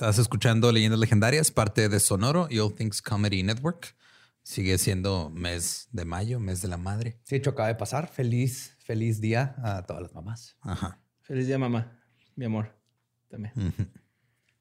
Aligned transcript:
Estás 0.00 0.18
escuchando 0.18 0.72
Leyendas 0.72 0.98
Legendarias, 0.98 1.50
parte 1.50 1.90
de 1.90 2.00
Sonoro 2.00 2.48
y 2.50 2.58
All 2.58 2.74
Things 2.74 3.02
Comedy 3.02 3.42
Network. 3.42 3.94
Sigue 4.42 4.78
siendo 4.78 5.28
mes 5.28 5.88
de 5.92 6.06
mayo, 6.06 6.40
mes 6.40 6.62
de 6.62 6.68
la 6.68 6.78
madre. 6.78 7.20
Sí, 7.24 7.36
hecho, 7.36 7.50
acaba 7.50 7.68
de 7.68 7.74
pasar. 7.74 8.08
Feliz, 8.08 8.78
feliz 8.78 9.20
día 9.20 9.56
a 9.62 9.82
todas 9.82 10.02
las 10.02 10.14
mamás. 10.14 10.56
Ajá. 10.62 10.98
Feliz 11.20 11.46
día, 11.46 11.58
mamá. 11.58 12.00
Mi 12.34 12.46
amor. 12.46 12.74
También. 13.28 13.52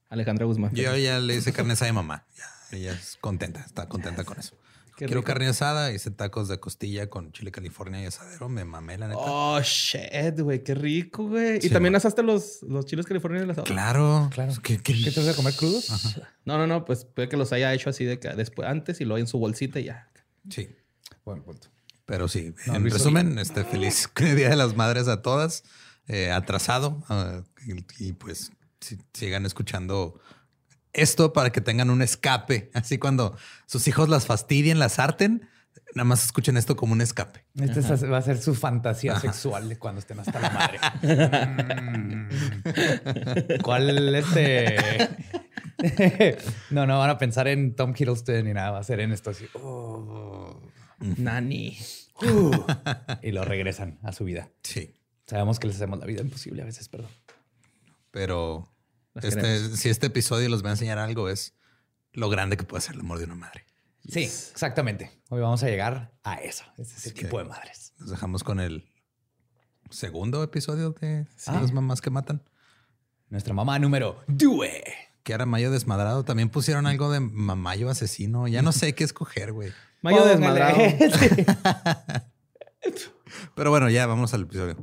Alejandra 0.10 0.46
Guzmán. 0.46 0.76
Yo 0.76 0.94
ya 0.98 1.20
le 1.20 1.36
hice 1.38 1.54
carne 1.54 1.74
mi 1.80 1.92
mamá. 1.94 2.28
Ya, 2.36 2.78
ella 2.78 2.92
es 2.92 3.18
contenta, 3.22 3.62
está 3.62 3.88
contenta 3.88 4.26
con 4.26 4.38
eso. 4.40 4.58
Qué 5.00 5.06
Quiero 5.06 5.22
rico. 5.22 5.28
carne 5.28 5.48
asada, 5.48 5.94
hice 5.94 6.12
tacos 6.12 6.50
de 6.50 6.60
costilla 6.60 7.10
con 7.10 7.32
chile 7.32 7.52
California 7.54 8.04
y 8.04 8.06
asadero. 8.08 8.50
Me 8.50 8.66
mamé, 8.66 8.98
la 8.98 9.08
neta. 9.08 9.22
Oh, 9.22 9.62
shit, 9.64 10.38
güey. 10.42 10.62
Qué 10.62 10.76
rico, 10.76 11.24
güey. 11.30 11.62
Sí, 11.62 11.68
y 11.68 11.70
también 11.70 11.94
güey. 11.94 11.98
asaste 12.00 12.22
los, 12.22 12.62
los 12.64 12.86
chiles 12.86 13.06
californianos 13.06 13.44
en 13.44 13.50
el 13.50 13.52
asado. 13.54 13.64
Claro, 13.66 14.30
Claro. 14.34 14.52
¿Qué, 14.62 14.78
qué, 14.80 15.02
¿Qué 15.02 15.10
te 15.12 15.22
vas 15.22 15.30
a 15.30 15.36
comer 15.38 15.54
crudos? 15.56 16.18
No, 16.44 16.58
no, 16.58 16.68
no. 16.68 16.84
Pues 16.84 17.06
puede 17.06 17.30
que 17.30 17.38
los 17.38 17.54
haya 17.54 17.74
hecho 17.74 17.90
así 17.90 18.04
de 18.04 18.20
que 18.20 18.28
después, 18.30 18.68
antes 18.68 19.00
y 19.00 19.06
luego 19.06 19.20
en 19.20 19.28
su 19.28 19.40
bolsita 19.40 19.80
y 19.80 19.86
ya. 19.86 20.12
Sí, 20.50 20.68
Buen 21.24 21.44
punto. 21.44 21.70
pero 22.06 22.28
sí. 22.28 22.54
No, 22.68 22.76
en 22.76 22.82
Luis, 22.82 22.94
resumen, 22.94 23.40
este 23.40 23.64
feliz 23.64 24.10
Día 24.18 24.50
de 24.50 24.56
las 24.58 24.76
Madres 24.76 25.08
a 25.08 25.22
todas. 25.22 25.64
eh, 26.10 26.30
atrasado. 26.32 27.02
ah, 27.08 27.42
y, 27.66 28.08
y, 28.08 28.12
pues 28.14 28.52
si- 28.82 28.98
sigan 29.14 29.46
escuchando 29.46 30.20
esto 30.94 31.34
para 31.34 31.52
que 31.52 31.62
tengan 31.62 31.90
un 31.90 32.02
escape. 32.02 32.72
Así 32.76 32.98
cuando 32.98 33.36
sus 33.66 33.88
hijos 33.88 34.10
las 34.10 34.26
fastidien, 34.26 34.80
las 34.80 35.00
harten, 35.00 35.48
nada 35.96 36.06
más 36.06 36.24
escuchen 36.26 36.58
esto 36.58 36.76
como 36.76 36.94
un 36.94 37.02
escape. 37.02 37.46
Este 37.56 37.80
es- 37.80 38.12
va 38.12 38.18
a 38.18 38.22
ser 38.22 38.42
su 38.42 38.54
fantasía 38.56 39.20
sexual 39.20 39.70
de 39.70 39.78
cuando 39.78 40.00
estén 40.00 40.20
hasta 40.20 40.40
la 40.40 40.50
madre. 40.50 40.80
Mm. 42.70 43.62
¿Cuál 43.64 44.16
este? 44.16 44.78
no, 46.70 46.86
no 46.86 47.00
van 47.00 47.10
a 47.10 47.18
pensar 47.18 47.48
en 47.48 47.76
Tom 47.76 47.94
Hiddleston 47.98 48.46
ni 48.46 48.54
nada. 48.54 48.72
Va 48.72 48.80
a 48.80 48.84
ser 48.84 49.00
en 49.00 49.12
esto 49.12 49.30
así. 49.32 49.46
oh. 49.54 50.62
Nani. 51.00 51.78
Uh. 52.22 52.52
y 53.24 53.32
lo 53.32 53.46
regresan 53.46 53.98
a 54.04 54.12
su 54.12 54.26
vida. 54.26 54.50
Sí, 54.64 54.94
Sabemos 55.26 55.60
que 55.60 55.68
les 55.68 55.76
hacemos 55.78 56.00
la 56.00 56.06
vida 56.06 56.22
imposible 56.22 56.62
a 56.64 56.66
veces, 56.66 56.90
perdón. 56.90 57.12
pero 58.12 58.70
este, 59.28 59.76
si 59.78 59.90
este 59.90 60.08
episodio 60.08 60.50
los 60.50 60.64
va 60.64 60.70
a 60.70 60.72
enseñar 60.72 60.98
algo 60.98 61.30
es 61.30 61.54
lo 62.14 62.30
grande 62.30 62.58
que 62.58 62.64
puede 62.64 62.82
ser 62.82 62.96
el 62.96 63.02
amor 63.02 63.20
de 63.20 63.26
una 63.26 63.36
madre. 63.36 63.66
Sí, 64.08 64.24
exactamente. 64.24 65.12
Hoy 65.30 65.42
vamos 65.42 65.62
a 65.64 65.68
llegar 65.68 66.12
a 66.24 66.36
eso. 66.36 66.64
Ese 66.78 66.96
es 66.98 67.06
el 67.08 67.14
que- 67.14 67.24
tipo 67.26 67.38
de 67.38 67.46
madres. 67.46 67.94
Nos 68.00 68.10
dejamos 68.10 68.44
con 68.44 68.60
el 68.60 68.90
segundo 69.92 70.42
episodio 70.44 70.92
de 71.00 71.26
Sí. 71.36 71.52
las 71.52 71.72
mamás 71.74 72.02
que 72.02 72.10
matan. 72.10 72.42
Nuestra 73.30 73.54
mamá 73.54 73.78
número 73.78 74.24
Due. 74.28 74.84
Que 75.24 75.34
era 75.34 75.46
Mayo 75.46 75.70
desmadrado. 75.70 76.24
También 76.26 76.50
pusieron 76.50 76.88
algo 76.88 77.12
de 77.12 77.20
Mamayo 77.20 77.90
asesino. 77.90 78.48
Ya 78.48 78.62
no 78.64 78.72
sé 78.72 78.96
qué 78.96 79.04
escoger, 79.04 79.52
güey. 79.52 79.72
Mayo 80.02 80.18
Póngale. 80.20 80.32
desmadrado. 80.40 80.78
Sí. 81.20 81.46
Pero 83.56 83.70
bueno, 83.70 83.90
ya 83.90 84.08
vamos 84.08 84.34
al 84.34 84.44
episodio. 84.44 84.78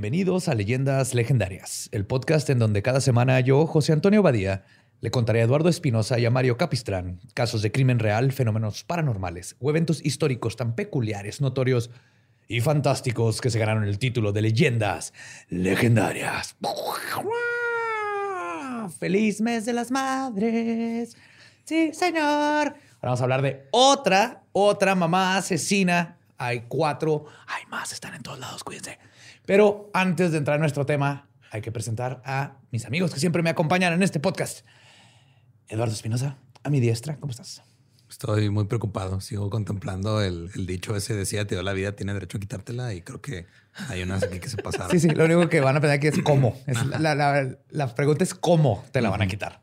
Bienvenidos 0.00 0.48
a 0.48 0.54
Leyendas 0.54 1.12
Legendarias, 1.12 1.90
el 1.92 2.06
podcast 2.06 2.48
en 2.48 2.58
donde 2.58 2.80
cada 2.80 3.02
semana 3.02 3.38
yo, 3.40 3.66
José 3.66 3.92
Antonio 3.92 4.22
Badía, 4.22 4.64
le 5.02 5.10
contaré 5.10 5.42
a 5.42 5.44
Eduardo 5.44 5.68
Espinosa 5.68 6.18
y 6.18 6.24
a 6.24 6.30
Mario 6.30 6.56
Capistrán 6.56 7.20
casos 7.34 7.60
de 7.60 7.70
crimen 7.70 7.98
real, 7.98 8.32
fenómenos 8.32 8.82
paranormales 8.82 9.56
o 9.60 9.68
eventos 9.68 10.02
históricos 10.02 10.56
tan 10.56 10.74
peculiares, 10.74 11.42
notorios 11.42 11.90
y 12.48 12.62
fantásticos 12.62 13.42
que 13.42 13.50
se 13.50 13.58
ganaron 13.58 13.84
el 13.84 13.98
título 13.98 14.32
de 14.32 14.40
Leyendas 14.40 15.12
Legendarias. 15.50 16.56
¡Feliz 18.98 19.42
mes 19.42 19.66
de 19.66 19.74
las 19.74 19.90
madres! 19.90 21.14
Sí, 21.64 21.92
señor. 21.92 22.24
Ahora 22.24 22.78
vamos 23.02 23.20
a 23.20 23.24
hablar 23.24 23.42
de 23.42 23.66
otra, 23.70 24.44
otra 24.52 24.94
mamá 24.94 25.36
asesina. 25.36 26.16
Hay 26.38 26.62
cuatro, 26.68 27.26
hay 27.46 27.66
más, 27.66 27.92
están 27.92 28.14
en 28.14 28.22
todos 28.22 28.38
lados, 28.38 28.64
cuídense. 28.64 28.98
Pero 29.46 29.90
antes 29.94 30.32
de 30.32 30.38
entrar 30.38 30.56
en 30.56 30.60
nuestro 30.60 30.86
tema, 30.86 31.28
hay 31.50 31.60
que 31.60 31.72
presentar 31.72 32.22
a 32.24 32.58
mis 32.70 32.84
amigos 32.86 33.12
que 33.12 33.20
siempre 33.20 33.42
me 33.42 33.50
acompañan 33.50 33.92
en 33.92 34.02
este 34.02 34.20
podcast. 34.20 34.64
Eduardo 35.68 35.92
Espinosa, 35.94 36.38
a 36.62 36.70
mi 36.70 36.80
diestra, 36.80 37.16
¿cómo 37.16 37.30
estás? 37.30 37.62
Estoy 38.08 38.50
muy 38.50 38.64
preocupado. 38.64 39.20
Sigo 39.20 39.48
contemplando 39.50 40.20
el, 40.20 40.50
el 40.56 40.66
dicho 40.66 40.96
ese 40.96 41.14
decía, 41.14 41.46
te 41.46 41.54
dio 41.54 41.62
la 41.62 41.72
vida, 41.72 41.92
tiene 41.94 42.12
derecho 42.12 42.38
a 42.38 42.40
quitártela. 42.40 42.92
Y 42.92 43.02
creo 43.02 43.20
que 43.20 43.46
hay 43.88 44.02
unas 44.02 44.24
aquí 44.24 44.40
que 44.40 44.48
se 44.48 44.56
pasaron. 44.56 44.90
Sí, 44.90 44.98
sí, 44.98 45.10
lo 45.10 45.24
único 45.26 45.48
que 45.48 45.60
van 45.60 45.76
a 45.76 45.80
pensar 45.80 45.96
aquí 45.96 46.08
es 46.08 46.18
cómo. 46.22 46.58
Es 46.66 46.84
la, 46.86 47.14
la- 47.14 47.56
la 47.68 47.94
pregunta 47.94 48.24
es 48.24 48.34
cómo 48.34 48.84
te 48.90 49.00
la 49.00 49.10
van 49.10 49.22
a 49.22 49.28
quitar. 49.28 49.62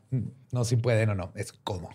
No 0.50 0.64
si 0.64 0.76
pueden 0.76 1.10
o 1.10 1.14
no, 1.14 1.30
es 1.34 1.52
cómo. 1.52 1.90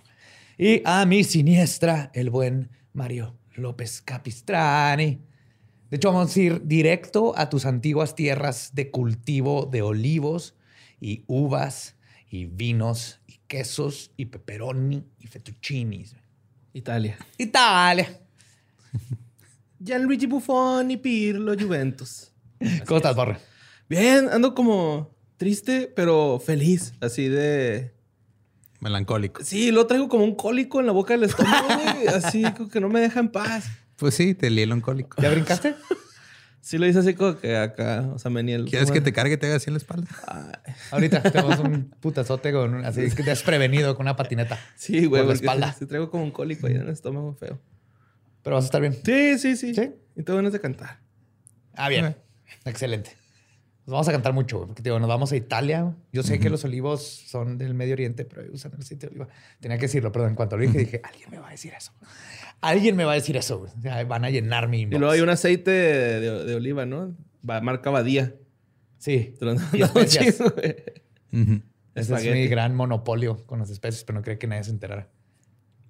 Y 0.57 0.83
a 0.85 1.05
mi 1.07 1.23
siniestra, 1.23 2.11
el 2.13 2.29
buen 2.29 2.69
Mario 2.93 3.35
López 3.55 4.03
Capistrani. 4.03 5.25
De 5.93 5.97
hecho, 5.97 6.11
vamos 6.11 6.35
a 6.35 6.39
ir 6.39 6.65
directo 6.65 7.37
a 7.37 7.49
tus 7.51 7.67
antiguas 7.67 8.15
tierras 8.15 8.73
de 8.73 8.89
cultivo 8.89 9.69
de 9.71 9.83
olivos 9.83 10.55
y 10.99 11.23
uvas 11.27 11.97
y 12.31 12.45
vinos 12.45 13.19
y 13.27 13.37
quesos 13.45 14.09
y 14.17 14.25
pepperoni 14.25 15.03
y 15.19 15.27
fettuccinis. 15.27 16.15
Italia. 16.73 17.15
Italia. 17.37 18.09
Gianluigi 19.79 20.25
Buffon 20.25 20.89
y 20.89 20.97
Pirlo 20.97 21.53
Juventus. 21.53 22.31
¿Cómo 22.87 22.97
estás, 22.97 23.15
Borre? 23.15 23.37
Bien, 23.87 24.29
ando 24.29 24.55
como 24.55 25.15
triste, 25.37 25.93
pero 25.95 26.41
feliz. 26.43 26.95
Así 27.01 27.27
de. 27.27 27.93
Melancólico. 28.79 29.43
Sí, 29.43 29.69
lo 29.69 29.85
traigo 29.85 30.09
como 30.09 30.23
un 30.23 30.33
cólico 30.33 30.79
en 30.79 30.87
la 30.87 30.91
boca 30.91 31.13
del 31.13 31.25
estómago, 31.25 31.67
güey. 31.67 32.07
Así 32.15 32.41
como 32.53 32.67
que 32.67 32.79
no 32.79 32.89
me 32.89 32.99
deja 32.99 33.19
en 33.19 33.29
paz. 33.29 33.65
Pues 33.97 34.15
sí, 34.15 34.33
te 34.33 34.49
lié 34.49 34.63
el 34.63 34.71
oncólico. 34.71 35.21
¿Ya 35.21 35.29
brincaste? 35.29 35.75
Sí, 36.65 36.77
lo 36.77 36.87
hice 36.87 36.99
así 36.99 37.13
como 37.13 37.37
que 37.37 37.57
acá, 37.57 38.09
o 38.13 38.17
sea, 38.17 38.31
me 38.31 38.41
ni 38.41 38.53
el. 38.53 38.63
¿Quieres 38.63 38.89
que 38.89 39.01
te 39.01 39.11
cargue 39.11 39.33
y 39.33 39.37
te 39.37 39.47
haga 39.47 39.57
así 39.57 39.69
en 39.69 39.73
la 39.73 39.79
espalda? 39.79 40.07
Ahorita 40.91 41.21
tenemos 41.21 41.59
un 41.59 41.89
putazote 41.99 42.53
con 42.53 42.75
un- 42.75 42.85
así 42.85 43.01
que 43.11 43.21
desprevenido 43.21 43.97
con 43.97 44.05
una 44.05 44.15
patineta. 44.15 44.57
Sí, 44.77 45.05
güey, 45.07 45.23
por 45.23 45.27
la 45.27 45.33
espalda. 45.33 45.73
Sí 45.77 45.85
traigo 45.87 46.09
como 46.09 46.23
un 46.23 46.31
cólico 46.31 46.67
ahí 46.67 46.75
en 46.75 46.83
el 46.83 46.87
estómago 46.87 47.33
feo. 47.33 47.59
Pero 48.43 48.55
vas 48.55 48.63
a 48.63 48.67
estar 48.67 48.79
bien. 48.79 48.93
Sí, 49.03 49.37
sí, 49.39 49.57
sí. 49.57 49.75
¿Sí? 49.75 49.91
Y 50.15 50.23
tengo 50.23 50.37
ganas 50.37 50.53
de 50.53 50.61
cantar. 50.61 51.01
Ah, 51.73 51.89
bien. 51.89 52.15
Excelente. 52.63 53.17
Nos 53.85 53.91
vamos 53.91 54.07
a 54.07 54.11
cantar 54.13 54.31
mucho, 54.33 54.57
güey, 54.57 54.67
porque 54.67 54.81
digo, 54.81 54.97
nos 54.99 55.09
vamos 55.09 55.31
a 55.33 55.35
Italia. 55.35 55.93
Yo 56.13 56.23
sé 56.23 56.39
que 56.39 56.49
los 56.49 56.63
olivos 56.63 57.03
son 57.03 57.57
del 57.57 57.73
Medio 57.73 57.93
Oriente, 57.93 58.23
pero 58.23 58.43
usan 58.53 58.71
el 58.75 58.79
aceite 58.79 59.07
de 59.07 59.11
oliva. 59.11 59.27
Tenía 59.59 59.77
que 59.77 59.83
decirlo, 59.87 60.09
pero 60.11 60.25
en 60.27 60.35
cuanto 60.35 60.55
lo 60.55 60.63
dije, 60.63 60.77
dije, 60.77 61.01
alguien 61.03 61.29
me 61.31 61.37
va 61.39 61.49
a 61.49 61.51
decir 61.51 61.73
eso. 61.77 61.91
Alguien 62.61 62.95
me 62.95 63.03
va 63.03 63.11
a 63.11 63.15
decir 63.15 63.35
eso. 63.35 63.59
güey. 63.59 63.71
O 63.77 63.81
sea, 63.81 64.01
van 64.05 64.23
a 64.23 64.29
llenar 64.29 64.69
mi 64.69 64.77
Y 64.79 64.81
inbox. 64.83 64.99
luego 64.99 65.11
hay 65.13 65.19
un 65.19 65.29
aceite 65.29 65.69
de, 65.71 66.19
de- 66.21 66.45
de 66.45 66.55
oliva, 66.55 66.85
¿no? 66.85 67.13
Va- 67.47 67.59
marca 67.59 67.89
Badía. 67.89 68.33
Sí. 68.99 69.35
Te 69.37 69.43
lo 69.45 69.53
Y 69.73 69.81
especias. 69.81 70.37
chido, 70.37 70.51
güey. 70.51 70.75
Ese 71.95 72.15
es 72.15 72.23
mi 72.33 72.47
gran 72.47 72.73
monopolio 72.75 73.45
con 73.45 73.59
las 73.59 73.69
especies, 73.69 74.05
pero 74.05 74.17
no 74.19 74.23
creo 74.23 74.39
que 74.39 74.47
nadie 74.47 74.63
se 74.63 74.71
enterara. 74.71 75.09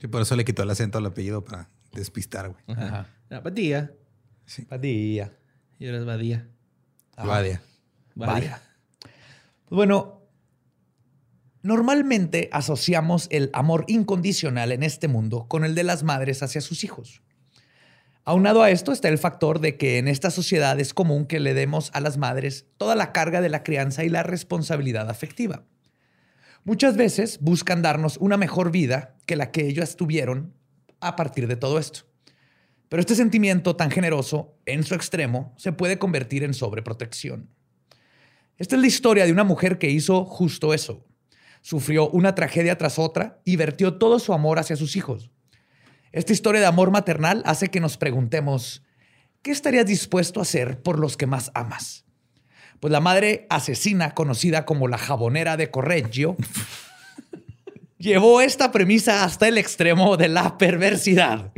Sí, 0.01 0.07
por 0.07 0.21
eso 0.23 0.35
le 0.35 0.43
quitó 0.45 0.63
el 0.63 0.69
acento 0.71 0.97
al 0.97 1.05
apellido 1.05 1.45
para 1.45 1.69
despistar, 1.93 2.49
güey. 2.49 2.63
Ajá. 2.75 3.07
Badía. 3.43 3.91
Padilla. 4.67 5.31
Y 5.79 5.85
ahora 5.85 5.99
es 5.99 6.05
Badía. 6.05 6.47
Vadia. 7.15 7.31
Badía. 7.31 7.61
Pues 9.65 9.77
bueno, 9.77 10.23
Normalmente 11.63 12.49
asociamos 12.51 13.27
el 13.31 13.49
amor 13.53 13.85
incondicional 13.87 14.73
en 14.73 14.83
este 14.83 15.07
mundo 15.07 15.47
con 15.47 15.63
el 15.63 15.75
de 15.75 15.85
las 15.85 16.03
madres 16.03 16.43
hacia 16.43 16.59
sus 16.59 16.83
hijos. 16.83 17.21
Aunado 18.25 18.63
a 18.63 18.69
esto 18.69 18.91
está 18.91 19.07
el 19.07 19.17
factor 19.17 19.61
de 19.61 19.77
que 19.77 19.97
en 19.97 20.09
esta 20.09 20.29
sociedad 20.29 20.77
es 20.81 20.93
común 20.93 21.25
que 21.25 21.39
le 21.39 21.53
demos 21.53 21.89
a 21.93 22.01
las 22.01 22.17
madres 22.17 22.65
toda 22.75 22.95
la 22.95 23.13
carga 23.13 23.39
de 23.39 23.47
la 23.47 23.63
crianza 23.63 24.03
y 24.03 24.09
la 24.09 24.23
responsabilidad 24.23 25.09
afectiva. 25.09 25.63
Muchas 26.65 26.97
veces 26.97 27.39
buscan 27.39 27.81
darnos 27.81 28.17
una 28.17 28.35
mejor 28.35 28.69
vida 28.69 29.15
que 29.25 29.37
la 29.37 29.51
que 29.51 29.65
ellos 29.65 29.95
tuvieron 29.95 30.53
a 30.99 31.15
partir 31.15 31.47
de 31.47 31.55
todo 31.55 31.79
esto. 31.79 32.01
Pero 32.89 32.99
este 32.99 33.15
sentimiento 33.15 33.77
tan 33.77 33.89
generoso, 33.89 34.57
en 34.65 34.83
su 34.83 34.95
extremo, 34.95 35.53
se 35.55 35.71
puede 35.71 35.97
convertir 35.97 36.43
en 36.43 36.53
sobreprotección. 36.53 37.49
Esta 38.63 38.77
es 38.77 38.81
la 38.81 38.87
historia 38.87 39.25
de 39.25 39.33
una 39.33 39.43
mujer 39.43 39.77
que 39.77 39.89
hizo 39.89 40.23
justo 40.23 40.73
eso. 40.73 41.05
Sufrió 41.61 42.09
una 42.11 42.33
tragedia 42.33 42.77
tras 42.77 42.97
otra 42.97 43.41
y 43.43 43.57
vertió 43.57 43.95
todo 43.95 44.19
su 44.19 44.31
amor 44.31 44.57
hacia 44.57 44.77
sus 44.77 44.95
hijos. 44.95 45.31
Esta 46.13 46.31
historia 46.31 46.61
de 46.61 46.67
amor 46.67 46.89
maternal 46.89 47.43
hace 47.45 47.67
que 47.67 47.81
nos 47.81 47.97
preguntemos, 47.97 48.81
¿qué 49.41 49.51
estarías 49.51 49.85
dispuesto 49.85 50.39
a 50.39 50.43
hacer 50.43 50.81
por 50.81 50.97
los 50.97 51.17
que 51.17 51.27
más 51.27 51.51
amas? 51.55 52.05
Pues 52.79 52.89
la 52.93 53.01
madre 53.01 53.47
asesina, 53.49 54.13
conocida 54.13 54.63
como 54.63 54.87
la 54.87 54.97
jabonera 54.97 55.57
de 55.57 55.69
Correggio, 55.69 56.37
llevó 57.97 58.39
esta 58.39 58.71
premisa 58.71 59.25
hasta 59.25 59.49
el 59.49 59.57
extremo 59.57 60.15
de 60.15 60.29
la 60.29 60.57
perversidad. 60.57 61.51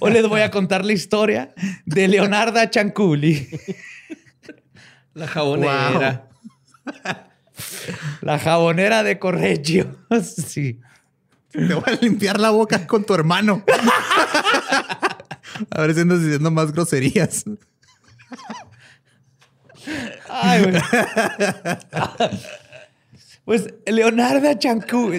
Hoy 0.00 0.12
les 0.12 0.28
voy 0.28 0.42
a 0.42 0.50
contar 0.50 0.84
la 0.84 0.92
historia 0.92 1.54
de 1.86 2.06
Leonarda 2.06 2.68
Cianculi, 2.70 3.48
La 5.14 5.26
jabonera. 5.26 6.29
la 8.22 8.38
jabonera 8.38 9.02
de 9.02 9.18
Correggio. 9.18 9.96
Sí. 10.22 10.78
Te 11.52 11.74
voy 11.74 11.82
a 11.86 11.92
limpiar 12.00 12.38
la 12.38 12.50
boca 12.50 12.86
con 12.86 13.04
tu 13.04 13.12
hermano. 13.14 13.64
A 15.70 15.80
ver 15.82 15.94
si 15.94 16.00
andas 16.00 16.22
diciendo 16.22 16.50
más 16.52 16.70
groserías. 16.72 17.44
Ay, 20.28 20.62
güey. 20.62 20.80
Pues 23.44 23.66
Leonarda 23.86 24.56
Ciancu... 24.58 25.12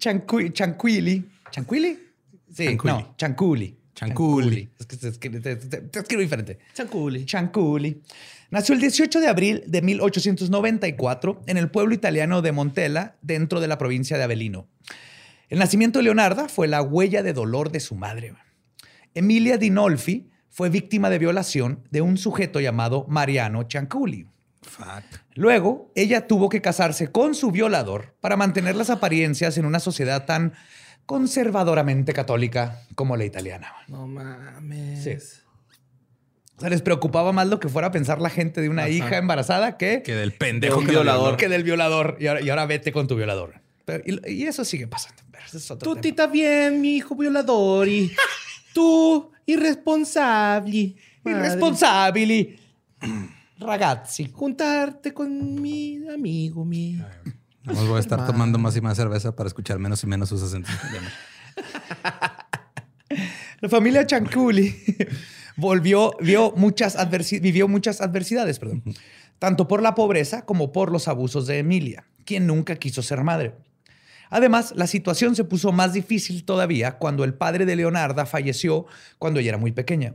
Ciancu- 0.00 0.52
Cianquili. 0.52 1.24
¿Cianquili? 1.52 1.98
Sí, 2.52 2.64
Cianculli. 2.64 2.92
no, 2.94 3.14
Cianculi. 3.16 3.76
Cianculli. 3.94 4.68
Es 4.78 4.86
que 4.86 4.96
se 4.96 5.08
escribe, 5.08 5.40
te, 5.40 5.56
te- 5.56 5.80
te 5.82 5.98
escribo 6.00 6.20
diferente. 6.22 6.58
Chanculi. 6.74 7.24
Cianculi. 7.24 8.02
Nació 8.50 8.74
el 8.74 8.80
18 8.80 9.20
de 9.20 9.28
abril 9.28 9.64
de 9.66 9.82
1894 9.82 11.42
en 11.46 11.56
el 11.56 11.70
pueblo 11.70 11.94
italiano 11.94 12.42
de 12.42 12.52
Montella, 12.52 13.16
dentro 13.22 13.60
de 13.60 13.66
la 13.66 13.78
provincia 13.78 14.16
de 14.16 14.24
Avellino. 14.24 14.68
El 15.48 15.58
nacimiento 15.58 15.98
de 15.98 16.04
Leonarda 16.04 16.48
fue 16.48 16.68
la 16.68 16.82
huella 16.82 17.22
de 17.22 17.32
dolor 17.32 17.70
de 17.70 17.80
su 17.80 17.96
madre. 17.96 18.34
Emilia 19.14 19.58
Dinolfi 19.58 20.30
fue 20.48 20.70
víctima 20.70 21.10
de 21.10 21.18
violación 21.18 21.86
de 21.90 22.00
un 22.00 22.16
sujeto 22.18 22.60
llamado 22.60 23.04
Mariano 23.08 23.66
Cianculi. 23.68 24.26
Fuck. 24.62 25.04
Luego, 25.34 25.92
ella 25.94 26.26
tuvo 26.26 26.48
que 26.48 26.60
casarse 26.60 27.08
con 27.12 27.34
su 27.34 27.50
violador 27.50 28.14
para 28.20 28.36
mantener 28.36 28.76
las 28.76 28.90
apariencias 28.90 29.58
en 29.58 29.66
una 29.66 29.80
sociedad 29.80 30.24
tan 30.24 30.54
conservadoramente 31.04 32.12
católica 32.12 32.82
como 32.94 33.16
la 33.16 33.24
italiana. 33.24 33.72
No 33.88 34.06
mames. 34.06 35.04
Sí. 35.04 35.16
O 36.56 36.60
sea, 36.60 36.70
les 36.70 36.80
preocupaba 36.82 37.32
más 37.32 37.46
lo 37.48 37.60
que 37.60 37.68
fuera 37.68 37.88
a 37.88 37.90
pensar 37.90 38.20
la 38.20 38.30
gente 38.30 38.60
de 38.62 38.68
una 38.70 38.82
Ajá. 38.82 38.90
hija 38.90 39.16
embarazada 39.18 39.76
que, 39.76 40.02
Que 40.02 40.14
del 40.14 40.32
pendejo 40.32 40.80
que 40.80 40.86
la 40.86 40.90
violador. 40.92 41.36
que 41.36 41.48
del 41.48 41.64
violador. 41.64 42.16
Y 42.18 42.28
ahora, 42.28 42.40
y 42.40 42.48
ahora 42.48 42.64
vete 42.66 42.92
con 42.92 43.06
tu 43.06 43.14
violador. 43.16 43.60
Pero- 43.84 44.02
y, 44.06 44.32
y 44.32 44.42
eso 44.44 44.64
sigue 44.64 44.86
pasando. 44.86 45.22
Pero 45.30 45.44
ese 45.46 45.58
es 45.58 45.70
otro 45.70 45.84
Tú 45.84 45.90
tema. 45.94 46.00
ti 46.02 46.08
estás 46.08 46.32
bien, 46.32 46.80
mi 46.80 46.96
hijo 46.96 47.14
violador. 47.14 47.86
Y 47.88 48.10
tú, 48.74 49.30
irresponsable. 49.44 50.94
Irresponsabili. 51.24 52.58
Ragazzi. 53.58 54.30
Juntarte 54.32 55.12
con 55.12 55.60
mi 55.60 56.08
amigo, 56.08 56.64
mi. 56.64 56.98
Vamos 57.64 57.86
voy 57.88 57.96
a 57.98 58.00
estar 58.00 58.24
tomando 58.26 58.58
más 58.58 58.74
y 58.76 58.80
más 58.80 58.96
cerveza 58.96 59.34
para 59.36 59.48
escuchar 59.48 59.78
menos 59.78 60.02
y 60.04 60.06
menos 60.06 60.28
sus 60.30 60.42
acentos. 60.42 60.72
La 63.60 63.68
familia 63.68 64.06
Cianculi 64.06 64.74
volvió, 65.56 66.14
vio 66.20 66.52
muchas 66.56 66.96
vivió 67.40 67.68
muchas 67.68 68.00
adversidades, 68.00 68.58
perdón, 68.58 68.82
tanto 69.38 69.68
por 69.68 69.82
la 69.82 69.94
pobreza 69.94 70.44
como 70.44 70.72
por 70.72 70.92
los 70.92 71.08
abusos 71.08 71.46
de 71.46 71.58
Emilia, 71.58 72.06
quien 72.24 72.46
nunca 72.46 72.76
quiso 72.76 73.02
ser 73.02 73.22
madre. 73.22 73.54
Además, 74.30 74.72
la 74.76 74.86
situación 74.86 75.36
se 75.36 75.44
puso 75.44 75.72
más 75.72 75.92
difícil 75.92 76.44
todavía 76.44 76.98
cuando 76.98 77.24
el 77.24 77.34
padre 77.34 77.64
de 77.64 77.76
Leonarda 77.76 78.26
falleció 78.26 78.86
cuando 79.18 79.40
ella 79.40 79.50
era 79.50 79.58
muy 79.58 79.72
pequeña. 79.72 80.14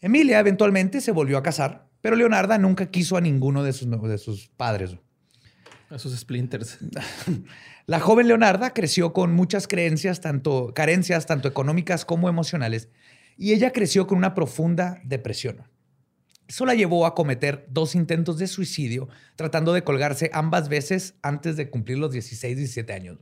Emilia 0.00 0.40
eventualmente 0.40 1.00
se 1.00 1.12
volvió 1.12 1.38
a 1.38 1.42
casar, 1.42 1.86
pero 2.00 2.16
Leonarda 2.16 2.58
nunca 2.58 2.86
quiso 2.86 3.16
a 3.16 3.20
ninguno 3.20 3.62
de 3.62 3.72
sus, 3.72 3.88
de 3.88 4.18
sus 4.18 4.48
padres. 4.48 4.96
A 5.90 5.98
sus 5.98 6.16
splinters. 6.16 6.78
La 7.86 7.98
joven 7.98 8.28
Leonarda 8.28 8.72
creció 8.72 9.12
con 9.12 9.32
muchas 9.32 9.66
creencias, 9.66 10.20
tanto, 10.20 10.72
carencias, 10.74 11.26
tanto 11.26 11.48
económicas 11.48 12.04
como 12.04 12.28
emocionales, 12.28 12.88
y 13.36 13.52
ella 13.52 13.72
creció 13.72 14.06
con 14.06 14.18
una 14.18 14.34
profunda 14.34 15.00
depresión. 15.04 15.62
Eso 16.48 16.66
la 16.66 16.74
llevó 16.74 17.06
a 17.06 17.14
cometer 17.14 17.64
dos 17.70 17.94
intentos 17.94 18.36
de 18.38 18.48
suicidio, 18.48 19.08
tratando 19.36 19.72
de 19.72 19.84
colgarse 19.84 20.30
ambas 20.32 20.68
veces 20.68 21.14
antes 21.22 21.56
de 21.56 21.70
cumplir 21.70 21.98
los 21.98 22.10
16, 22.10 22.56
17 22.56 22.92
años. 22.92 23.18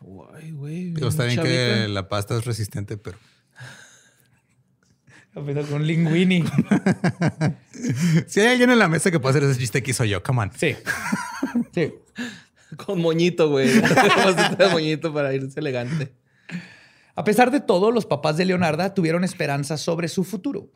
Guay, 0.00 0.50
güey. 0.52 0.94
Está 0.94 1.24
bien 1.24 1.36
Chavita. 1.36 1.42
que 1.42 1.88
la 1.88 2.08
pasta 2.08 2.36
es 2.36 2.44
resistente, 2.44 2.96
pero 2.96 3.18
con 5.70 5.86
linguini. 5.86 6.44
si 8.26 8.40
hay 8.40 8.48
alguien 8.48 8.70
en 8.70 8.78
la 8.78 8.88
mesa 8.88 9.10
que 9.10 9.20
puede 9.20 9.38
hacer 9.38 9.50
ese 9.50 9.60
chiste 9.60 9.82
que 9.82 9.92
hizo 9.92 10.04
yo, 10.04 10.22
come 10.22 10.42
on. 10.42 10.52
Sí. 10.56 10.76
Sí. 11.72 11.94
Con 12.76 13.00
moñito, 13.00 13.48
güey. 13.48 13.68
De 13.68 14.68
moñito 14.70 15.14
para 15.14 15.32
irse 15.32 15.60
elegante. 15.60 16.12
A 17.18 17.24
pesar 17.24 17.50
de 17.50 17.58
todo, 17.58 17.90
los 17.90 18.06
papás 18.06 18.36
de 18.36 18.44
Leonarda 18.44 18.94
tuvieron 18.94 19.24
esperanzas 19.24 19.80
sobre 19.80 20.06
su 20.06 20.22
futuro. 20.22 20.70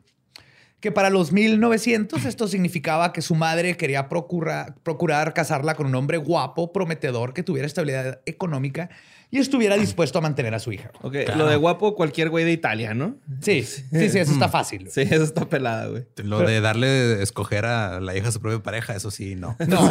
Que 0.81 0.91
para 0.91 1.09
los 1.09 1.31
1900 1.31 2.25
esto 2.25 2.49
significaba 2.49 3.13
que 3.13 3.21
su 3.21 3.33
madre 3.33 3.77
quería 3.77 4.09
procura- 4.09 4.75
procurar 4.83 5.33
casarla 5.33 5.75
con 5.75 5.85
un 5.87 5.95
hombre 5.95 6.17
guapo, 6.17 6.73
prometedor, 6.73 7.33
que 7.33 7.43
tuviera 7.43 7.65
estabilidad 7.65 8.19
económica 8.25 8.89
y 9.33 9.39
estuviera 9.39 9.75
dispuesto 9.77 10.19
a 10.19 10.21
mantener 10.21 10.53
a 10.53 10.59
su 10.59 10.71
hija. 10.71 10.91
Ok, 11.01 11.15
lo 11.35 11.47
de 11.47 11.55
guapo, 11.55 11.95
cualquier 11.95 12.29
güey 12.29 12.45
de 12.45 12.51
Italia, 12.51 12.93
¿no? 12.93 13.15
Sí, 13.41 13.63
sí, 13.63 13.83
sí, 13.91 14.19
eso 14.19 14.31
está 14.31 14.47
fácil. 14.47 14.91
Sí, 14.91 15.01
eso 15.01 15.23
está 15.23 15.49
pelada, 15.49 15.87
güey. 15.87 16.05
Lo 16.17 16.41
de 16.41 16.61
darle 16.61 17.19
escoger 17.23 17.65
a 17.65 17.99
la 17.99 18.15
hija 18.15 18.27
a 18.27 18.31
su 18.31 18.39
propia 18.39 18.61
pareja, 18.61 18.95
eso 18.95 19.09
sí, 19.09 19.33
no. 19.37 19.55
No, 19.67 19.89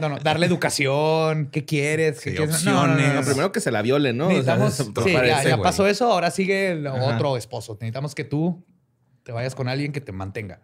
no, 0.00 0.08
no, 0.08 0.18
darle 0.18 0.46
educación, 0.46 1.48
qué 1.52 1.64
quieres, 1.64 2.20
qué 2.20 2.30
Sí, 2.30 2.36
quieres. 2.36 2.64
No, 2.64 2.72
no, 2.72 2.80
no, 2.80 2.86
no, 2.86 2.92
opciones. 2.94 3.14
no. 3.14 3.20
No, 3.20 3.26
primero 3.26 3.52
que 3.52 3.60
se 3.60 3.70
la 3.70 3.82
viole, 3.82 4.12
¿no? 4.12 4.26
O 4.26 4.42
sea, 4.42 4.56
Necesitamos, 4.56 4.74
sí, 5.04 5.12
ya, 5.12 5.18
parece, 5.18 5.48
ya 5.50 5.54
güey. 5.56 5.62
pasó 5.62 5.86
eso, 5.86 6.12
ahora 6.12 6.32
sigue 6.32 6.72
el 6.72 6.84
Ajá. 6.84 7.04
otro 7.14 7.36
esposo. 7.36 7.74
Necesitamos 7.74 8.16
que 8.16 8.24
tú 8.24 8.64
te 9.22 9.30
vayas 9.30 9.54
con 9.54 9.68
alguien 9.68 9.92
que 9.92 10.00
te 10.00 10.10
mantenga. 10.10 10.60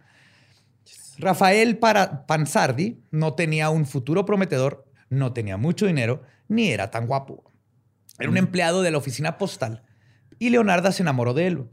Rafael 1.19 1.79
para 1.79 2.27
Pansardi 2.27 3.01
no 3.13 3.35
tenía 3.35 3.71
un 3.71 3.87
futuro 3.87 4.25
prometedor, 4.25 4.85
no 5.09 5.33
tenía 5.33 5.57
mucho 5.57 5.87
dinero, 5.87 6.23
ni 6.49 6.69
era 6.71 6.91
tan 6.91 7.07
guapo. 7.07 7.45
Era 8.19 8.31
un 8.31 8.37
empleado 8.37 8.83
de 8.83 8.91
la 8.91 8.99
oficina 8.99 9.39
postal 9.39 9.85
y 10.39 10.51
Leonarda 10.51 10.93
se 10.93 11.03
enamoró 11.03 11.35
de 11.35 11.47
él. 11.47 11.65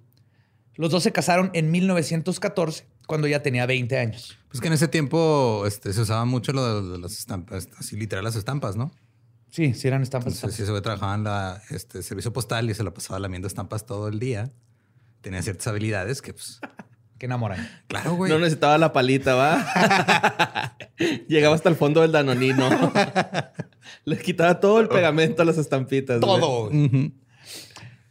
Los 0.76 0.92
dos 0.92 1.04
se 1.04 1.12
casaron 1.12 1.52
en 1.54 1.72
1914, 1.72 2.86
cuando 3.08 3.28
ya 3.28 3.42
tenía 3.42 3.66
20 3.66 3.98
años. 3.98 4.38
Pues 4.50 4.60
que 4.62 4.68
en 4.68 4.74
ese 4.74 4.88
tiempo 4.88 5.64
este, 5.66 5.94
se 5.94 6.02
usaba 6.02 6.26
mucho 6.26 6.52
lo 6.52 6.82
de, 6.84 6.92
de 6.94 6.98
las 7.00 7.14
estampas, 7.14 7.70
así 7.78 7.96
literal 7.96 8.24
las 8.26 8.36
estampas, 8.36 8.76
¿no? 8.76 8.92
Sí, 9.50 9.74
sí 9.74 9.88
eran 9.88 10.02
estampas. 10.02 10.34
Entonces, 10.36 10.58
si 10.58 10.64
ese 10.64 10.72
güey 10.72 10.84
trabajaba 10.84 11.16
en 11.16 11.24
la 11.24 11.62
este, 11.70 12.04
servicio 12.04 12.34
postal 12.34 12.70
y 12.70 12.74
se 12.74 12.84
la 12.84 12.94
pasaba 12.94 13.20
lamiendo 13.20 13.48
estampas 13.48 13.86
todo 13.86 14.10
el 14.10 14.20
día, 14.20 14.52
tenía 15.22 15.42
ciertas 15.42 15.66
habilidades 15.68 16.22
que, 16.22 16.34
pues, 16.34 16.60
Que 17.18 17.28
enamoran. 17.28 17.66
claro, 17.88 18.16
güey. 18.16 18.30
No 18.30 18.40
necesitaba 18.40 18.78
la 18.78 18.92
palita, 18.92 19.36
¿va? 19.36 20.76
Llegaba 21.30 21.56
hasta 21.56 21.70
el 21.70 21.78
fondo 21.78 22.02
del 22.02 22.12
danonino. 22.12 22.70
Les 24.06 24.22
quitaba 24.22 24.60
todo 24.60 24.80
el 24.80 24.88
pegamento 24.88 25.42
a 25.42 25.46
las 25.46 25.58
estampitas. 25.58 26.20
Todo. 26.20 26.72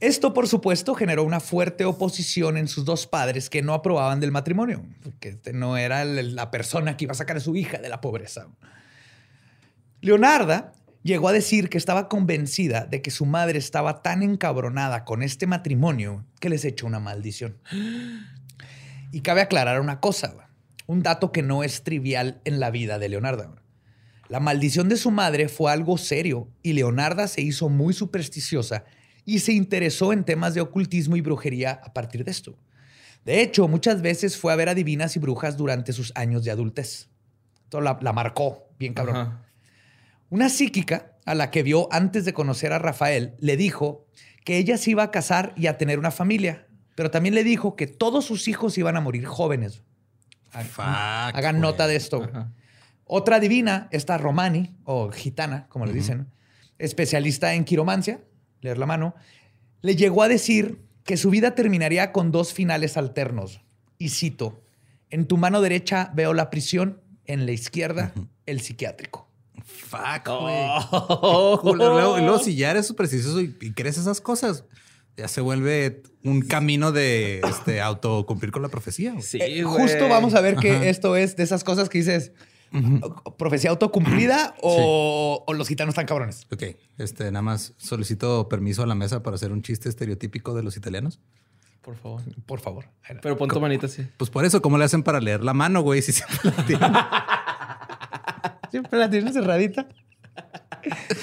Esto, 0.01 0.35
por 0.35 0.49
supuesto, 0.49 0.95
generó 0.95 1.25
una 1.25 1.41
fuerte 1.41 1.85
oposición 1.85 2.59
en 2.59 2.69
sus 2.69 2.85
dos 2.85 3.07
padres 3.07 3.49
que 3.49 3.63
no 3.63 3.73
aprobaban 3.73 4.21
del 4.21 4.33
matrimonio, 4.33 4.85
porque 5.03 5.31
este 5.31 5.53
no 5.53 5.79
era 5.79 6.05
la 6.05 6.51
persona 6.51 6.97
que 6.97 7.05
iba 7.05 7.13
a 7.13 7.17
sacar 7.17 7.39
a 7.39 7.41
su 7.41 7.57
hija 7.57 7.79
de 7.79 7.89
la 7.89 8.01
pobreza. 8.03 8.49
Leonarda 10.03 10.73
llegó 11.03 11.29
a 11.29 11.33
decir 11.33 11.71
que 11.71 11.79
estaba 11.79 12.09
convencida 12.09 12.85
de 12.85 13.01
que 13.01 13.11
su 13.11 13.25
madre 13.25 13.59
estaba 13.59 14.03
tan 14.03 14.23
encabronada 14.23 15.05
con 15.05 15.23
este 15.23 15.47
matrimonio 15.47 16.27
que 16.41 16.51
les 16.51 16.65
echó 16.67 16.87
una 16.87 17.01
maldición. 17.01 17.57
Y 19.13 19.21
cabe 19.21 19.43
aclarar 19.43 19.81
una 19.81 20.01
cosa, 20.01 20.49
un 20.87 21.03
dato 21.03 21.31
que 21.33 21.43
no 21.43 21.63
es 21.63 21.85
trivial 21.85 22.41
en 22.45 22.59
la 22.61 22.71
vida 22.71 22.99
de 22.99 23.09
Leonarda. 23.09 23.55
La 24.29 24.41
maldición 24.41 24.89
de 24.89 24.97
su 24.97 25.11
madre 25.11 25.49
fue 25.49 25.71
algo 25.71 25.99
serio 25.99 26.49
y 26.63 26.73
Leonarda 26.73 27.29
se 27.29 27.43
hizo 27.43 27.69
muy 27.69 27.93
supersticiosa 27.95 28.85
y 29.25 29.41
se 29.41 29.53
interesó 29.53 30.13
en 30.13 30.25
temas 30.25 30.55
de 30.55 30.61
ocultismo 30.61 31.17
y 31.17 31.21
brujería 31.21 31.81
a 31.83 31.93
partir 31.93 32.25
de 32.25 32.31
esto. 32.31 32.59
De 33.25 33.41
hecho, 33.41 33.69
muchas 33.69 34.03
veces 34.03 34.37
fue 34.37 34.53
a 34.53 34.57
ver 34.57 34.69
a 34.69 34.75
divinas 34.75 35.17
y 35.17 35.19
brujas 35.19 35.57
durante 35.57 35.93
sus 35.93 36.13
años 36.15 36.45
de 36.45 36.51
adultez. 36.51 37.09
Esto 37.63 37.81
la, 37.81 37.99
la 38.03 38.13
marcó 38.13 38.69
bien 38.79 38.93
cabrón. 38.93 39.17
Ajá. 39.17 39.45
Una 40.31 40.49
psíquica 40.49 41.13
a 41.27 41.35
la 41.35 41.51
que 41.51 41.63
vio 41.63 41.89
antes 41.93 42.25
de 42.25 42.33
conocer 42.33 42.73
a 42.73 42.79
Rafael 42.79 43.35
le 43.39 43.57
dijo 43.57 44.07
que 44.45 44.59
ella 44.59 44.77
se 44.79 44.91
iba 44.91 45.05
a 45.05 45.11
casar 45.11 45.53
y 45.57 45.69
a 45.69 45.79
tener 45.79 45.99
una 45.99 46.11
familia, 46.11 46.67
pero 46.97 47.11
también 47.11 47.35
le 47.35 47.45
dijo 47.45 47.77
que 47.77 47.87
todos 47.87 48.25
sus 48.25 48.49
hijos 48.49 48.77
iban 48.77 48.97
a 48.97 49.01
morir 49.01 49.27
jóvenes. 49.27 49.83
Fuck, 50.51 50.85
Hagan 50.85 51.61
nota 51.61 51.87
de 51.87 51.97
esto. 51.97 52.29
Otra 53.07 53.39
divina, 53.41 53.89
esta 53.91 54.17
Romani, 54.19 54.75
o 54.85 55.11
gitana, 55.11 55.67
como 55.69 55.87
le 55.87 55.93
dicen, 55.93 56.29
especialista 56.79 57.55
en 57.55 57.65
quiromancia, 57.65 58.21
leer 58.61 58.79
la 58.79 58.87
mano, 58.87 59.15
le 59.83 59.97
llegó 59.97 60.23
a 60.23 60.29
decir 60.29 60.81
que 61.05 61.17
su 61.17 61.31
vida 61.31 61.55
terminaría 61.55 62.13
con 62.13 62.33
dos 62.33 62.53
finales 62.55 62.97
alternos. 62.97 63.61
Y 63.99 64.09
cito, 64.09 64.63
en 65.11 65.27
tu 65.27 65.37
mano 65.37 65.61
derecha 65.61 66.11
veo 66.15 66.33
la 66.35 66.49
prisión, 66.51 67.01
en 67.27 67.47
la 67.47 67.53
izquierda 67.53 68.13
el 68.47 68.61
psiquiátrico. 68.61 69.29
Fuck, 69.65 70.29
güey. 70.29 71.59
Culo, 71.61 72.19
Luego, 72.19 72.39
si 72.39 72.55
ya 72.57 72.71
eres 72.71 72.87
supersticioso 72.87 73.41
y, 73.41 73.57
y 73.61 73.73
crees 73.73 73.97
esas 73.99 74.21
cosas, 74.21 74.65
ya 75.17 75.29
se 75.29 75.41
vuelve 75.41 76.03
un 76.23 76.43
camino 76.43 76.91
de 76.93 77.41
este, 77.49 77.81
autocumplir 77.81 78.51
con 78.51 78.63
la 78.63 78.69
profecía. 78.69 79.15
Sí, 79.21 79.39
Eh, 79.41 79.63
güey. 79.63 79.83
justo 79.83 80.09
vamos 80.09 80.35
a 80.35 80.41
ver 80.41 80.57
que 80.57 80.71
Ajá. 80.73 80.87
esto 80.87 81.17
es 81.17 81.37
de 81.37 81.45
esas 81.45 81.65
cosas 81.65 81.89
que 81.89 81.99
dices, 81.99 82.33
profecía 83.39 83.71
autocumplida 83.71 84.55
o, 84.63 85.45
o 85.47 85.53
los 85.55 85.69
gitanos 85.69 85.93
están 85.93 86.07
cabrones. 86.07 86.47
Ok, 86.53 86.63
este, 86.99 87.25
nada 87.25 87.43
más 87.43 87.75
solicito 87.77 88.49
permiso 88.49 88.83
a 88.83 88.87
la 88.87 88.95
mesa 88.95 89.23
para 89.23 89.37
hacer 89.37 89.53
un 89.53 89.63
chiste 89.63 89.89
estereotípico 89.89 90.55
de 90.55 90.63
los 90.63 90.77
italianos. 90.77 91.21
Por 91.83 91.97
favor. 91.97 92.23
Por 92.47 92.61
favor. 92.61 92.87
Pero 93.21 93.37
pon 93.37 93.49
tu 93.51 93.61
manita 93.61 93.87
así. 93.87 94.07
Pues 94.17 94.31
por 94.31 94.45
eso, 94.47 94.63
¿cómo 94.63 94.79
le 94.79 94.85
hacen 94.85 95.03
para 95.03 95.21
leer 95.21 95.45
la 95.45 95.53
mano, 95.53 95.83
güey? 95.83 96.01
Si 96.01 96.13
siempre 96.13 96.39
la 96.45 96.67
tienen. 96.67 96.93
Siempre 98.71 98.99
la 98.99 99.09
tienes 99.09 99.35
cerradita. 99.35 99.87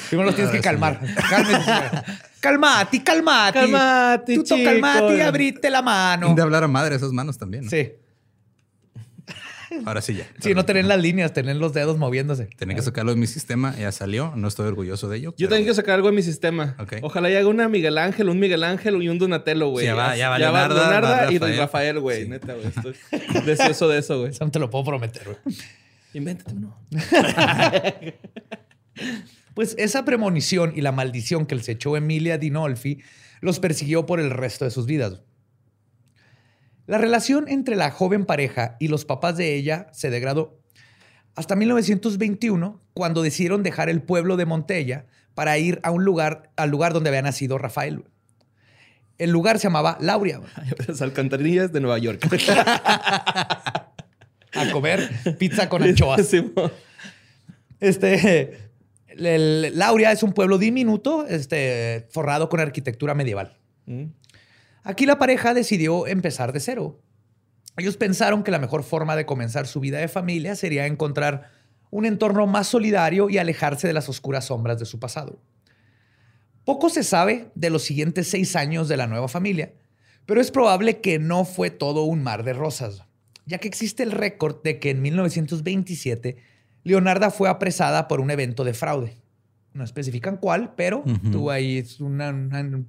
Primero 0.10 0.28
los 0.28 0.36
tienes 0.36 0.54
que 0.54 0.62
calmar. 0.62 1.02
Cálmate, 1.30 1.64
señora. 1.66 2.04
Calmati, 2.40 3.00
calmati. 3.02 3.60
Calmati, 3.60 4.44
Tú 4.44 4.56
y 4.56 5.20
abrite 5.20 5.70
la 5.70 5.82
mano. 5.82 6.34
De 6.34 6.42
hablar 6.42 6.64
a 6.64 6.70
madre 6.70 6.96
esas 6.96 7.12
manos 7.12 7.38
también. 7.38 7.66
¿no? 7.66 7.70
Sí. 7.70 7.92
Ahora 9.86 10.02
sí 10.02 10.14
ya. 10.16 10.28
Sí, 10.40 10.54
no 10.54 10.66
tener 10.66 10.86
las 10.86 11.02
líneas, 11.02 11.34
tener 11.34 11.56
los 11.56 11.74
dedos 11.74 11.98
moviéndose. 11.98 12.46
Tenía 12.58 12.76
que 12.76 12.82
sacarlo 12.82 13.12
de 13.14 13.18
mi 13.20 13.28
sistema, 13.28 13.76
ya 13.78 13.92
salió. 13.92 14.34
No 14.36 14.48
estoy 14.48 14.68
orgulloso 14.68 15.10
de 15.10 15.18
ello. 15.18 15.32
Yo 15.38 15.48
pero- 15.48 15.56
tengo 15.58 15.68
que 15.70 15.74
sacar 15.76 15.96
algo 15.96 16.10
en 16.10 16.16
mi 16.16 16.22
sistema. 16.24 16.76
Ok. 16.80 16.96
Ojalá 17.02 17.30
y 17.32 17.36
haga 17.36 17.48
una 17.48 17.68
Miguel 17.70 17.98
Ángel, 17.98 18.30
un 18.30 18.40
Miguel 18.40 18.64
Ángel 18.64 19.02
y 19.02 19.10
un 19.10 19.18
Donatello, 19.18 19.70
güey. 19.70 19.86
Sí, 19.86 19.88
ya 19.88 19.96
va- 19.96 20.16
ya 20.18 20.30
va 20.30 20.40
ya 20.40 20.52
va 20.52 20.68
Leonardo, 20.68 20.76
Leonardo 20.76 21.08
va 21.08 21.32
y 21.32 21.38
Rafael. 21.38 21.58
Rafael, 21.58 22.00
güey. 22.00 22.24
Sí. 22.24 22.30
Neta, 22.30 22.54
güey. 22.54 22.68
Estoy 22.68 23.42
deseoso 23.46 23.88
de 23.88 24.00
eso, 24.00 24.20
güey. 24.20 24.32
Eso 24.32 24.46
no 24.46 24.52
te 24.52 24.60
lo 24.60 24.70
puedo 24.70 24.84
prometer, 24.86 25.24
güey. 25.26 25.56
Invéntate 26.14 26.54
uno. 26.54 26.78
Pues 29.54 29.76
esa 29.78 30.06
premonición 30.06 30.74
y 30.76 30.82
la 30.82 30.92
maldición 30.92 31.46
que 31.46 31.56
les 31.56 31.68
echó 31.68 31.98
Emilia 31.98 32.38
Dinolfi 32.38 33.02
los 33.42 33.60
persiguió 33.60 34.06
por 34.06 34.20
el 34.20 34.30
resto 34.30 34.64
de 34.66 34.72
sus 34.72 34.86
vidas. 34.86 35.22
La 36.92 36.98
relación 36.98 37.48
entre 37.48 37.78
la 37.78 37.90
joven 37.90 38.26
pareja 38.26 38.76
y 38.78 38.90
los 38.90 39.06
papás 39.06 39.38
de 39.38 39.56
ella 39.56 39.88
se 39.94 40.10
degradó 40.10 40.60
hasta 41.36 41.56
1921, 41.56 42.82
cuando 42.94 43.22
decidieron 43.22 43.64
dejar 43.64 43.88
el 43.88 44.02
pueblo 44.02 44.36
de 44.36 44.46
Montella 44.46 45.06
para 45.34 45.58
ir 45.58 45.80
a 45.84 45.92
un 45.92 46.04
lugar, 46.04 46.52
al 46.58 46.70
lugar 46.70 46.92
donde 46.92 47.08
había 47.08 47.22
nacido 47.22 47.58
Rafael. 47.58 48.04
El 49.18 49.30
lugar 49.32 49.58
se 49.58 49.68
llamaba 49.68 49.96
Lauria, 50.02 50.42
Las 50.90 51.02
alcantarillas 51.02 51.72
de 51.72 51.80
Nueva 51.80 51.98
York. 51.98 52.28
a 54.54 54.72
comer 54.74 55.10
pizza 55.40 55.70
con 55.70 55.84
anchoas. 55.84 56.30
Este, 57.80 58.70
el- 59.08 59.26
el- 59.26 59.80
Lauria 59.80 60.12
es 60.12 60.24
un 60.24 60.34
pueblo 60.34 60.58
diminuto, 60.58 61.26
este, 61.26 62.06
forrado 62.12 62.50
con 62.50 62.60
arquitectura 62.60 63.16
medieval. 63.16 63.58
Aquí 64.84 65.06
la 65.06 65.18
pareja 65.20 65.54
decidió 65.54 66.08
empezar 66.08 66.54
de 66.54 66.60
cero. 66.60 67.00
Ellos 67.78 67.98
pensaron 67.98 68.44
que 68.44 68.52
la 68.52 68.60
mejor 68.60 68.84
forma 68.84 69.16
de 69.16 69.26
comenzar 69.26 69.68
su 69.68 69.80
vida 69.80 70.00
de 70.00 70.08
familia 70.08 70.56
sería 70.56 70.86
encontrar 70.88 71.52
un 71.90 72.06
entorno 72.06 72.48
más 72.48 72.68
solidario 72.68 73.30
y 73.30 73.38
alejarse 73.38 73.88
de 73.88 73.94
las 73.94 74.10
oscuras 74.10 74.46
sombras 74.46 74.80
de 74.80 74.86
su 74.86 75.00
pasado. 75.00 75.40
Poco 76.66 76.90
se 76.90 77.04
sabe 77.04 77.50
de 77.56 77.70
los 77.70 77.84
siguientes 77.84 78.28
seis 78.30 78.56
años 78.56 78.88
de 78.88 78.98
la 78.98 79.08
nueva 79.08 79.28
familia, 79.28 79.74
pero 80.26 80.40
es 80.42 80.52
probable 80.52 81.02
que 81.02 81.20
no 81.20 81.44
fue 81.46 81.70
todo 81.72 82.04
un 82.04 82.24
mar 82.24 82.44
de 82.44 82.54
rosas, 82.54 83.04
ya 83.46 83.58
que 83.58 83.68
existe 83.68 84.04
el 84.04 84.12
récord 84.12 84.62
de 84.64 84.80
que 84.80 84.92
en 84.92 85.02
1927 85.02 86.38
Leonarda 86.84 87.30
fue 87.32 87.50
apresada 87.50 88.08
por 88.08 88.22
un 88.22 88.32
evento 88.32 88.64
de 88.64 88.74
fraude. 88.74 89.18
No 89.74 89.84
especifican 89.84 90.38
cuál, 90.38 90.74
pero 90.76 91.04
tuvo 91.32 91.52
ahí 91.52 91.84
una- 92.00 92.30
una- 92.30 92.84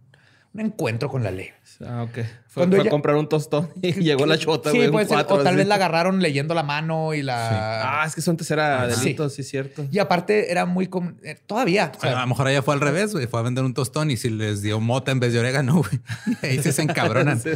un 0.55 0.61
encuentro 0.61 1.09
con 1.09 1.23
la 1.25 1.31
ley. 1.31 1.49
Ah, 1.87 2.03
ok. 2.03 2.13
Fue, 2.15 2.25
Cuando 2.55 2.77
fue 2.77 2.83
ella- 2.83 2.89
a 2.89 2.91
comprar 2.91 3.17
un 3.17 3.29
tostón 3.29 3.71
y 3.81 3.93
llegó 4.03 4.27
la 4.27 4.37
chota, 4.39 4.71
Sí, 4.71 4.77
güey. 4.79 4.91
puede 4.91 5.07
ser. 5.07 5.15
cuatro, 5.17 5.37
O 5.37 5.39
tal 5.39 5.47
así. 5.49 5.57
vez 5.57 5.67
la 5.67 5.77
agarraron 5.77 6.21
leyendo 6.21 6.55
la 6.55 6.63
mano 6.63 7.15
y 7.15 7.23
la. 7.23 8.03
Ah, 8.03 8.07
es 8.07 8.15
que 8.15 8.21
son 8.21 8.37
tercera 8.37 8.91
Sí. 8.91 9.01
delito, 9.01 9.29
sí, 9.31 9.43
cierto. 9.43 9.87
Y 9.91 9.99
aparte 9.99 10.51
era 10.53 10.67
muy. 10.67 10.89
com- 10.89 11.15
eh, 11.25 11.37
Todavía. 11.47 11.93
o 11.97 12.01
sea, 12.01 12.19
a 12.19 12.21
lo 12.23 12.27
mejor 12.27 12.49
ella 12.49 12.63
fue 12.63 12.75
al 12.75 12.81
revés, 12.81 13.13
güey. 13.15 13.27
Fue 13.27 13.41
a 13.41 13.43
vender 13.43 13.65
un 13.65 13.73
tostón 13.75 14.11
y 14.11 14.17
si 14.17 14.29
les 14.31 14.61
dio 14.63 14.79
mota 14.81 15.11
en 15.13 15.21
vez 15.21 15.33
de 15.33 15.41
orégano, 15.41 15.75
güey. 15.83 16.01
Ahí 16.43 16.63
se 16.63 16.83
encabronan. 16.83 17.41
Sí. 17.43 17.51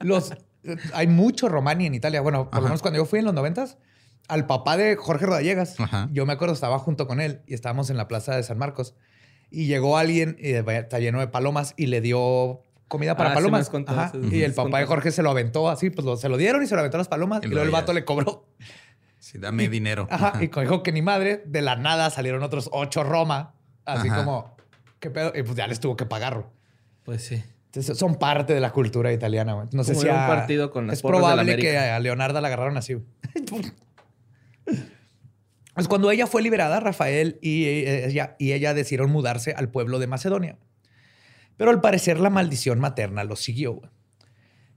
los, 0.00 0.32
eh, 0.64 0.76
hay 0.94 1.06
mucho 1.06 1.48
romani 1.48 1.86
en 1.86 1.94
Italia. 1.94 2.20
Bueno, 2.22 2.44
por 2.46 2.54
Ajá. 2.54 2.60
lo 2.60 2.64
menos 2.64 2.82
cuando 2.82 2.98
yo 2.98 3.04
fui 3.06 3.20
en 3.20 3.24
los 3.24 3.34
noventas, 3.34 3.78
al 4.26 4.46
papá 4.46 4.76
de 4.76 4.96
Jorge 4.96 5.26
Rodallegas, 5.26 5.78
Ajá. 5.78 6.08
yo 6.12 6.26
me 6.26 6.32
acuerdo, 6.32 6.54
estaba 6.54 6.78
junto 6.80 7.06
con 7.06 7.20
él 7.20 7.40
y 7.46 7.54
estábamos 7.54 7.88
en 7.90 7.96
la 7.96 8.08
plaza 8.08 8.34
de 8.34 8.42
San 8.42 8.58
Marcos. 8.58 8.94
Y 9.50 9.66
llegó 9.66 9.96
alguien, 9.98 10.36
y 10.38 10.52
está 10.52 10.98
lleno 11.00 11.18
de 11.20 11.28
palomas, 11.28 11.74
y 11.76 11.86
le 11.86 12.00
dio 12.00 12.62
comida 12.88 13.16
para 13.16 13.30
Ah, 13.30 13.34
palomas. 13.34 13.70
Ajá. 13.86 14.12
sí, 14.12 14.36
Y 14.36 14.42
el 14.42 14.54
papá 14.54 14.78
de. 14.80 14.86
Jorge 14.86 15.10
se 15.10 15.22
lo 15.22 15.30
aventó 15.30 15.68
así, 15.68 15.90
pues 15.90 16.04
lo- 16.04 16.16
se 16.16 16.28
lo 16.28 16.36
dieron 16.36 16.62
y 16.62 16.66
se 16.66 16.74
lo 16.74 16.80
aventó 16.80 16.96
a 16.96 16.98
las 16.98 17.08
palomas. 17.08 17.40
Y 17.42 17.46
Y, 17.46 17.50
luego 17.50 17.64
el 17.64 17.70
vato 17.70 17.92
le 17.92 18.04
cobró. 18.04 18.46
Sí, 19.18 19.38
dame 19.38 19.68
dinero. 19.68 20.08
Ajá. 20.10 20.32
Y 20.42 20.46
dijo 20.48 20.82
que 20.82 20.92
ni 20.92 21.02
madre, 21.02 21.42
de 21.46 21.62
la 21.62 21.76
nada 21.76 22.10
salieron 22.10 22.42
otros 22.42 22.68
ocho 22.72 23.04
Roma. 23.04 23.54
Así 23.84 24.08
Ajá. 24.08 24.18
como, 24.24 24.56
¿qué 24.98 25.10
pedo? 25.10 25.32
Y 25.34 25.42
pues 25.42 25.56
ya 25.56 25.66
les 25.66 25.78
tuvo 25.80 25.96
que 25.96 26.06
pagarlo. 26.06 26.50
Pues 27.04 27.22
sí. 27.24 27.42
Entonces, 27.66 27.96
son 27.98 28.16
parte 28.16 28.54
de 28.54 28.60
la 28.60 28.72
cultura 28.72 29.12
italiana. 29.12 29.52
güey. 29.54 29.68
No 29.72 29.84
sé 29.84 29.92
Como 29.92 30.02
si 30.02 30.08
a 30.08 30.12
un 30.14 30.18
a- 30.20 30.26
partido 30.26 30.70
con 30.70 30.86
las 30.86 30.94
es 30.96 31.02
porras 31.02 31.20
de 31.20 31.26
la 31.28 31.32
probable 31.34 31.56
que 31.58 31.78
a 31.78 31.98
Leonarda 32.00 32.40
la 32.40 32.48
agarraron 32.48 32.76
así. 32.76 32.96
Pues 35.80 35.88
cuando 35.88 36.10
ella 36.10 36.26
fue 36.26 36.42
liberada, 36.42 36.78
Rafael 36.78 37.38
y 37.40 37.64
ella, 37.64 38.36
y 38.38 38.52
ella 38.52 38.74
decidieron 38.74 39.10
mudarse 39.10 39.52
al 39.52 39.70
pueblo 39.70 39.98
de 39.98 40.06
Macedonia. 40.06 40.58
Pero 41.56 41.70
al 41.70 41.80
parecer 41.80 42.20
la 42.20 42.28
maldición 42.28 42.78
materna 42.80 43.24
los 43.24 43.40
siguió. 43.40 43.80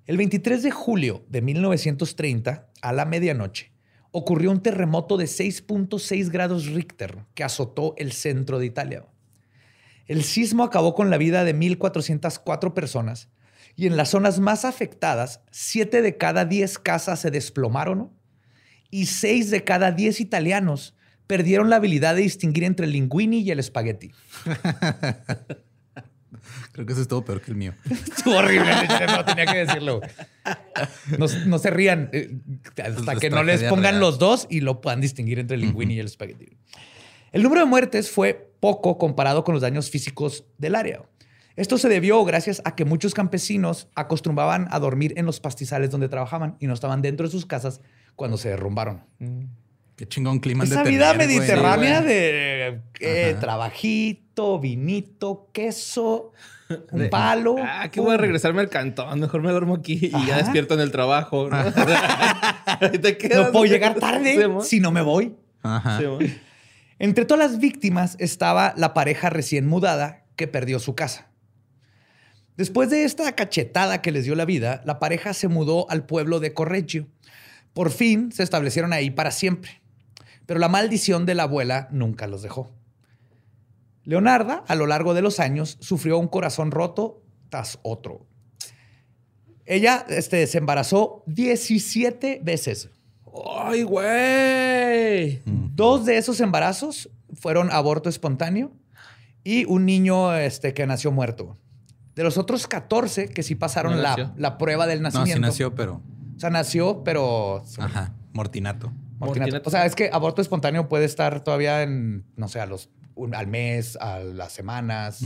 El 0.05 0.15
23 0.15 0.63
de 0.63 0.71
julio 0.71 1.25
de 1.27 1.41
1930, 1.41 2.69
a 2.81 2.93
la 2.93 3.03
medianoche, 3.03 3.73
ocurrió 4.11 4.49
un 4.49 4.61
terremoto 4.61 5.17
de 5.17 5.25
6.6 5.25 6.31
grados 6.31 6.67
Richter 6.67 7.25
que 7.33 7.43
azotó 7.43 7.95
el 7.97 8.13
centro 8.13 8.57
de 8.57 8.67
Italia. 8.67 9.05
El 10.07 10.23
sismo 10.23 10.63
acabó 10.63 10.95
con 10.95 11.09
la 11.09 11.17
vida 11.17 11.43
de 11.43 11.53
1.404 11.53 12.73
personas 12.73 13.27
y 13.75 13.87
en 13.87 13.97
las 13.97 14.07
zonas 14.07 14.39
más 14.39 14.63
afectadas, 14.63 15.41
7 15.51 16.01
de 16.01 16.15
cada 16.15 16.45
10 16.45 16.79
casas 16.79 17.19
se 17.19 17.29
desplomaron. 17.29 18.13
Y 18.93 19.07
6 19.07 19.49
de 19.49 19.63
cada 19.63 19.91
10 19.91 20.19
italianos 20.19 20.93
perdieron 21.25 21.71
la 21.71 21.77
habilidad 21.77 22.13
de 22.13 22.21
distinguir 22.21 22.63
entre 22.63 22.85
el 22.85 22.91
linguini 22.91 23.39
y 23.39 23.49
el 23.49 23.57
espagueti. 23.57 24.11
Creo 26.73 26.85
que 26.85 26.93
eso 26.93 27.01
estuvo 27.01 27.25
peor 27.25 27.41
que 27.41 27.49
el 27.49 27.57
mío. 27.57 27.73
Estuvo 28.15 28.35
horrible, 28.35 28.71
no 29.07 29.25
tenía 29.25 29.45
que 29.45 29.65
decirlo. 29.65 30.01
No, 31.17 31.25
no 31.45 31.57
se 31.59 31.69
rían 31.71 32.09
eh, 32.13 32.37
hasta 32.83 33.13
Es 33.13 33.19
que 33.19 33.29
no 33.29 33.43
les 33.43 33.63
pongan 33.63 33.93
real. 33.93 33.99
los 33.99 34.19
dos 34.19 34.45
y 34.49 34.59
lo 34.61 34.81
puedan 34.81 35.01
distinguir 35.01 35.39
entre 35.39 35.55
el 35.55 35.61
linguini 35.61 35.95
y 35.95 35.99
el 35.99 36.07
espagueti. 36.07 36.57
El 37.31 37.41
número 37.43 37.61
de 37.61 37.67
muertes 37.67 38.11
fue 38.11 38.53
poco 38.59 38.99
comparado 38.99 39.43
con 39.43 39.53
los 39.53 39.61
daños 39.61 39.89
físicos 39.89 40.45
del 40.57 40.75
área. 40.75 41.03
Esto 41.55 41.77
se 41.77 41.89
debió 41.89 42.23
gracias 42.25 42.61
a 42.65 42.75
que 42.75 42.85
muchos 42.85 43.13
campesinos 43.13 43.87
acostumbraban 43.95 44.67
a 44.71 44.79
dormir 44.79 45.13
en 45.17 45.25
los 45.25 45.39
pastizales 45.39 45.91
donde 45.91 46.09
trabajaban 46.09 46.57
y 46.59 46.67
no 46.67 46.73
estaban 46.73 47.01
dentro 47.01 47.27
de 47.27 47.31
sus 47.31 47.45
casas 47.45 47.81
cuando 48.15 48.37
se 48.37 48.49
derrumbaron. 48.49 49.01
Qué 49.95 50.07
chingón 50.07 50.39
clima 50.39 50.63
han 50.63 50.69
de 50.69 50.75
Esa 50.75 50.83
tener, 50.83 50.97
vida 50.99 51.13
mediterránea 51.13 52.01
güey. 52.01 52.13
de 52.13 52.81
eh, 52.99 53.35
trabajito, 53.39 54.59
vinito, 54.59 55.49
queso, 55.53 56.31
un 56.91 56.99
De- 57.01 57.09
palo. 57.09 57.55
Ah, 57.59 57.89
que 57.91 57.99
voy 58.01 58.15
a 58.15 58.17
regresarme 58.17 58.61
al 58.61 58.69
cantón. 58.69 59.19
Mejor 59.19 59.41
me 59.43 59.51
duermo 59.51 59.75
aquí 59.75 60.09
y 60.13 60.25
ya 60.25 60.37
despierto 60.37 60.73
en 60.73 60.79
el 60.79 60.91
trabajo. 60.91 61.47
¿no? 61.49 61.55
Ahí 61.55 62.97
te 63.01 63.17
quedas. 63.17 63.45
No 63.47 63.51
puedo 63.51 63.65
llegar 63.65 63.93
tarde 63.95 64.33
Sí, 64.61 64.69
si 64.69 64.79
no 64.79 64.91
me 64.91 65.01
voy. 65.01 65.35
Ajá. 65.61 65.99
Sí. 65.99 66.39
Entre 66.99 67.25
todas 67.25 67.51
las 67.51 67.59
víctimas 67.59 68.15
estaba 68.19 68.73
la 68.77 68.93
pareja 68.93 69.29
recién 69.29 69.67
mudada 69.67 70.23
que 70.35 70.47
perdió 70.47 70.79
su 70.79 70.95
casa. 70.95 71.29
Después 72.57 72.89
de 72.89 73.03
esta 73.03 73.31
cachetada 73.33 74.01
que 74.01 74.11
les 74.11 74.25
dio 74.25 74.35
la 74.35 74.45
vida, 74.45 74.81
la 74.85 74.99
pareja 74.99 75.33
se 75.33 75.47
mudó 75.47 75.89
al 75.89 76.05
pueblo 76.05 76.39
de 76.39 76.53
Correggio. 76.53 77.07
Por 77.73 77.91
fin 77.91 78.31
se 78.31 78.43
establecieron 78.43 78.93
ahí 78.93 79.09
para 79.09 79.31
siempre. 79.31 79.81
Pero 80.45 80.59
la 80.59 80.67
maldición 80.69 81.25
de 81.25 81.35
la 81.35 81.43
abuela 81.43 81.87
nunca 81.91 82.27
los 82.27 82.41
dejó. 82.41 82.71
Leonarda, 84.03 84.63
a 84.67 84.75
lo 84.75 84.85
largo 84.85 85.13
de 85.13 85.21
los 85.21 85.39
años, 85.39 85.77
sufrió 85.79 86.17
un 86.17 86.27
corazón 86.27 86.71
roto 86.71 87.23
tras 87.49 87.79
otro. 87.83 88.27
Ella 89.65 90.05
este, 90.09 90.45
se 90.47 90.57
embarazó 90.57 91.23
17 91.27 92.41
veces. 92.43 92.89
¡Ay, 93.57 93.83
güey! 93.83 95.41
Dos 95.45 96.05
de 96.05 96.17
esos 96.17 96.41
embarazos 96.41 97.09
fueron 97.33 97.71
aborto 97.71 98.09
espontáneo 98.09 98.73
y 99.43 99.65
un 99.65 99.85
niño 99.85 100.35
este, 100.35 100.73
que 100.73 100.85
nació 100.85 101.11
muerto. 101.11 101.57
De 102.15 102.23
los 102.23 102.37
otros 102.37 102.67
14 102.67 103.29
que 103.29 103.41
sí 103.41 103.55
pasaron 103.55 103.95
No 103.95 104.01
la, 104.01 104.33
la 104.37 104.57
prueba 104.57 104.85
del 104.85 105.01
No, 105.01 105.09
nacimiento. 105.09 105.35
sí 105.35 105.41
nació, 105.41 105.73
pero. 105.73 106.01
O 106.43 106.45
sea, 106.45 106.49
nació, 106.49 107.03
pero... 107.05 107.63
Ajá. 107.77 108.13
Mortinato. 108.33 108.87
Mortinato. 109.17 109.19
Mortinato. 109.19 109.69
O 109.69 109.71
sea, 109.71 109.85
es 109.85 109.95
que 109.95 110.09
aborto 110.11 110.41
espontáneo 110.41 110.89
puede 110.89 111.05
estar 111.05 111.41
todavía 111.41 111.83
en, 111.83 112.25
no 112.35 112.49
sé, 112.49 112.59
a 112.59 112.65
los, 112.65 112.89
un- 113.15 113.33
al 113.33 113.47
mes, 113.47 113.95
a 114.01 114.19
las 114.19 114.51
semanas. 114.51 115.21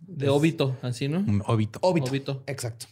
De 0.00 0.28
óbito, 0.28 0.76
así, 0.82 1.06
¿no? 1.08 1.18
Un 1.20 1.40
óbito. 1.46 1.78
Óbito. 1.82 2.10
Óbito. 2.10 2.42
Exacto. 2.48 2.86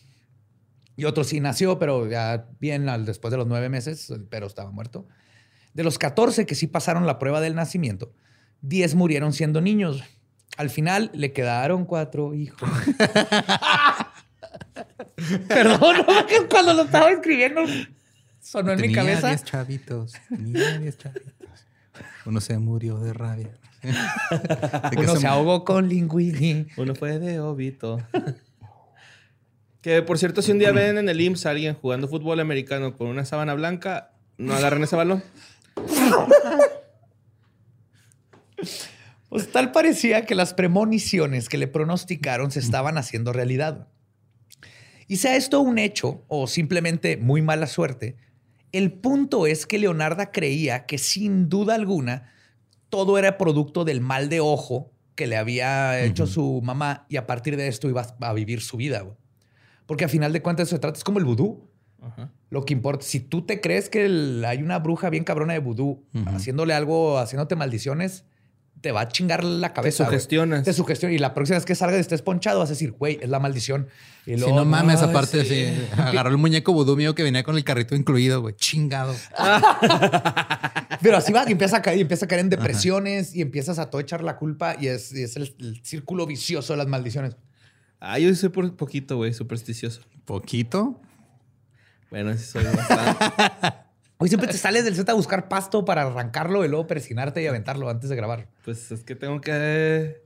Y 0.95 1.05
otro 1.05 1.25
sí 1.25 1.41
nació, 1.41 1.81
pero 1.81 2.09
ya 2.09 2.47
bien 2.61 2.88
al, 2.88 3.05
después 3.07 3.33
de 3.33 3.38
los 3.38 3.49
nueve 3.49 3.69
meses, 3.69 4.12
pero 4.31 4.47
estaba 4.47 4.71
muerto. 4.71 5.09
De 5.75 5.83
los 5.83 5.99
14 5.99 6.47
que 6.47 6.55
sí 6.55 6.69
pasaron 6.69 7.07
la 7.07 7.19
prueba 7.19 7.41
del 7.41 7.57
nacimiento, 7.57 8.12
10 8.62 8.95
murieron 8.95 9.33
siendo 9.33 9.61
niños. 9.61 10.05
Al 10.57 10.71
final 10.71 11.11
le 11.12 11.33
quedaron 11.33 11.85
cuatro 11.87 12.35
hijos. 12.35 12.69
Perdón, 15.49 15.97
no, 15.99 16.49
cuando 16.49 16.75
lo 16.75 16.83
estaba 16.83 17.11
escribiendo 17.11 17.62
sonó 18.40 18.73
en 18.73 18.81
mi 18.81 18.93
cabeza. 18.93 19.28
10 19.28 19.45
chavitos. 19.45 20.12
Tenía 20.28 20.78
10 20.78 20.99
chavitos. 20.99 21.33
Uno 22.25 22.40
se 22.40 22.59
murió 22.59 22.99
de 22.99 23.12
rabia. 23.12 23.50
De 23.83 24.97
que 24.97 25.02
Uno 25.02 25.17
se 25.17 25.26
ahogó 25.26 25.64
con 25.64 25.88
linguini. 25.88 26.67
Uno 26.76 26.95
fue 26.95 27.19
de 27.19 27.40
óbito. 27.40 28.02
que 29.83 30.02
por 30.02 30.19
cierto, 30.19 30.43
si 30.43 30.50
un 30.50 30.59
día 30.59 30.73
ven 30.73 30.99
en 30.99 31.09
el 31.09 31.21
IMSS 31.21 31.47
a 31.47 31.50
alguien 31.50 31.75
jugando 31.75 32.09
fútbol 32.09 32.40
americano 32.40 32.97
con 32.97 33.07
una 33.09 33.25
sábana 33.25 33.55
blanca, 33.55 34.12
no 34.37 34.55
agarren 34.55 34.83
ese 34.83 34.97
balón. 34.97 35.23
Pues 39.28 39.52
tal 39.52 39.73
parecía 39.73 40.25
que 40.25 40.35
las 40.35 40.55
premoniciones 40.55 41.49
que 41.49 41.59
le 41.59 41.69
pronosticaron 41.69 42.50
se 42.50 42.61
estaban 42.61 42.99
haciendo 42.99 43.33
realidad. 43.33 43.88
Y 45.09 45.17
sea 45.17 45.37
esto 45.37 45.61
un 45.61 45.79
hecho 45.79 46.23
o 46.29 46.47
simplemente 46.47 47.17
muy 47.17 47.43
mala 47.43 47.67
suerte, 47.67 48.17
el 48.73 48.93
punto 48.93 49.47
es 49.47 49.67
que 49.67 49.79
Leonarda 49.79 50.31
creía 50.31 50.85
que 50.87 50.99
sin 50.99 51.49
duda 51.49 51.75
alguna 51.75 52.31
todo 52.91 53.19
era 53.19 53.38
producto 53.38 53.85
del 53.85 54.00
mal 54.00 54.29
de 54.29 54.41
ojo 54.41 54.93
que 55.15 55.27
le 55.27 55.37
había 55.37 56.00
hecho 56.05 56.27
su 56.27 56.61
mamá 56.62 57.07
y 57.09 57.17
a 57.17 57.27
partir 57.27 57.57
de 57.57 57.69
esto 57.69 57.88
iba 57.88 58.07
a 58.21 58.33
vivir 58.35 58.61
su 58.61 58.77
vida. 58.77 59.05
Porque 59.87 60.05
a 60.05 60.09
final 60.09 60.33
de 60.33 60.43
cuentas 60.43 60.69
eso 60.69 60.77
se 60.77 60.81
trata, 60.81 60.99
es 60.99 61.05
como 61.05 61.19
el 61.19 61.25
vudú. 61.25 61.69
Lo 62.50 62.65
que 62.65 62.73
importa, 62.75 63.05
si 63.05 63.21
tú 63.21 63.43
te 63.43 63.61
crees 63.61 63.88
que 63.91 64.05
el- 64.05 64.45
hay 64.47 64.62
una 64.62 64.79
bruja 64.79 65.11
bien 65.11 65.25
cabrona 65.25 65.55
de 65.55 65.59
vudú 65.59 66.05
haciéndole 66.27 66.73
algo, 66.75 67.19
haciéndote 67.19 67.57
maldiciones, 67.57 68.25
te 68.81 68.93
va 68.93 69.01
a 69.03 69.09
chingar 69.09 69.43
la 69.45 69.73
cabeza. 69.73 70.05
güey. 70.05 70.15
sugestionas. 70.17 70.64
Te 70.64 70.73
sugestiona. 70.73 71.14
Y 71.14 71.19
la 71.19 71.35
próxima 71.35 71.57
vez 71.57 71.64
que 71.64 71.75
salgas 71.75 71.99
y 71.99 72.01
estés 72.01 72.23
ponchado, 72.23 72.61
vas 72.61 72.69
a 72.69 72.73
decir, 72.73 72.93
güey, 72.93 73.19
es 73.21 73.29
la 73.29 73.41
maldición. 73.41 73.88
Y 74.27 74.35
Si 74.35 74.41
luego, 74.41 74.57
no 74.57 74.64
mames, 74.64 75.01
"Ay, 75.03 75.11
aparte, 75.11 75.45
sí". 75.45 75.67
sí, 75.67 75.87
agarró 75.97 76.31
el 76.31 76.37
muñeco 76.37 76.73
vudú 76.73 76.97
mío 76.97 77.14
que 77.14 77.23
venía 77.23 77.43
con 77.43 77.57
el 77.57 77.64
carrito 77.64 77.95
incluido, 77.97 78.41
güey. 78.43 78.55
Chingado. 78.57 79.14
Pero 81.03 81.17
así 81.17 81.33
va 81.33 81.45
y 81.49 81.53
empieza 81.53 81.79
a 81.79 81.83
caer, 81.83 81.99
y 81.99 82.03
empieza 82.03 82.25
a 82.27 82.29
caer 82.29 82.41
en 82.41 82.51
depresiones 82.51 83.35
y 83.35 83.41
empiezas 83.43 83.79
a 83.79 83.88
todo 83.91 84.01
echar 84.01 84.23
la 84.23 84.37
culpa 84.37 84.77
y 84.79 84.88
es, 84.88 85.12
y 85.14 85.23
es 85.23 85.37
el, 85.37 85.55
el 85.61 85.81
círculo 85.85 86.27
vicioso 86.27 86.73
de 86.73 86.77
las 86.79 86.87
maldiciones. 86.88 87.37
Ah, 88.01 88.19
yo 88.19 88.33
soy 88.35 88.49
por 88.51 88.77
poquito, 88.77 89.17
güey, 89.17 89.33
supersticioso. 89.33 90.03
Poquito. 90.25 91.01
Bueno, 92.11 92.33
sí 92.37 92.45
soy 92.45 92.64
bastante. 92.64 93.25
Hoy 94.20 94.28
siempre 94.28 94.50
te 94.50 94.59
sales 94.59 94.85
del 94.85 94.96
set 94.96 95.09
a 95.09 95.14
buscar 95.14 95.48
pasto 95.48 95.85
para 95.85 96.02
arrancarlo 96.02 96.64
y 96.64 96.68
luego 96.68 96.88
persinarte 96.88 97.40
y 97.40 97.46
aventarlo 97.46 97.88
antes 97.88 98.11
de 98.11 98.16
grabar. 98.16 98.48
pues 98.64 98.90
es 98.90 99.04
que 99.04 99.14
tengo 99.14 99.40
que. 99.40 100.22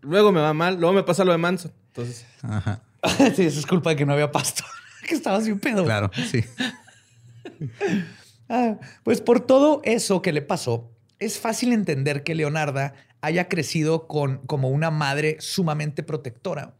Luego 0.00 0.32
me 0.32 0.40
va 0.40 0.52
mal, 0.52 0.78
luego 0.78 0.92
me 0.92 1.04
pasa 1.04 1.24
lo 1.24 1.32
de 1.32 1.38
Manson. 1.38 1.72
Entonces, 1.88 2.26
Ajá. 2.42 2.82
sí, 3.36 3.42
eso 3.42 3.60
es 3.60 3.66
culpa 3.66 3.90
de 3.90 3.96
que 3.96 4.04
no 4.04 4.12
había 4.12 4.32
pasto. 4.32 4.64
que 5.08 5.14
estabas 5.14 5.44
bien 5.46 5.60
pedo. 5.60 5.84
Claro, 5.84 6.10
sí. 6.30 6.44
Ah, 8.46 8.78
pues 9.04 9.22
por 9.22 9.40
todo 9.40 9.80
eso 9.84 10.20
que 10.20 10.30
le 10.30 10.42
pasó, 10.42 10.92
es 11.18 11.38
fácil 11.38 11.72
entender 11.72 12.24
que 12.24 12.34
Leonarda 12.34 12.92
haya 13.22 13.48
crecido 13.48 14.06
con, 14.06 14.38
como 14.46 14.68
una 14.68 14.90
madre 14.90 15.38
sumamente 15.40 16.02
protectora 16.02 16.74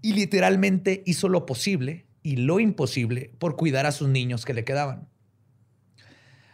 y 0.00 0.12
literalmente 0.12 1.02
hizo 1.04 1.28
lo 1.28 1.44
posible 1.44 2.06
y 2.22 2.36
lo 2.36 2.60
imposible 2.60 3.32
por 3.40 3.56
cuidar 3.56 3.84
a 3.86 3.90
sus 3.90 4.08
niños 4.08 4.44
que 4.44 4.54
le 4.54 4.64
quedaban. 4.64 5.08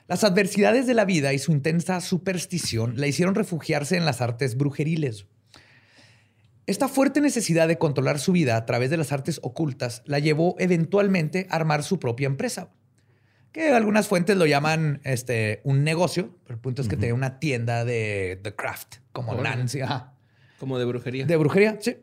Las 0.09 0.25
adversidades 0.25 0.87
de 0.88 0.94
la 0.94 1.05
vida 1.05 1.33
y 1.33 1.38
su 1.38 1.53
intensa 1.53 2.01
superstición 2.01 2.94
la 2.97 3.07
hicieron 3.07 3.37
refugiarse 3.37 3.97
en 3.97 4.05
las 4.05 4.21
artes 4.21 4.57
brujeriles. 4.57 5.27
Esta 6.66 6.88
fuerte 6.88 7.21
necesidad 7.21 7.68
de 7.68 7.79
controlar 7.79 8.18
su 8.18 8.33
vida 8.33 8.57
a 8.57 8.66
través 8.66 8.90
de 8.90 8.97
las 8.97 9.12
artes 9.12 9.38
ocultas 9.42 10.03
la 10.07 10.18
llevó 10.18 10.57
eventualmente 10.59 11.47
a 11.51 11.57
armar 11.57 11.85
su 11.85 12.01
propia 12.01 12.27
empresa 12.27 12.71
que 13.53 13.73
algunas 13.73 14.09
fuentes 14.09 14.37
lo 14.37 14.47
llaman 14.47 15.01
este, 15.05 15.61
un 15.64 15.85
negocio, 15.85 16.35
pero 16.44 16.55
el 16.55 16.61
punto 16.61 16.83
es 16.83 16.88
que 16.88 16.97
tenía 16.97 17.14
una 17.14 17.38
tienda 17.38 17.85
de 17.85 18.38
The 18.42 18.55
Craft, 18.55 18.97
como. 19.12 19.35
Nancy, 19.35 19.81
ajá, 19.81 20.14
como 20.59 20.79
de 20.79 20.85
brujería. 20.85 21.27
de 21.27 21.37
brujería, 21.37 21.79
sí. 21.81 21.97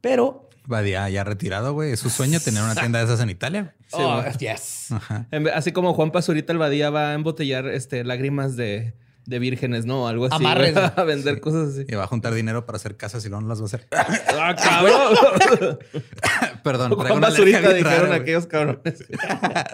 Pero, 0.00 0.45
Badía 0.66 1.08
ya 1.08 1.24
retirado, 1.24 1.72
güey. 1.72 1.92
Es 1.92 2.00
su 2.00 2.10
sueño 2.10 2.40
tener 2.40 2.62
una 2.62 2.74
tienda 2.74 2.98
de 2.98 3.04
esas 3.04 3.20
en 3.20 3.30
Italia. 3.30 3.74
Sí, 3.86 3.98
oh, 4.00 4.20
yes. 4.40 4.90
Ajá. 4.90 5.28
Así 5.54 5.70
como 5.70 5.94
Juan 5.94 6.10
Pazurita 6.10 6.52
el 6.52 6.58
Badía 6.58 6.90
va 6.90 7.10
a 7.10 7.14
embotellar 7.14 7.68
este, 7.68 8.02
lágrimas 8.02 8.56
de, 8.56 8.94
de 9.26 9.38
vírgenes, 9.38 9.86
¿no? 9.86 10.08
Algo 10.08 10.26
así. 10.26 10.34
Amarres. 10.34 10.76
A 10.96 11.04
vender 11.04 11.40
cosas 11.40 11.68
así. 11.68 11.84
Y 11.88 11.94
va 11.94 12.02
a 12.02 12.06
juntar 12.08 12.34
dinero 12.34 12.66
para 12.66 12.76
hacer 12.76 12.96
casas 12.96 13.24
y 13.24 13.28
luego 13.28 13.42
no 13.42 13.48
las 13.48 13.60
va 13.60 13.62
a 13.62 13.66
hacer. 13.66 13.86
¡Ah, 13.92 14.56
cabrón! 14.56 15.78
Perdón, 16.64 16.90
traigo 16.98 17.18
Juan 17.18 17.18
una 17.18 17.30
bien 17.30 17.62
dijeron 17.62 17.84
rara, 17.84 18.14
aquellos 18.16 18.46
cabrones. 18.46 19.04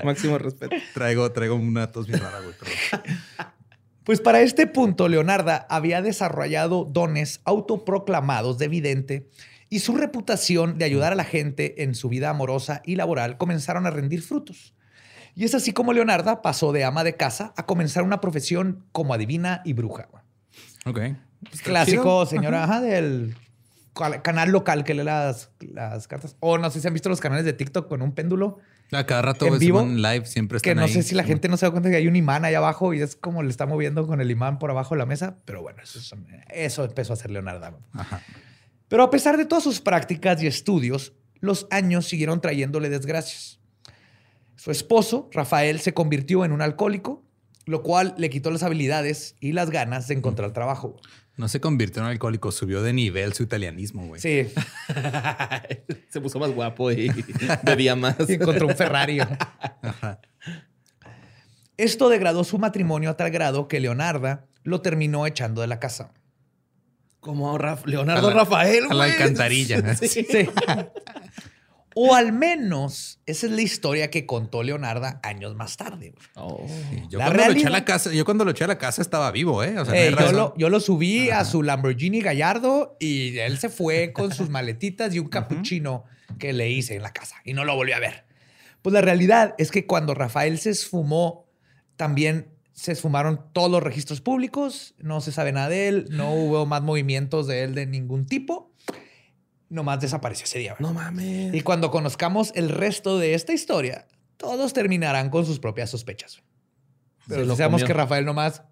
Máximo 0.04 0.36
respeto. 0.38 0.76
Traigo, 0.92 1.30
traigo 1.32 1.54
una 1.54 1.90
tos 1.90 2.06
bien 2.06 2.20
rara, 2.20 2.40
güey. 2.40 2.54
Pues 4.04 4.20
para 4.20 4.40
este 4.40 4.66
punto, 4.66 5.08
Leonarda 5.08 5.66
había 5.70 6.02
desarrollado 6.02 6.84
dones 6.84 7.40
autoproclamados 7.44 8.58
de 8.58 8.68
vidente 8.68 9.30
y 9.72 9.78
su 9.78 9.96
reputación 9.96 10.76
de 10.76 10.84
ayudar 10.84 11.12
a 11.12 11.16
la 11.16 11.24
gente 11.24 11.82
en 11.82 11.94
su 11.94 12.10
vida 12.10 12.28
amorosa 12.28 12.82
y 12.84 12.96
laboral 12.96 13.38
comenzaron 13.38 13.86
a 13.86 13.90
rendir 13.90 14.20
frutos. 14.20 14.74
Y 15.34 15.44
es 15.44 15.54
así 15.54 15.72
como 15.72 15.94
Leonarda 15.94 16.42
pasó 16.42 16.72
de 16.72 16.84
ama 16.84 17.04
de 17.04 17.16
casa 17.16 17.54
a 17.56 17.64
comenzar 17.64 18.02
una 18.02 18.20
profesión 18.20 18.84
como 18.92 19.14
adivina 19.14 19.62
y 19.64 19.72
bruja. 19.72 20.10
Ok. 20.84 21.00
Clásico, 21.62 22.26
señora, 22.26 22.64
ajá, 22.64 22.82
del 22.82 23.34
canal 24.22 24.50
local 24.50 24.84
que 24.84 24.92
lee 24.92 25.04
las, 25.04 25.48
las 25.60 26.06
cartas. 26.06 26.36
O 26.40 26.58
no 26.58 26.70
sé 26.70 26.82
si 26.82 26.86
han 26.86 26.92
visto 26.92 27.08
los 27.08 27.20
canales 27.20 27.46
de 27.46 27.54
TikTok 27.54 27.88
con 27.88 28.02
un 28.02 28.12
péndulo. 28.12 28.58
A 28.92 29.06
cada 29.06 29.22
rato, 29.22 29.46
En 29.46 29.58
vivo, 29.58 29.80
suben 29.80 30.02
live, 30.02 30.26
siempre 30.26 30.60
Que 30.60 30.68
están 30.68 30.76
no 30.76 30.84
ahí. 30.84 30.92
sé 30.92 31.02
si 31.02 31.14
la 31.14 31.24
gente 31.24 31.48
no 31.48 31.56
se 31.56 31.64
da 31.64 31.70
cuenta 31.70 31.88
que 31.88 31.96
hay 31.96 32.08
un 32.08 32.16
imán 32.16 32.44
ahí 32.44 32.54
abajo 32.54 32.92
y 32.92 33.00
es 33.00 33.16
como 33.16 33.42
le 33.42 33.48
está 33.48 33.64
moviendo 33.64 34.06
con 34.06 34.20
el 34.20 34.30
imán 34.30 34.58
por 34.58 34.70
abajo 34.70 34.94
de 34.94 34.98
la 34.98 35.06
mesa. 35.06 35.38
Pero 35.46 35.62
bueno, 35.62 35.82
eso, 35.82 35.98
eso 36.50 36.84
empezó 36.84 37.14
a 37.14 37.16
hacer 37.16 37.30
Leonardo. 37.30 37.80
Ajá. 37.94 38.20
Pero 38.92 39.04
a 39.04 39.10
pesar 39.10 39.38
de 39.38 39.46
todas 39.46 39.64
sus 39.64 39.80
prácticas 39.80 40.42
y 40.42 40.46
estudios, 40.46 41.14
los 41.40 41.66
años 41.70 42.06
siguieron 42.06 42.42
trayéndole 42.42 42.90
desgracias. 42.90 43.58
Su 44.54 44.70
esposo, 44.70 45.30
Rafael, 45.32 45.80
se 45.80 45.94
convirtió 45.94 46.44
en 46.44 46.52
un 46.52 46.60
alcohólico, 46.60 47.24
lo 47.64 47.82
cual 47.82 48.14
le 48.18 48.28
quitó 48.28 48.50
las 48.50 48.62
habilidades 48.62 49.34
y 49.40 49.52
las 49.52 49.70
ganas 49.70 50.08
de 50.08 50.14
encontrar 50.16 50.52
trabajo. 50.52 51.00
No 51.38 51.48
se 51.48 51.58
convirtió 51.58 52.02
en 52.02 52.08
alcohólico, 52.08 52.52
subió 52.52 52.82
de 52.82 52.92
nivel 52.92 53.32
su 53.32 53.44
italianismo, 53.44 54.06
güey. 54.08 54.20
Sí, 54.20 54.52
Se 56.10 56.20
puso 56.20 56.38
más 56.38 56.50
guapo 56.50 56.92
y 56.92 57.10
bebía 57.62 57.96
más. 57.96 58.16
y 58.28 58.34
encontró 58.34 58.66
un 58.66 58.76
Ferrari. 58.76 59.20
Esto 61.78 62.10
degradó 62.10 62.44
su 62.44 62.58
matrimonio 62.58 63.08
a 63.08 63.16
tal 63.16 63.30
grado 63.30 63.68
que 63.68 63.80
Leonarda 63.80 64.44
lo 64.64 64.82
terminó 64.82 65.26
echando 65.26 65.62
de 65.62 65.68
la 65.68 65.80
casa. 65.80 66.12
Como 67.22 67.56
Raf- 67.56 67.86
Leonardo 67.86 68.30
la- 68.30 68.34
Rafael, 68.36 68.84
a 68.90 68.94
la 68.94 69.04
alcantarilla. 69.04 69.94
Sí. 69.96 70.08
Sí. 70.08 70.48
O 71.94 72.14
al 72.14 72.32
menos 72.32 73.20
esa 73.26 73.46
es 73.46 73.52
la 73.52 73.60
historia 73.60 74.10
que 74.10 74.24
contó 74.24 74.62
Leonarda 74.62 75.20
años 75.22 75.54
más 75.54 75.76
tarde. 75.76 76.14
Yo 77.10 77.18
La 77.18 77.26
cuando 77.26 77.44
lo 77.46 77.52
eché 77.52 77.66
a 77.66 77.70
la 77.70 77.84
casa, 77.84 78.10
yo 78.12 78.24
cuando 78.24 78.44
lo 78.46 78.50
eché 78.52 78.64
a 78.64 78.68
la 78.68 78.78
casa 78.78 79.02
estaba 79.02 79.30
vivo, 79.30 79.62
¿eh? 79.62 79.78
O 79.78 79.84
sea, 79.84 79.92
no 79.92 80.00
Eh, 80.00 80.32
lo, 80.32 80.54
yo 80.56 80.68
lo 80.70 80.80
subí 80.80 81.28
a 81.30 81.44
su 81.44 81.62
Lamborghini 81.62 82.20
Gallardo 82.22 82.96
y 82.98 83.36
él 83.38 83.58
se 83.58 83.68
fue 83.68 84.12
con 84.14 84.32
sus 84.32 84.48
maletitas 84.48 85.14
y 85.14 85.18
un 85.18 85.28
capuchino 85.28 86.04
que 86.38 86.54
le 86.54 86.70
hice 86.70 86.96
en 86.96 87.02
la 87.02 87.12
casa 87.12 87.36
y 87.44 87.52
no 87.52 87.64
lo 87.66 87.74
volvió 87.76 87.94
a 87.94 88.00
ver. 88.00 88.24
Pues 88.80 88.94
la 88.94 89.02
realidad 89.02 89.54
es 89.58 89.70
que 89.70 89.86
cuando 89.86 90.14
Rafael 90.14 90.58
se 90.58 90.70
esfumó, 90.70 91.46
también 91.96 92.48
se 92.72 92.92
esfumaron 92.92 93.40
todos 93.52 93.70
los 93.70 93.82
registros 93.82 94.20
públicos, 94.20 94.94
no 94.98 95.20
se 95.20 95.32
sabe 95.32 95.52
nada 95.52 95.68
de 95.68 95.88
él, 95.88 96.06
no 96.10 96.34
hubo 96.34 96.66
más 96.66 96.82
movimientos 96.82 97.46
de 97.46 97.62
él 97.62 97.74
de 97.74 97.86
ningún 97.86 98.26
tipo, 98.26 98.72
nomás 99.68 100.00
desapareció 100.00 100.44
ese 100.44 100.58
día. 100.58 100.76
No 100.78 100.92
mames. 100.92 101.54
Y 101.54 101.60
cuando 101.62 101.90
conozcamos 101.90 102.52
el 102.54 102.68
resto 102.68 103.18
de 103.18 103.34
esta 103.34 103.52
historia, 103.52 104.06
todos 104.36 104.72
terminarán 104.72 105.30
con 105.30 105.46
sus 105.46 105.58
propias 105.58 105.90
sospechas. 105.90 106.42
Pero 107.28 107.56
comió. 107.56 107.86
que 107.86 107.92
Rafael 107.92 108.24
nomás 108.24 108.62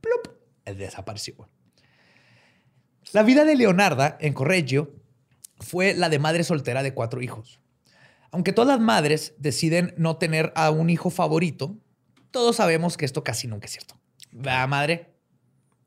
plup, 0.00 0.34
él 0.64 0.78
desapareció. 0.78 1.48
La 3.12 3.22
vida 3.22 3.44
de 3.44 3.56
Leonarda 3.56 4.16
en 4.20 4.32
Correggio 4.32 4.94
fue 5.58 5.94
la 5.94 6.08
de 6.08 6.18
madre 6.18 6.44
soltera 6.44 6.82
de 6.82 6.94
cuatro 6.94 7.20
hijos. 7.20 7.60
Aunque 8.30 8.52
todas 8.52 8.78
las 8.78 8.80
madres 8.80 9.34
deciden 9.38 9.94
no 9.96 10.16
tener 10.16 10.52
a 10.54 10.70
un 10.70 10.88
hijo 10.88 11.10
favorito, 11.10 11.76
todos 12.30 12.56
sabemos 12.56 12.96
que 12.96 13.04
esto 13.04 13.22
casi 13.24 13.46
nunca 13.48 13.66
es 13.66 13.72
cierto. 13.72 13.96
¿Va, 14.34 14.66
madre? 14.66 15.08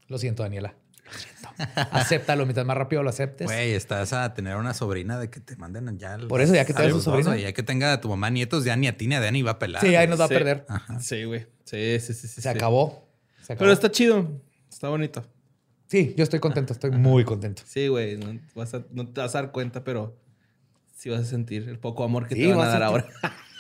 Lo 0.08 0.18
siento, 0.18 0.44
Daniela. 0.44 0.76
Lo 1.06 1.12
siento. 1.18 1.50
Acéptalo. 1.92 2.46
Mientras 2.46 2.66
más 2.66 2.78
rápido 2.78 3.04
lo 3.04 3.10
aceptes. 3.10 3.48
Güey, 3.48 3.74
estás 3.74 4.14
a 4.14 4.34
tener 4.34 4.56
una 4.58 4.74
sobrina 4.74 5.20
de 5.20 5.30
que 5.30 5.40
te 5.40 5.56
manden 5.56 5.98
ya. 5.98 6.18
Por 6.28 6.42
eso, 6.42 6.54
ya 6.54 6.66
que 6.66 6.74
tengas 6.74 6.92
su 6.94 7.02
sobrina. 7.02 7.38
Ya 7.38 7.54
que 7.54 7.64
tenga 7.64 7.94
a 7.94 8.02
tu 8.02 8.10
mamá 8.10 8.30
nietos, 8.30 8.66
ya 8.66 8.76
ni 8.76 8.88
a 8.88 8.98
ti 8.98 9.08
ni 9.08 9.16
a 9.16 9.20
Dani 9.22 9.42
va 9.42 9.52
a 9.52 9.60
pelar. 9.60 9.82
Sí, 9.82 9.96
ahí 9.96 10.08
nos 10.08 10.20
va 10.20 10.28
Sí. 10.28 10.34
a 10.34 10.38
perder. 10.38 10.66
Sí, 11.00 11.24
güey. 11.24 11.48
Sí, 11.64 12.00
sí, 12.00 12.14
sí, 12.14 12.28
sí. 12.28 12.36
Se 12.36 12.42
sí. 12.42 12.48
acabó. 12.48 13.08
Se 13.42 13.54
acabó. 13.54 13.60
Pero 13.60 13.72
está 13.74 13.92
chido. 13.92 14.42
Está 14.70 14.90
bonito. 14.90 15.26
Sí, 15.88 16.14
yo 16.18 16.24
estoy 16.24 16.40
contento. 16.40 16.74
Estoy 16.74 16.92
muy 16.92 17.24
contento. 17.24 17.62
Sí, 17.66 17.88
güey. 17.88 18.18
No, 18.18 18.40
vas 18.56 18.74
a- 18.74 18.84
no 18.92 19.08
te 19.08 19.22
vas 19.22 19.36
a 19.36 19.42
dar 19.44 19.52
cuenta, 19.52 19.84
pero 19.84 20.18
sí 20.96 21.10
vas 21.10 21.22
a 21.22 21.26
sentir 21.26 21.70
el 21.70 21.78
poco 21.80 22.04
amor 22.04 22.28
que 22.28 22.36
Sí, 22.36 22.42
te 22.42 22.54
van 22.54 22.68
a 22.68 22.72
dar 22.72 22.84
ahora. 22.84 23.06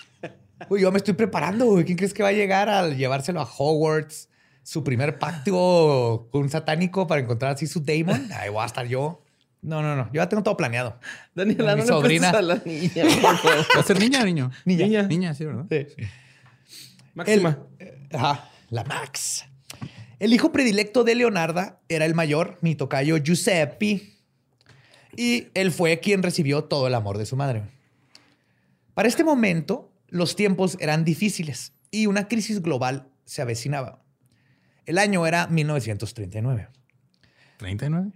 Uy, 0.69 0.81
yo 0.81 0.91
me 0.91 0.97
estoy 0.97 1.13
preparando, 1.13 1.65
güey. 1.65 1.83
¿Quién 1.85 1.97
crees 1.97 2.13
que 2.13 2.23
va 2.23 2.29
a 2.29 2.33
llegar 2.33 2.69
al 2.69 2.95
llevárselo 2.97 3.41
a 3.41 3.43
Hogwarts? 3.57 4.29
Su 4.65 4.83
primer 4.83 5.19
pacto 5.19 6.29
con 6.31 6.43
un 6.43 6.49
satánico 6.49 7.05
para 7.05 7.19
encontrar 7.21 7.53
así 7.53 7.67
su 7.67 7.81
Damon. 7.81 8.29
Ahí 8.33 8.49
voy 8.49 8.63
a 8.63 8.65
estar 8.65 8.85
yo. 8.87 9.21
No, 9.61 9.81
no, 9.81 9.95
no. 9.95 10.05
Yo 10.07 10.21
ya 10.21 10.29
tengo 10.29 10.41
todo 10.43 10.55
planeado. 10.55 10.99
Daniela, 11.35 11.75
Mi 11.75 11.81
no 11.81 11.87
sobrina. 11.87 12.31
le 12.31 12.37
a 12.37 12.41
la 12.41 12.61
niña. 12.65 13.03
¿Va 13.75 13.79
a 13.79 13.83
ser 13.83 13.99
niña 13.99 14.21
o 14.21 14.25
niño? 14.25 14.51
Niña. 14.65 14.85
Niña. 14.85 15.03
Niña, 15.03 15.33
sí, 15.33 15.45
¿verdad? 15.45 15.65
Sí. 15.69 15.85
Máxima. 17.13 17.59
El- 17.79 18.07
ajá, 18.15 18.49
la 18.69 18.83
Max. 18.85 19.45
El 20.19 20.33
hijo 20.33 20.51
predilecto 20.53 21.03
de 21.03 21.15
Leonarda 21.15 21.79
era 21.89 22.05
el 22.05 22.15
mayor, 22.15 22.57
mi 22.61 22.75
tocayo 22.75 23.17
Giuseppe. 23.17 24.13
Y 25.15 25.47
él 25.53 25.71
fue 25.71 25.99
quien 25.99 26.23
recibió 26.23 26.63
todo 26.63 26.87
el 26.87 26.95
amor 26.95 27.17
de 27.17 27.25
su 27.25 27.35
madre. 27.35 27.63
Para 28.93 29.07
este 29.07 29.23
momento, 29.23 29.91
los 30.13 30.35
tiempos 30.35 30.77
eran 30.79 31.03
difíciles 31.03 31.73
y 31.89 32.05
una 32.05 32.27
crisis 32.27 32.61
global 32.61 33.09
se 33.25 33.41
avecinaba. 33.41 34.03
El 34.85 34.99
año 34.99 35.25
era 35.25 35.47
1939. 35.47 36.69
¿39? 37.59 38.13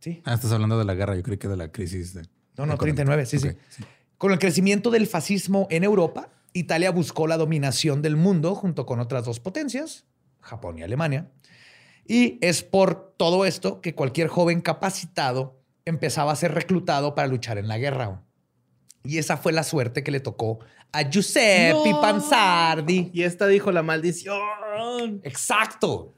Sí. 0.00 0.22
Ah, 0.24 0.34
estás 0.34 0.50
hablando 0.52 0.78
de 0.78 0.84
la 0.86 0.94
guerra. 0.94 1.14
Yo 1.14 1.22
creí 1.22 1.36
que 1.36 1.48
de 1.48 1.56
la 1.56 1.70
crisis 1.70 2.14
de. 2.14 2.22
No, 2.56 2.64
no. 2.64 2.78
39, 2.78 3.26
sí, 3.26 3.38
sí. 3.38 3.50
Con 4.16 4.32
el 4.32 4.38
crecimiento 4.38 4.90
del 4.90 5.06
fascismo 5.06 5.66
en 5.70 5.84
Europa, 5.84 6.30
Italia 6.54 6.90
buscó 6.90 7.26
la 7.26 7.36
dominación 7.36 8.00
del 8.00 8.16
mundo 8.16 8.54
junto 8.54 8.86
con 8.86 9.00
otras 9.00 9.26
dos 9.26 9.40
potencias, 9.40 10.06
Japón 10.40 10.78
y 10.78 10.82
Alemania. 10.82 11.30
Y 12.06 12.38
es 12.40 12.62
por 12.62 13.14
todo 13.18 13.44
esto 13.44 13.82
que 13.82 13.94
cualquier 13.94 14.28
joven 14.28 14.62
capacitado 14.62 15.60
empezaba 15.84 16.32
a 16.32 16.36
ser 16.36 16.54
reclutado 16.54 17.14
para 17.14 17.28
luchar 17.28 17.58
en 17.58 17.68
la 17.68 17.76
guerra. 17.76 18.23
Y 19.04 19.18
esa 19.18 19.36
fue 19.36 19.52
la 19.52 19.62
suerte 19.64 20.02
que 20.02 20.10
le 20.10 20.20
tocó 20.20 20.60
a 20.92 21.02
Giuseppe 21.02 21.90
No. 21.90 22.00
Panzardi. 22.00 23.10
Y 23.12 23.22
esta 23.22 23.46
dijo 23.46 23.70
la 23.70 23.82
maldición. 23.82 24.40
Exacto. 25.22 26.14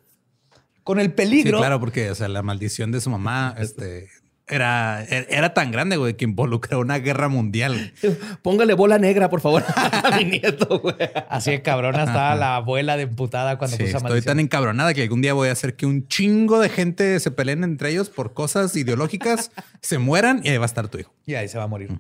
Con 0.85 1.01
el 1.01 1.07
Sí, 1.09 1.13
peligro. 1.13 1.59
claro, 1.59 1.81
porque 1.81 2.11
o 2.11 2.15
sea, 2.15 2.29
la 2.29 2.43
maldición 2.43 2.93
de 2.93 3.01
su 3.01 3.11
mamá 3.11 3.57
este, 3.59 4.09
era, 4.47 5.03
era 5.03 5.53
tan 5.53 5.73
grande, 5.73 5.97
güey, 5.97 6.15
que 6.15 6.25
involucró 6.27 6.79
una 6.79 6.99
guerra 7.01 7.29
mundial. 7.29 7.93
Póngale 8.43 8.75
bola 8.75 8.97
negra, 8.99 9.29
por 9.29 9.41
favor, 9.41 9.65
a 9.77 10.17
mi 10.17 10.25
nieto, 10.27 10.79
güey. 10.79 10.95
Así 11.29 11.51
de 11.51 11.63
cabrona 11.63 12.05
estaba 12.05 12.37
la 12.37 12.55
abuela 12.55 12.97
de 12.97 13.03
emputada 13.03 13.59
cuando 13.59 13.77
Sí, 13.77 13.83
puso 13.83 13.97
estoy 13.97 14.11
maldición. 14.11 14.37
tan 14.37 14.41
encabronada 14.45 14.95
que 14.95 15.03
algún 15.03 15.23
día 15.23 15.35
voy 15.35 15.49
a 15.49 15.53
hacer 15.53 15.75
que 15.75 15.87
un 15.87 16.07
chingo 16.07 16.61
de 16.61 16.69
gente 16.69 17.19
se 17.19 17.33
peleen 17.33 17.65
entre 17.65 17.91
ellos 17.91 18.09
por 18.09 18.33
cosas 18.33 18.77
ideológicas, 18.77 19.51
se 19.83 19.99
mueran 19.99 20.41
y 20.45 20.51
ahí 20.51 20.59
va 20.59 20.67
a 20.67 20.67
estar 20.67 20.87
tu 20.87 20.99
hijo. 20.99 21.13
Y 21.27 21.35
ahí 21.35 21.49
se 21.49 21.59
va 21.59 21.65
a 21.65 21.69
morir. 21.69 21.91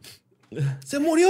¿Se 0.85 0.99
murió? 0.99 1.29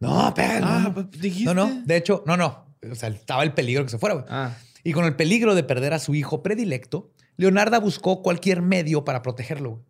No, 0.00 0.32
pero. 0.34 0.64
Ah, 0.66 0.80
no. 0.84 0.94
pues, 0.94 1.10
dijiste. 1.12 1.44
No, 1.54 1.54
no. 1.54 1.82
De 1.84 1.96
hecho, 1.96 2.22
no, 2.26 2.36
no. 2.36 2.66
O 2.90 2.94
sea, 2.94 3.08
estaba 3.08 3.42
el 3.44 3.54
peligro 3.54 3.84
que 3.84 3.90
se 3.90 3.98
fuera. 3.98 4.14
güey. 4.16 4.26
Ah. 4.28 4.56
Y 4.84 4.92
con 4.92 5.04
el 5.04 5.14
peligro 5.14 5.54
de 5.54 5.62
perder 5.62 5.94
a 5.94 5.98
su 6.00 6.14
hijo 6.14 6.42
predilecto, 6.42 7.12
Leonarda 7.36 7.78
buscó 7.78 8.22
cualquier 8.22 8.62
medio 8.62 9.04
para 9.04 9.22
protegerlo. 9.22 9.70
güey. 9.70 9.82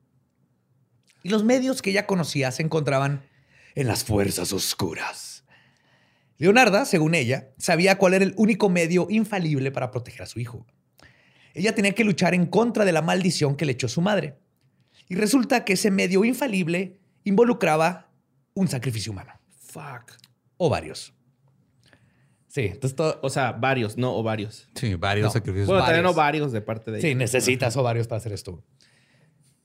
Y 1.22 1.28
los 1.30 1.44
medios 1.44 1.80
que 1.82 1.90
ella 1.90 2.06
conocía 2.06 2.50
se 2.50 2.62
encontraban 2.62 3.24
en 3.74 3.86
las 3.86 4.04
fuerzas 4.04 4.52
oscuras. 4.52 5.44
Leonarda, 6.36 6.84
según 6.84 7.14
ella, 7.14 7.50
sabía 7.56 7.96
cuál 7.98 8.14
era 8.14 8.24
el 8.24 8.34
único 8.36 8.68
medio 8.68 9.06
infalible 9.08 9.70
para 9.70 9.90
proteger 9.90 10.22
a 10.22 10.26
su 10.26 10.40
hijo. 10.40 10.66
Ella 11.54 11.74
tenía 11.74 11.92
que 11.92 12.04
luchar 12.04 12.34
en 12.34 12.46
contra 12.46 12.84
de 12.84 12.92
la 12.92 13.02
maldición 13.02 13.56
que 13.56 13.64
le 13.64 13.72
echó 13.72 13.86
su 13.88 14.00
madre. 14.00 14.38
Y 15.08 15.14
resulta 15.14 15.64
que 15.64 15.74
ese 15.74 15.90
medio 15.90 16.24
infalible 16.24 16.98
involucraba 17.24 18.10
un 18.54 18.68
sacrificio 18.68 19.12
humano. 19.12 19.32
Fuck. 19.58 20.12
O 20.56 20.68
varios. 20.68 21.14
Sí, 22.48 22.62
entonces 22.66 22.94
todo. 22.94 23.18
O 23.22 23.30
sea, 23.30 23.52
varios, 23.52 23.96
no 23.96 24.12
ovarios. 24.12 24.68
Sí, 24.74 24.94
varios 24.94 25.26
No. 25.26 25.32
sacrificios. 25.32 25.66
Bueno, 25.68 25.82
varios. 25.82 25.96
también 25.96 26.12
ovarios 26.14 26.52
de 26.52 26.60
parte 26.60 26.90
de 26.90 27.00
Sí, 27.00 27.14
necesitas 27.14 27.76
ovarios 27.76 28.06
para 28.08 28.18
hacer 28.18 28.32
esto. 28.32 28.62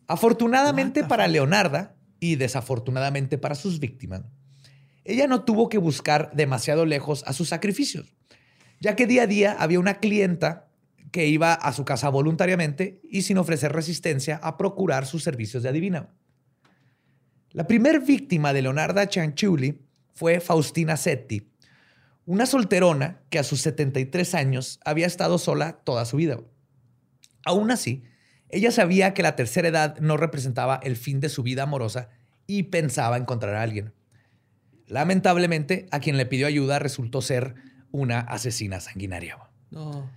Afortunadamente 0.08 1.04
para 1.04 1.28
Leonarda 1.28 1.96
y 2.20 2.36
desafortunadamente 2.38 3.38
para 3.38 3.56
sus 3.56 3.80
víctimas, 3.80 4.22
ella 5.04 5.28
no 5.28 5.44
tuvo 5.44 5.68
que 5.70 5.78
buscar 5.78 6.32
demasiado 6.34 6.86
lejos 6.86 7.24
a 7.28 7.34
sus 7.34 7.50
sacrificios, 7.50 8.14
ya 8.80 8.96
que 8.96 9.06
día 9.06 9.24
a 9.24 9.28
día 9.28 9.56
había 9.60 9.80
una 9.80 10.00
clienta 10.00 10.70
que 11.12 11.28
iba 11.28 11.54
a 11.54 11.74
su 11.74 11.84
casa 11.86 12.10
voluntariamente 12.10 13.02
y 13.04 13.24
sin 13.24 13.38
ofrecer 13.38 13.74
resistencia 13.74 14.38
a 14.42 14.58
procurar 14.58 15.06
sus 15.06 15.24
servicios 15.24 15.64
de 15.64 15.70
adivina. 15.70 16.10
La 17.52 17.66
primer 17.66 18.02
víctima 18.02 18.54
de 18.54 18.62
Leonarda 18.62 19.08
Cianciulli 19.08 19.82
fue 20.14 20.40
Faustina 20.40 20.98
Setti, 20.98 21.50
una 22.26 22.46
solterona 22.46 23.22
que 23.30 23.40
a 23.40 23.44
sus 23.44 23.62
73 23.62 24.36
años 24.36 24.80
había 24.84 25.08
estado 25.08 25.38
sola 25.38 25.80
toda 25.84 26.06
su 26.06 26.18
vida. 26.18 26.40
Aún 27.46 27.72
así, 27.72 28.04
ella 28.50 28.72
sabía 28.72 29.14
que 29.14 29.24
la 29.24 29.36
tercera 29.36 29.70
edad 29.70 29.98
no 30.00 30.18
representaba 30.18 30.80
el 30.84 30.98
fin 30.98 31.20
de 31.20 31.30
su 31.30 31.44
vida 31.44 31.64
amorosa 31.64 32.10
y 32.48 32.64
pensaba 32.64 33.18
encontrar 33.18 33.56
a 33.56 33.62
alguien. 33.62 33.94
Lamentablemente, 34.88 35.88
a 35.92 36.00
quien 36.00 36.18
le 36.18 36.26
pidió 36.26 36.48
ayuda 36.48 36.80
resultó 36.80 37.22
ser 37.22 37.56
una 37.92 38.20
asesina 38.20 38.80
sanguinaria. 38.80 39.38
No. 39.70 40.10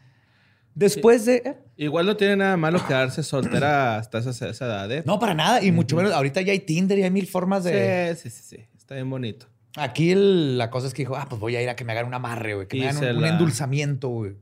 Después 0.75 1.25
de... 1.27 1.37
¿eh? 1.45 1.57
Igual 1.77 2.07
no 2.07 2.17
tiene 2.17 2.37
nada 2.37 2.57
malo 2.57 2.85
quedarse 2.87 3.23
soltera 3.23 3.97
hasta 3.99 4.19
esa, 4.19 4.31
esa 4.49 4.67
edad, 4.67 4.91
¿eh? 4.93 5.03
No, 5.07 5.19
para 5.19 5.35
nada. 5.35 5.63
Y 5.63 5.73
mucho 5.73 5.97
menos, 5.97 6.13
ahorita 6.13 6.41
ya 6.43 6.53
hay 6.53 6.61
Tinder 6.61 6.99
y 6.99 7.03
hay 7.03 7.11
mil 7.11 7.27
formas 7.27 7.65
de... 7.65 8.15
Sí, 8.17 8.31
sí, 8.31 8.37
sí, 8.43 8.57
sí. 8.57 8.65
Está 8.77 8.95
bien 8.95 9.11
bonito. 9.11 9.47
Aquí 9.77 10.11
el- 10.13 10.59
la 10.59 10.71
cosa 10.71 10.87
es 10.89 10.95
que 10.95 11.03
dijo, 11.03 11.17
ah, 11.17 11.27
pues 11.29 11.41
voy 11.41 11.57
a 11.57 11.63
ir 11.63 11.69
a 11.69 11.77
que 11.77 11.85
me 11.85 11.93
hagan 11.93 12.07
un 12.07 12.15
amarre, 12.15 12.55
güey. 12.55 12.67
Que 12.69 12.77
Y 12.77 12.81
me 12.81 12.89
hagan 12.89 13.05
un, 13.05 13.17
un 13.17 13.23
la- 13.23 13.29
endulzamiento, 13.29 14.09
güey. 14.09 14.35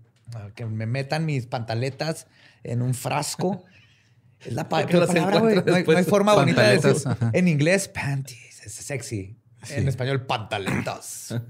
Que 0.55 0.67
me 0.67 0.87
metan 0.87 1.25
mis 1.27 1.47
pantaletas 1.47 2.27
en 2.63 2.83
un 2.83 2.95
frasco. 2.95 3.65
Es 4.45 4.53
la 4.53 4.69
pa- 4.69 4.83
la 4.83 5.07
palabra, 5.07 5.39
güey. 5.41 5.57
No, 5.65 5.75
hay- 5.75 5.85
no 5.85 5.97
hay 5.97 6.05
forma 6.05 6.35
bonita 6.35 6.63
de 6.63 6.77
decir. 6.79 7.03
Pantaletas. 7.03 7.35
En 7.35 7.49
inglés, 7.49 7.89
panties. 7.89 8.63
Es 8.67 8.73
sexy. 8.75 9.37
En 9.71 9.83
Sí. 9.83 9.89
español, 9.89 10.27
pantaletas. 10.27 11.35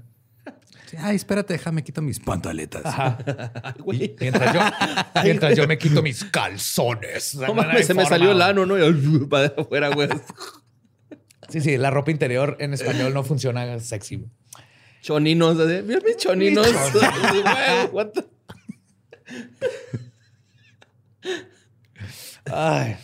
Sí, 0.89 0.97
Ay, 0.99 1.15
espérate, 1.17 1.53
déjame 1.53 1.83
quito 1.83 2.01
mis 2.01 2.19
pantaletas. 2.19 2.81
Ay, 2.85 3.73
güey. 3.79 4.15
Mientras 4.19 4.53
yo, 4.53 4.59
mientras 5.23 5.55
yo 5.55 5.67
me 5.67 5.77
quito 5.77 6.01
mis 6.01 6.23
calzones. 6.25 7.35
No 7.35 7.53
mames, 7.53 7.85
se 7.85 7.93
me 7.93 8.05
salió 8.05 8.31
el 8.31 8.41
ano, 8.41 8.65
¿no? 8.65 8.77
Y 8.77 9.25
para 9.29 9.53
afuera, 9.55 9.89
güey. 9.89 10.09
Sí, 11.49 11.61
sí, 11.61 11.77
la 11.77 11.91
ropa 11.91 12.09
interior 12.11 12.57
en 12.59 12.73
español 12.73 13.13
no 13.13 13.23
funciona 13.23 13.79
sexy. 13.79 14.15
güey. 14.17 14.29
Choninos. 15.01 15.57
Mira 15.57 15.99
mis 16.05 16.17
choninos. 16.17 16.67
What 17.91 18.07
the- 18.09 18.25
Ay. 22.51 22.97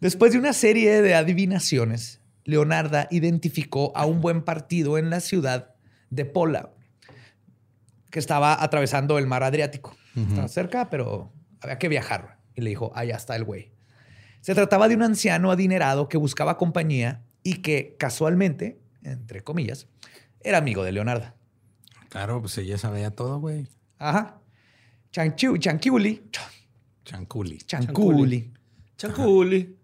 Después 0.00 0.32
de 0.32 0.38
una 0.38 0.52
serie 0.52 1.00
de 1.00 1.14
adivinaciones, 1.14 2.20
Leonarda 2.44 3.08
identificó 3.10 3.96
a 3.96 4.04
un 4.04 4.20
buen 4.20 4.42
partido 4.42 4.98
en 4.98 5.10
la 5.10 5.20
ciudad 5.20 5.74
de 6.10 6.24
Pola, 6.26 6.73
que 8.14 8.20
estaba 8.20 8.62
atravesando 8.62 9.18
el 9.18 9.26
mar 9.26 9.42
Adriático. 9.42 9.96
Estaba 10.14 10.46
cerca, 10.46 10.88
pero 10.88 11.32
había 11.60 11.80
que 11.80 11.88
viajar. 11.88 12.38
Y 12.54 12.60
le 12.60 12.70
dijo, 12.70 12.92
allá 12.94 13.16
está 13.16 13.34
el 13.34 13.42
güey. 13.42 13.72
Se 14.40 14.54
trataba 14.54 14.86
de 14.86 14.94
un 14.94 15.02
anciano 15.02 15.50
adinerado 15.50 16.08
que 16.08 16.16
buscaba 16.16 16.56
compañía 16.56 17.24
y 17.42 17.54
que 17.54 17.96
casualmente, 17.98 18.78
entre 19.02 19.42
comillas, 19.42 19.88
era 20.42 20.58
amigo 20.58 20.84
de 20.84 20.92
Leonarda. 20.92 21.34
Claro, 22.08 22.40
pues 22.40 22.56
ella 22.56 22.78
sabía 22.78 23.10
todo, 23.10 23.40
güey. 23.40 23.66
Ajá. 23.98 24.38
Chanchu, 25.10 25.56
Chanquiuli, 25.56 26.22
Chanculi. 27.04 27.58
Chanculi, 27.66 28.52
Chanculi. 28.96 29.76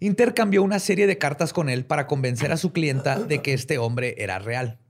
intercambió 0.00 0.64
una 0.64 0.80
serie 0.80 1.06
de 1.06 1.16
cartas 1.16 1.52
con 1.52 1.68
él 1.68 1.84
para 1.84 2.08
convencer 2.08 2.50
a 2.50 2.56
su 2.56 2.72
clienta 2.72 3.20
de 3.20 3.40
que 3.40 3.54
este 3.54 3.78
hombre 3.78 4.16
era 4.18 4.40
real. 4.40 4.80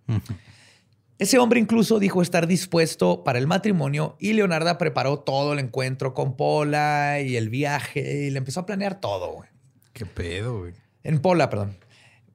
Ese 1.18 1.38
hombre 1.38 1.59
incluso 1.59 1.98
dijo 1.98 2.22
estar 2.22 2.46
dispuesto 2.46 3.24
para 3.24 3.40
el 3.40 3.48
matrimonio 3.48 4.16
y 4.20 4.35
Leonarda 4.35 4.78
preparó 4.78 5.18
todo 5.18 5.52
el 5.52 5.59
encuentro 5.59 6.14
con 6.14 6.37
Pola 6.37 7.20
y 7.20 7.37
el 7.37 7.48
viaje 7.50 8.26
y 8.26 8.31
le 8.31 8.38
empezó 8.38 8.61
a 8.61 8.66
planear 8.66 9.00
todo. 9.00 9.33
güey. 9.33 9.48
Qué 9.92 10.07
pedo, 10.07 10.61
güey. 10.61 10.74
En 11.02 11.20
Pola, 11.20 11.50
perdón. 11.50 11.76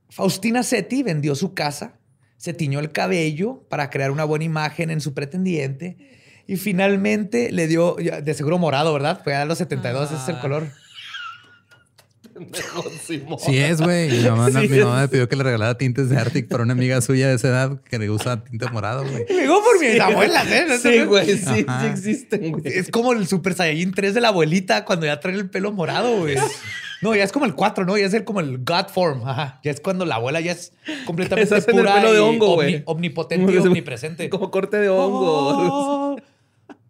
Faustina 0.09 0.63
Seti 0.63 1.01
vendió 1.01 1.33
su 1.33 1.53
casa, 1.53 1.97
se 2.35 2.53
tiñó 2.53 2.79
el 2.79 2.91
cabello 2.91 3.63
para 3.69 3.89
crear 3.89 4.11
una 4.11 4.25
buena 4.25 4.45
imagen 4.45 4.91
en 4.91 4.99
su 4.99 5.13
pretendiente 5.13 5.97
y 6.45 6.57
finalmente 6.57 7.53
le 7.53 7.67
dio, 7.67 7.95
de 7.95 8.33
seguro 8.33 8.57
morado, 8.57 8.91
¿verdad? 8.91 9.21
Fue 9.23 9.33
a 9.33 9.45
los 9.45 9.59
72, 9.59 10.11
ese 10.11 10.21
es 10.21 10.27
el 10.27 10.39
color. 10.39 10.67
Sí 13.39 13.57
es, 13.57 13.81
güey. 13.81 14.09
Mi 14.09 14.29
mamá, 14.29 14.49
mi 14.49 14.67
mamá 14.79 15.01
me 15.01 15.07
pidió 15.07 15.27
que 15.29 15.35
le 15.35 15.43
regalara 15.43 15.77
tintes 15.77 16.09
de 16.09 16.17
Arctic 16.17 16.47
para 16.47 16.63
una 16.63 16.73
amiga 16.73 16.99
suya 17.01 17.27
de 17.29 17.35
esa 17.35 17.47
edad 17.49 17.81
que 17.81 17.99
le 17.99 18.09
usa 18.09 18.43
tinte 18.43 18.69
morado, 18.71 19.03
güey. 19.03 19.25
Llegó 19.29 19.61
por 19.63 19.79
mis 19.79 19.99
abuelas, 19.99 20.47
¿eh? 20.51 20.65
No, 20.67 20.77
Sí, 20.77 21.03
güey, 21.03 21.25
sí, 21.37 21.37
sí 21.45 21.65
existen, 21.89 22.51
güey. 22.51 22.63
Es 22.65 22.89
como 22.89 23.13
el 23.13 23.27
Super 23.27 23.53
Saiyajin 23.53 23.93
3 23.93 24.13
de 24.13 24.21
la 24.21 24.29
abuelita 24.29 24.85
cuando 24.85 25.05
ya 25.05 25.19
trae 25.19 25.35
el 25.35 25.49
pelo 25.49 25.71
morado, 25.71 26.17
güey. 26.19 26.35
No, 27.01 27.13
ya 27.15 27.23
es 27.25 27.33
como 27.33 27.45
el 27.45 27.53
4, 27.53 27.83
¿no? 27.85 27.97
Ya 27.97 28.05
es 28.05 28.13
el, 28.13 28.23
como 28.23 28.39
el 28.39 28.59
God 28.63 28.87
form. 28.93 29.27
Ajá. 29.27 29.59
Ya 29.63 29.71
es 29.71 29.81
cuando 29.81 30.05
la 30.05 30.15
abuela 30.15 30.39
ya 30.39 30.53
es 30.53 30.71
completamente 31.05 31.53
el 31.57 31.63
pura 31.65 31.95
pelo 31.95 32.11
de 32.13 32.17
y 32.19 32.21
hongo, 32.21 32.47
omni- 32.53 32.55
güey. 32.55 32.83
omnipotente 32.85 33.51
y 33.53 33.57
omnipresente. 33.57 34.29
Como 34.29 34.49
corte 34.51 34.77
de 34.77 34.87
hongo. 34.89 36.13
Oh, 36.13 36.17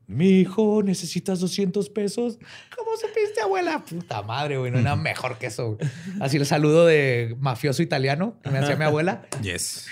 mi 0.08 0.42
hijo, 0.42 0.82
¿necesitas 0.84 1.40
200 1.40 1.90
pesos? 1.90 2.38
¿Cómo 2.76 2.96
supiste, 2.98 3.42
abuela? 3.42 3.84
Puta 3.86 4.22
madre, 4.22 4.58
güey. 4.58 4.72
No 4.72 4.82
nada 4.82 4.96
mejor 4.96 5.38
que 5.38 5.48
eso. 5.48 5.76
güey. 5.76 5.90
Así 6.20 6.38
el 6.38 6.46
saludo 6.46 6.86
de 6.86 7.36
mafioso 7.40 7.82
italiano 7.82 8.36
que 8.44 8.50
me 8.50 8.60
hacía 8.60 8.76
mi 8.76 8.86
abuela. 8.86 9.24
Yes. 9.42 9.88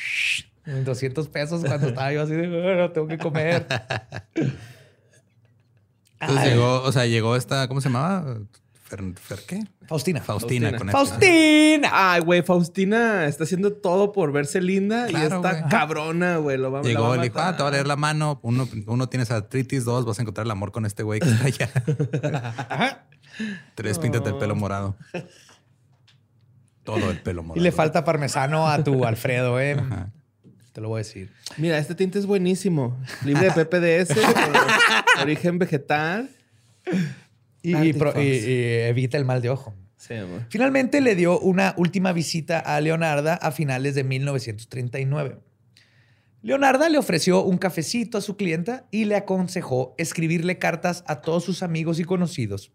200 0.65 1.27
pesos 1.29 1.63
cuando 1.65 1.87
estaba 1.87 2.13
yo 2.13 2.21
así 2.21 2.33
de, 2.33 2.47
bueno, 2.47 2.91
tengo 2.91 3.07
que 3.07 3.17
comer. 3.17 3.65
Entonces 6.19 6.45
Ay. 6.45 6.49
llegó, 6.51 6.83
o 6.83 6.91
sea, 6.91 7.05
llegó 7.07 7.35
esta, 7.35 7.67
¿cómo 7.67 7.81
se 7.81 7.89
llamaba? 7.89 8.37
Fer, 8.91 9.01
Fer- 9.15 9.45
¿qué? 9.47 9.63
Faustina. 9.87 10.19
Faustina, 10.21 10.69
Faustina. 10.71 10.91
Faustina. 10.91 11.89
Ay, 11.93 12.21
güey, 12.21 12.41
Faustina 12.41 13.25
está 13.25 13.45
haciendo 13.45 13.71
todo 13.71 14.11
por 14.11 14.33
verse 14.33 14.59
linda 14.59 15.09
y 15.09 15.15
está 15.15 15.69
cabrona, 15.69 16.37
güey. 16.37 16.57
Lo 16.57 16.71
va, 16.73 16.79
la 16.81 16.87
Llegó 16.89 17.03
va 17.03 17.13
a 17.13 17.15
y 17.15 17.19
le 17.19 17.23
dijo, 17.29 17.39
ah, 17.39 17.55
te 17.55 17.63
va 17.63 17.69
a 17.69 17.71
leer 17.71 17.87
la 17.87 17.95
mano. 17.95 18.41
Uno, 18.43 18.67
uno 18.87 19.07
tienes 19.07 19.31
artritis, 19.31 19.85
dos, 19.85 20.03
vas 20.05 20.19
a 20.19 20.23
encontrar 20.23 20.45
el 20.45 20.51
amor 20.51 20.73
con 20.73 20.85
este 20.85 21.03
güey 21.03 21.21
que 21.21 21.29
está 21.29 21.45
allá. 21.45 21.69
Tres, 23.75 23.97
píntate 23.97 24.29
el 24.29 24.35
pelo 24.37 24.55
morado. 24.55 24.97
Todo 26.83 27.11
el 27.11 27.21
pelo 27.21 27.43
morado. 27.43 27.59
Y 27.61 27.63
le 27.63 27.71
falta 27.71 28.03
parmesano 28.03 28.67
a 28.67 28.83
tu 28.83 29.05
Alfredo, 29.05 29.57
¿eh? 29.61 29.77
Te 30.73 30.81
lo 30.81 30.89
voy 30.89 30.97
a 30.97 31.03
decir. 31.03 31.31
Mira, 31.57 31.77
este 31.77 31.95
tinte 31.95 32.19
es 32.19 32.25
buenísimo. 32.25 32.97
Libre 33.23 33.51
de 33.51 33.65
PPDS, 33.65 34.17
origen 35.21 35.59
vegetal. 35.59 36.29
Y, 37.63 37.73
evita 37.75 39.17
el 39.17 39.25
mal 39.25 39.41
de 39.41 39.49
ojo. 39.49 39.73
Sí, 39.97 40.15
amor. 40.15 40.45
Finalmente 40.49 40.99
le 41.01 41.15
dio 41.15 41.39
una 41.39 41.75
última 41.77 42.11
visita 42.11 42.59
a 42.59 42.81
Leonarda 42.81 43.35
a 43.35 43.51
finales 43.51 43.93
de 43.95 44.03
1939. 44.03 45.37
Leonarda 46.41 46.89
le 46.89 46.97
ofreció 46.97 47.43
un 47.43 47.59
cafecito 47.59 48.17
a 48.17 48.21
su 48.21 48.35
clienta 48.35 48.87
y 48.89 49.05
le 49.05 49.15
aconsejó 49.15 49.93
escribirle 49.99 50.57
cartas 50.57 51.03
a 51.05 51.21
todos 51.21 51.43
sus 51.43 51.61
amigos 51.61 51.99
y 51.99 52.03
conocidos 52.03 52.71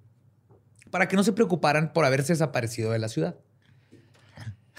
para 0.92 1.08
que 1.08 1.16
no 1.16 1.24
se 1.24 1.32
preocuparan 1.32 1.92
por 1.92 2.04
haberse 2.04 2.32
desaparecido 2.32 2.92
de 2.92 2.98
la 3.00 3.08
ciudad. 3.08 3.36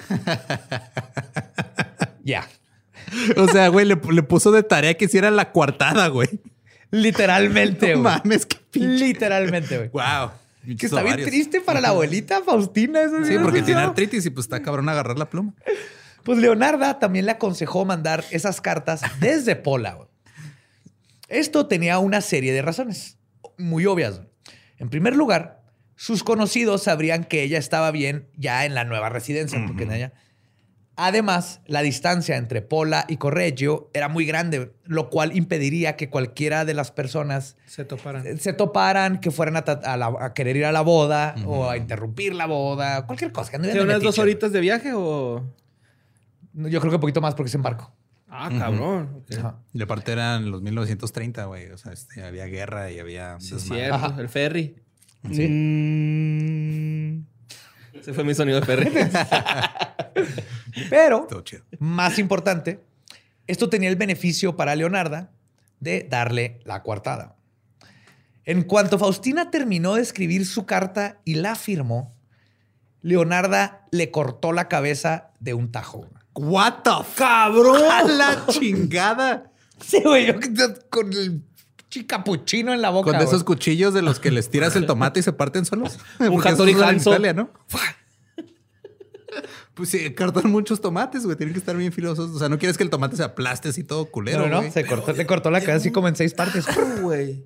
Ya. 2.24 2.46
O 3.38 3.48
sea, 3.48 3.70
güey, 3.70 3.86
le, 3.86 3.96
le 4.12 4.24
puso 4.24 4.52
de 4.52 4.62
tarea 4.62 4.94
que 4.96 5.06
hiciera 5.06 5.32
la 5.32 5.54
coartada, 5.54 6.08
güey. 6.10 6.28
Literalmente, 6.92 7.96
No 7.96 8.02
güey. 8.02 8.16
mames, 8.22 8.46
qué. 8.46 8.58
Literalmente, 8.80 9.78
güey. 9.78 9.90
Wow. 9.90 10.32
Que 10.78 10.86
está 10.86 11.02
bien 11.02 11.24
triste 11.24 11.62
para 11.62 11.80
la 11.80 11.90
abuelita 11.90 12.42
Faustina. 12.44 13.02
eso 13.02 13.24
Sí, 13.24 13.36
porque 13.42 13.62
tiene 13.62 13.82
artritis 13.82 14.26
y 14.26 14.30
pues 14.30 14.46
está 14.46 14.62
cabrón 14.62 14.90
agarrar 14.90 15.18
la 15.18 15.30
pluma. 15.30 15.54
Pues 16.24 16.40
Leonarda 16.40 17.00
también 17.00 17.26
le 17.26 17.32
aconsejó 17.32 17.86
mandar 17.86 18.22
esas 18.32 18.60
cartas 18.60 19.00
desde 19.22 19.56
Pola. 19.56 19.98
Esto 21.30 21.68
tenía 21.68 22.00
una 22.00 22.20
serie 22.20 22.52
de 22.52 22.62
razones 22.62 23.18
muy 23.58 23.86
obvias. 23.86 24.22
En 24.78 24.90
primer 24.90 25.16
lugar, 25.16 25.62
sus 25.96 26.24
conocidos 26.26 26.84
sabrían 26.84 27.24
que 27.24 27.44
ella 27.44 27.58
estaba 27.58 27.92
bien 27.92 28.28
ya 28.36 28.66
en 28.66 28.76
la 28.76 28.84
nueva 28.84 29.08
residencia. 29.08 29.64
porque 29.66 29.84
en 29.84 29.92
ella- 29.94 30.14
Además, 31.00 31.62
la 31.68 31.84
distancia 31.84 32.38
entre 32.38 32.64
Pola 32.64 33.06
y 33.08 33.18
Correggio 33.18 33.92
era 33.94 34.10
muy 34.10 34.26
grande, 34.26 34.74
lo 34.86 35.12
cual 35.12 35.36
impediría 35.38 35.96
que 35.96 36.10
cualquiera 36.10 36.66
de 36.66 36.74
las 36.74 36.90
personas 36.92 37.56
Se 37.68 37.86
toparan. 37.86 38.40
se 38.40 38.52
toparan, 38.54 39.20
que 39.20 39.30
fueran 39.30 39.58
a, 39.58 39.62
ta- 39.64 39.80
a 39.84 39.96
la- 39.96 40.12
a 40.20 40.34
querer 40.34 40.58
ir 40.58 40.66
a 40.66 40.72
la 40.72 40.82
boda 40.82 41.36
o 41.46 41.70
a 41.70 41.78
interrumpir 41.78 42.34
la 42.34 42.48
boda, 42.48 43.06
cualquier 43.06 43.32
cosa. 43.32 43.52
Que 43.52 43.58
anduvieran 43.58 43.84
¿Qué, 43.86 43.88
de 43.88 43.94
unas 43.96 44.04
dos 44.04 44.18
horitas 44.18 44.52
de 44.52 44.60
viaje 44.60 44.92
o...? 44.96 45.44
Yo 46.54 46.80
creo 46.80 46.90
que 46.90 46.96
un 46.96 47.02
poquito 47.02 47.22
más 47.22 47.36
porque 47.36 47.50
es 47.50 47.56
en 47.56 47.62
barco. 47.62 47.94
Ah, 48.28 48.50
cabrón. 48.58 49.22
Ok. 49.24 49.38
Ajá. 49.38 49.60
Y 49.74 49.82
aparte 49.84 50.12
eran 50.12 50.50
los 50.50 50.64
1930, 50.64 51.46
güey. 51.46 51.68
O 51.70 51.78
sea, 51.78 51.94
este, 51.94 52.24
había 52.24 52.46
guerra 52.48 52.92
y 52.92 52.98
había. 53.00 53.40
Sí, 53.40 53.60
cierto. 53.60 53.94
Ajá. 53.96 54.16
El 54.20 54.28
ferry. 54.30 54.76
Sí. 55.32 55.48
Mm. 55.48 56.87
Ese 58.08 58.14
fue 58.14 58.24
mi 58.24 58.34
sonido 58.34 58.62
de 58.62 58.66
ferry. 58.66 58.90
Pero, 60.90 61.28
más 61.78 62.18
importante, 62.20 62.80
esto 63.48 63.68
tenía 63.68 63.90
el 63.90 63.98
beneficio 63.98 64.56
para 64.56 64.78
Leonarda 64.78 65.34
de 65.82 66.08
darle 66.10 66.62
la 66.64 66.84
coartada. 66.84 67.36
En 68.46 68.64
cuanto 68.64 68.98
Faustina 68.98 69.52
terminó 69.52 69.96
de 69.96 70.04
escribir 70.04 70.46
su 70.46 70.66
carta 70.66 71.20
y 71.26 71.36
la 71.36 71.56
firmó, 71.56 72.16
Leonarda 73.02 73.86
le 73.92 74.10
cortó 74.10 74.54
la 74.54 74.70
cabeza 74.70 75.32
de 75.42 75.54
un 75.54 75.70
tajo. 75.70 76.08
What 76.34 76.84
the 76.86 76.92
cabrón 77.18 77.82
a 77.92 78.04
la 78.04 78.46
chingada. 78.48 79.52
Sí, 79.82 80.02
güey, 80.02 80.28
yo 80.28 80.36
con 80.90 81.12
el 81.12 81.44
chicapuchino 81.90 82.74
en 82.74 82.82
la 82.82 82.90
boca. 82.90 83.12
Con 83.12 83.20
de 83.20 83.26
esos 83.26 83.44
cuchillos 83.44 83.94
de 83.94 84.02
los 84.02 84.20
que 84.20 84.32
les 84.32 84.50
tiras 84.50 84.76
el 84.76 84.86
tomate 84.86 85.20
y 85.20 85.24
se 85.24 85.34
parten 85.34 85.66
solos. 85.66 85.98
Un 86.20 86.46
Hattori 86.46 86.74
Hanzo. 86.74 87.12
Italia, 87.12 87.34
¿no? 87.34 87.52
Pues 89.74 89.90
sí, 89.90 90.12
cartan 90.16 90.50
muchos 90.52 90.82
tomates, 90.82 91.24
güey. 91.24 91.38
Tienen 91.38 91.54
que 91.54 91.60
estar 91.60 91.78
bien 91.78 91.92
filosos. 91.94 92.32
O 92.32 92.40
sea, 92.40 92.50
no 92.50 92.58
quieres 92.58 92.78
que 92.78 92.84
el 92.84 92.90
tomate 92.90 93.16
se 93.16 93.24
aplaste 93.24 93.70
así 93.70 93.84
todo 93.84 94.06
culero, 94.10 94.40
No, 94.40 94.48
no, 94.48 94.58
güey. 94.58 94.72
se 94.72 94.84
cortó, 94.84 95.14
le 95.14 95.28
cortó 95.28 95.52
la 95.52 95.60
cabeza 95.60 95.76
así 95.78 95.92
como 95.92 96.08
en 96.08 96.16
seis 96.16 96.34
partes. 96.34 96.66
Güey. 97.02 97.46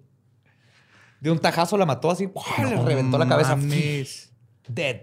De 1.19 1.29
un 1.29 1.39
tajazo 1.39 1.77
la 1.77 1.85
mató 1.85 2.09
así, 2.09 2.29
le 2.59 2.83
reventó 2.83 3.17
la 3.17 3.27
cabeza. 3.27 3.57
mames. 3.57 4.31
Dead. 4.67 5.01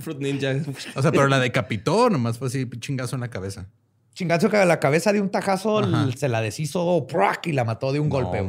Fruit 0.00 0.18
Ninja. 0.18 0.54
O 0.94 1.02
sea, 1.02 1.10
pero 1.12 1.28
la 1.28 1.38
decapitó, 1.38 2.08
nomás 2.08 2.38
fue 2.38 2.48
así, 2.48 2.66
chingazo 2.80 3.16
en 3.16 3.20
la 3.20 3.28
cabeza. 3.28 3.68
Chingazo 4.14 4.50
que 4.50 4.62
la 4.64 4.78
cabeza 4.78 5.12
de 5.12 5.20
un 5.20 5.30
tajazo 5.30 5.80
l- 5.80 6.16
se 6.16 6.28
la 6.28 6.40
deshizo 6.42 7.06
¡prac! 7.06 7.46
y 7.46 7.52
la 7.52 7.64
mató 7.64 7.92
de 7.92 8.00
un 8.00 8.08
golpe. 8.10 8.42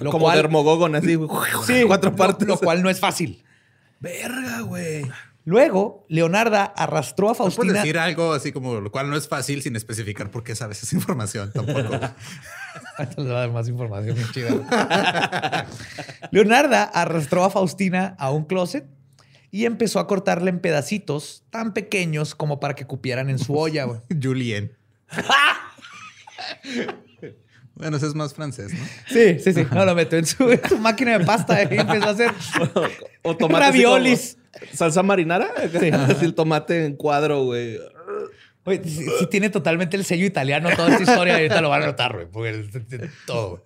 Lo 0.00 0.10
Como 0.10 0.24
cual, 0.24 0.36
Dermogogon, 0.36 0.96
así. 0.96 1.14
güey. 1.14 1.30
sí, 1.66 1.84
Cuatro 1.86 2.16
partes. 2.16 2.48
Lo, 2.48 2.58
cual 2.58 2.82
no 2.82 2.90
es 2.90 2.98
fácil. 2.98 3.44
Verga, 4.00 4.60
güey. 4.62 5.06
Luego, 5.46 6.04
Leonarda 6.08 6.64
arrastró 6.64 7.28
a 7.28 7.32
No 7.32 7.36
puedes 7.36 7.54
Faustina. 7.54 7.80
decir 7.80 7.98
algo 7.98 8.32
así 8.32 8.50
como 8.50 8.80
lo 8.80 8.90
cual 8.90 9.10
no 9.10 9.16
es 9.16 9.28
fácil 9.28 9.60
sin 9.62 9.76
especificar 9.76 10.30
por 10.30 10.42
qué 10.42 10.54
sabes 10.56 10.82
esa 10.82 10.96
información 10.96 11.52
tampoco. 11.52 11.80
Le 12.98 13.14
voy 13.16 13.26
a 13.30 13.34
dar 13.34 13.52
más 13.52 13.68
información 13.68 14.16
bien 14.16 14.28
chida. 14.32 15.66
Leonarda 16.30 16.82
arrastró 16.84 17.44
a 17.44 17.50
Faustina 17.50 18.16
a 18.18 18.30
un 18.30 18.44
closet 18.44 18.86
y 19.50 19.66
empezó 19.66 20.00
a 20.00 20.06
cortarle 20.06 20.50
en 20.50 20.60
pedacitos 20.60 21.44
tan 21.50 21.72
pequeños 21.74 22.34
como 22.34 22.58
para 22.58 22.74
que 22.74 22.86
cupieran 22.86 23.30
en 23.30 23.38
su 23.38 23.56
olla. 23.56 23.84
güey. 23.84 24.00
Julien. 24.22 24.76
bueno, 27.74 27.96
ese 27.96 28.06
es 28.06 28.14
más 28.14 28.34
francés, 28.34 28.72
¿no? 28.72 28.84
Sí, 29.08 29.38
sí, 29.38 29.52
sí. 29.52 29.66
No, 29.72 29.84
lo 29.84 29.94
metió 29.94 30.18
en 30.18 30.26
su, 30.26 30.50
en 30.50 30.60
su 30.68 30.78
máquina 30.78 31.18
de 31.18 31.24
pasta 31.24 31.62
y 31.62 31.78
empezó 31.78 32.06
a 32.06 32.10
hacer 32.10 32.32
O 33.22 33.36
tomates 33.36 33.66
raviolis. 33.66 34.38
¿Salsa 34.72 35.02
marinara? 35.02 35.48
Así 36.08 36.24
el 36.24 36.34
tomate 36.34 36.84
en 36.84 36.96
cuadro, 36.96 37.44
güey. 37.44 37.78
Oye, 38.64 38.82
si, 38.84 39.04
si 39.18 39.26
tiene 39.26 39.50
totalmente 39.50 39.96
el 39.96 40.04
sello 40.04 40.24
italiano 40.24 40.70
toda 40.74 40.90
esta 40.90 41.02
historia, 41.02 41.34
ahorita 41.34 41.60
lo 41.60 41.68
van 41.68 41.82
a 41.82 41.86
notar, 41.86 42.14
güey. 42.14 42.26
porque 42.26 42.64
todo. 43.26 43.50
güey. 43.50 43.62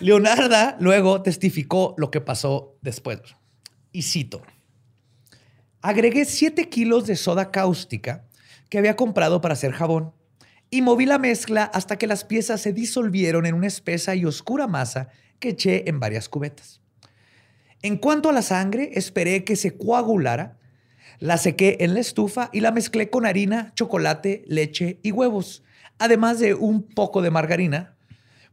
Leonarda 0.00 0.76
luego 0.80 1.22
testificó 1.22 1.94
lo 1.96 2.10
que 2.10 2.20
pasó 2.20 2.76
después. 2.82 3.20
Y 3.92 4.02
cito. 4.02 4.42
Agregué 5.80 6.24
7 6.24 6.68
kilos 6.68 7.06
de 7.06 7.16
soda 7.16 7.50
cáustica 7.50 8.24
que 8.68 8.78
había 8.78 8.96
comprado 8.96 9.40
para 9.40 9.54
hacer 9.54 9.72
jabón 9.72 10.12
y 10.70 10.82
moví 10.82 11.06
la 11.06 11.18
mezcla 11.18 11.64
hasta 11.64 11.96
que 11.96 12.06
las 12.06 12.24
piezas 12.24 12.60
se 12.60 12.72
disolvieron 12.72 13.46
en 13.46 13.54
una 13.54 13.66
espesa 13.66 14.14
y 14.14 14.24
oscura 14.24 14.66
masa 14.66 15.08
que 15.38 15.50
eché 15.50 15.88
en 15.88 16.00
varias 16.00 16.28
cubetas. 16.28 16.80
En 17.82 17.98
cuanto 17.98 18.28
a 18.28 18.32
la 18.32 18.42
sangre, 18.42 18.90
esperé 18.94 19.44
que 19.44 19.54
se 19.56 19.76
coagulara, 19.76 20.58
la 21.18 21.38
sequé 21.38 21.78
en 21.80 21.94
la 21.94 22.00
estufa 22.00 22.50
y 22.52 22.60
la 22.60 22.72
mezclé 22.72 23.10
con 23.10 23.26
harina, 23.26 23.72
chocolate, 23.74 24.42
leche 24.46 24.98
y 25.02 25.12
huevos, 25.12 25.62
además 25.98 26.38
de 26.40 26.54
un 26.54 26.82
poco 26.82 27.22
de 27.22 27.30
margarina 27.30 27.94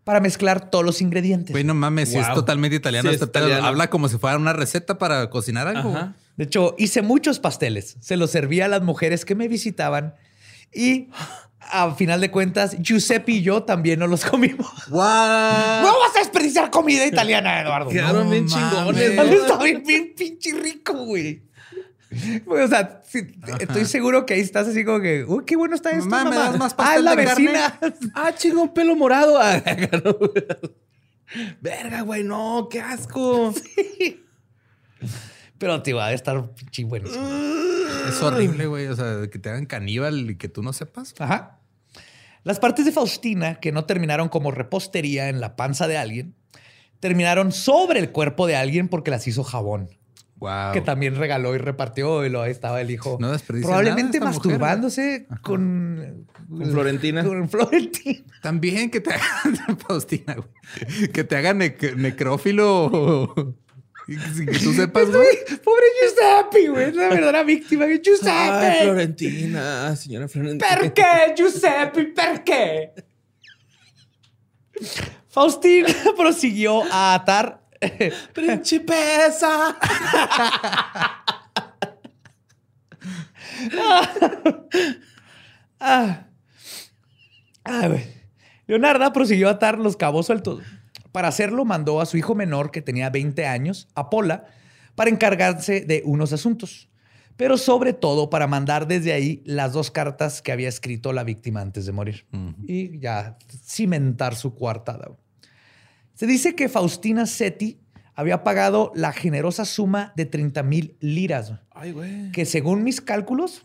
para 0.03 0.19
mezclar 0.19 0.69
todos 0.69 0.83
los 0.83 1.01
ingredientes. 1.01 1.51
Güey, 1.51 1.63
no 1.63 1.73
mames, 1.73 2.09
si 2.09 2.17
es 2.17 2.33
totalmente 2.33 2.75
italiano, 2.75 3.09
Sí, 3.09 3.15
es 3.15 3.21
este 3.21 3.27
pedo. 3.31 3.45
italiano. 3.47 3.67
habla 3.67 3.89
como 3.89 4.09
si 4.09 4.17
fuera 4.17 4.37
una 4.37 4.51
receta 4.53 4.97
para 4.97 5.29
cocinar 5.29 5.67
algo. 5.67 5.89
Ajá. 5.95 6.15
De 6.35 6.43
hecho, 6.43 6.75
hice 6.77 7.01
muchos 7.01 7.39
pasteles. 7.39 7.95
Se 8.01 8.17
los 8.17 8.29
servía 8.31 8.65
a 8.65 8.67
las 8.67 8.81
mujeres 8.81 9.23
que 9.23 9.33
me 9.35 9.47
visitaban 9.47 10.13
y 10.73 11.07
a 11.71 11.93
final 11.95 12.21
de 12.21 12.29
cuentas, 12.31 12.77
Giuseppe 12.79 13.33
y 13.33 13.41
yo 13.41 13.63
también 13.63 13.99
nos 13.99 14.09
los 14.09 14.25
comimos. 14.25 14.67
¡Guau! 14.89 15.81
No 15.83 15.99
vas 15.99 16.15
a 16.15 16.19
desperdiciar 16.19 16.69
comida 16.69 17.05
italiana, 17.05 17.61
Eduardo. 17.61 17.89
Quedaron 17.89 18.25
No 18.25 18.31
bien 18.31 18.47
chingones, 18.47 19.15
No, 19.15 19.23
¿no? 19.23 19.31
Está 19.31 19.63
bien, 19.63 19.83
bien 19.85 20.13
pinche 20.17 20.51
rico, 20.53 20.93
güey. 20.93 21.43
O 22.45 22.67
sea, 22.67 23.01
sí, 23.07 23.27
estoy 23.59 23.85
seguro 23.85 24.25
que 24.25 24.35
ahí 24.35 24.39
estás 24.41 24.67
así 24.67 24.85
como 24.85 25.01
que, 25.01 25.25
uy, 25.27 25.45
qué 25.45 25.55
bueno 25.55 25.73
está 25.75 25.91
esto. 25.91 26.09
Mamá, 26.09 26.29
¿me 26.29 26.35
mamá". 26.35 26.49
das 26.49 26.59
más 26.59 26.73
ah, 26.73 26.77
pastel 26.77 26.97
es 26.99 27.03
la 27.03 27.15
de 27.15 27.25
carne? 27.25 27.43
vecina. 27.45 27.79
Ah, 28.13 28.35
chingón, 28.35 28.73
pelo 28.73 28.95
morado. 28.95 29.37
Ah, 29.41 29.61
no. 30.03 30.15
Verga, 31.61 32.01
güey, 32.01 32.23
no, 32.23 32.67
qué 32.69 32.79
asco. 32.81 33.53
Pero 35.57 35.81
te 35.81 35.93
va 35.93 36.07
a 36.07 36.13
estar 36.13 36.53
pinche 36.53 36.83
buenísimo. 36.83 37.23
Es 38.07 38.21
horrible, 38.21 38.67
güey. 38.67 38.87
O 38.87 38.95
sea, 38.95 39.27
que 39.31 39.39
te 39.39 39.49
hagan 39.49 39.65
caníbal 39.65 40.31
y 40.31 40.35
que 40.37 40.49
tú 40.49 40.61
no 40.63 40.73
sepas. 40.73 41.13
Ajá. 41.19 41.59
Las 42.43 42.59
partes 42.59 42.85
de 42.85 42.91
Faustina 42.91 43.55
que 43.55 43.71
no 43.71 43.85
terminaron 43.85 44.27
como 44.29 44.51
repostería 44.51 45.29
en 45.29 45.39
la 45.39 45.55
panza 45.55 45.87
de 45.87 45.97
alguien, 45.97 46.35
terminaron 46.99 47.51
sobre 47.51 47.99
el 47.99 48.11
cuerpo 48.11 48.47
de 48.47 48.55
alguien 48.55 48.89
porque 48.89 49.11
las 49.11 49.27
hizo 49.27 49.43
jabón. 49.43 49.89
Wow. 50.37 50.73
Que 50.73 50.81
también 50.81 51.15
regaló 51.15 51.55
y 51.55 51.57
repartió 51.57 52.25
y 52.25 52.29
lo 52.29 52.41
ahí 52.41 52.51
estaba 52.51 52.81
el 52.81 52.91
hijo. 52.91 53.17
No 53.21 53.31
Probablemente 53.37 54.19
nada 54.19 54.31
esta 54.31 54.43
mujer, 54.43 54.59
masturbándose 54.59 55.27
con, 55.41 56.27
Con 56.49 56.71
Florentina. 56.71 57.23
Con 57.23 57.49
Florentina. 57.49 58.25
También 58.41 58.91
que 58.91 58.99
te 58.99 59.11
hagan, 59.13 59.77
Faustina, 59.87 60.35
güey. 60.35 61.07
Que 61.13 61.23
te 61.23 61.37
hagan 61.37 61.61
nec- 61.61 61.95
necrófilo. 61.95 63.55
Sin 64.05 64.45
que 64.45 64.59
tú 64.59 64.73
sepas, 64.73 65.05
güey. 65.11 65.37
Pobre 65.63 65.85
Giuseppe, 66.01 66.69
güey. 66.69 66.89
Es 66.89 66.95
la 66.95 67.09
verdadera 67.09 67.43
víctima. 67.43 67.85
Ay, 67.85 68.01
Giuseppe. 68.03 68.79
Florentina, 68.83 69.95
señora 69.95 70.27
Florentina. 70.27 70.67
Perché, 70.77 71.33
Giuseppe? 71.35 72.05
Perché? 72.05 72.93
Faustina 75.29 75.87
prosiguió 76.17 76.83
a 76.91 77.15
atar 77.15 77.63
Principesa. 78.33 79.77
Ah. 85.79 86.27
Ah. 87.65 87.97
Leonarda 88.67 89.11
prosiguió 89.11 89.49
a 89.49 89.51
atar 89.51 89.77
los 89.77 89.97
cabos 89.97 90.27
sueltos. 90.27 90.61
Para 91.13 91.29
hacerlo, 91.29 91.63
mandó 91.63 92.01
a 92.01 92.05
su 92.05 92.17
hijo 92.17 92.35
menor, 92.35 92.71
que 92.71 92.81
tenía 92.81 93.09
20 93.09 93.45
años, 93.45 93.87
a 93.95 94.09
Pola, 94.09 94.47
para 94.95 95.09
encargarse 95.09 95.81
de 95.81 96.01
unos 96.05 96.33
asuntos. 96.33 96.89
Pero 97.37 97.57
sobre 97.57 97.93
todo 97.93 98.29
para 98.29 98.47
mandar 98.47 98.87
desde 98.87 99.13
ahí 99.13 99.41
las 99.45 99.73
dos 99.73 99.89
cartas 99.91 100.41
que 100.41 100.51
había 100.51 100.67
escrito 100.69 101.13
la 101.13 101.23
víctima 101.23 101.61
antes 101.61 101.85
de 101.85 101.91
morir. 101.91 102.25
Y 102.67 102.99
ya 102.99 103.37
cimentar 103.63 104.35
su 104.35 104.53
coartada. 104.53 105.11
Se 106.15 106.27
dice 106.27 106.55
que 106.55 106.67
Faustina 106.69 107.25
Seti 107.25 107.79
había 108.15 108.43
pagado 108.43 108.91
la 108.93 109.11
generosa 109.13 109.65
suma 109.65 110.13
de 110.15 110.25
30 110.25 110.61
mil 110.63 110.95
liras, 110.99 111.53
Ay, 111.71 111.91
güey. 111.91 112.31
que 112.31 112.45
según 112.45 112.83
mis 112.83 113.01
cálculos. 113.01 113.61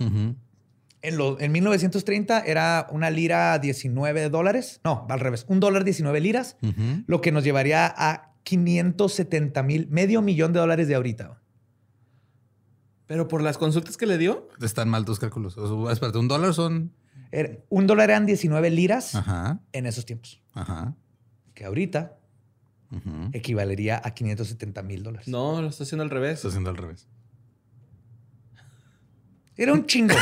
En, 1.03 1.17
lo- 1.17 1.39
en 1.41 1.53
1930 1.53 2.41
era 2.41 2.87
una 2.91 3.11
lira 3.11 3.59
19 3.59 4.29
dólares. 4.31 4.81
No, 4.85 5.07
al 5.09 5.21
revés. 5.21 5.45
Un 5.49 5.61
dólar 5.61 5.85
19 5.85 6.21
liras, 6.21 6.57
lo 7.07 7.21
que 7.21 7.33
nos 7.33 7.45
llevaría 7.45 7.87
a 7.97 8.33
570 8.45 9.63
mil, 9.63 9.89
medio 9.91 10.23
millón 10.23 10.53
de 10.53 10.61
dólares 10.61 10.89
de 10.89 10.95
ahorita. 10.95 11.41
Pero 13.07 13.27
por 13.29 13.43
las 13.43 13.57
consultas 13.59 13.97
que 13.97 14.07
le 14.07 14.19
dio. 14.19 14.49
Están 14.61 14.89
mal 14.89 15.05
tus 15.05 15.19
cálculos. 15.19 15.57
O 15.57 15.85
sea, 15.85 15.93
espérate, 15.93 16.19
un 16.19 16.29
dólar 16.29 16.53
son. 16.55 16.93
Era- 17.31 17.59
un 17.69 17.87
dólar 17.87 18.11
eran 18.11 18.27
19 18.27 18.71
liras 18.71 19.15
Ajá. 19.15 19.61
en 19.73 19.87
esos 19.87 20.05
tiempos, 20.07 20.43
Ajá. 20.55 20.95
que 21.55 21.65
ahorita 21.65 22.15
equivalería 23.33 24.01
a 24.03 24.13
570 24.15 24.83
mil 24.83 25.03
dólares. 25.03 25.29
No, 25.29 25.61
lo 25.61 25.69
está 25.69 25.85
haciendo 25.85 26.03
al 26.05 26.11
revés. 26.11 26.37
Está 26.37 26.49
haciendo 26.49 26.71
al 26.71 26.77
revés. 26.79 27.07
Era 29.59 29.73
un 29.73 29.85
chingo. 29.87 30.15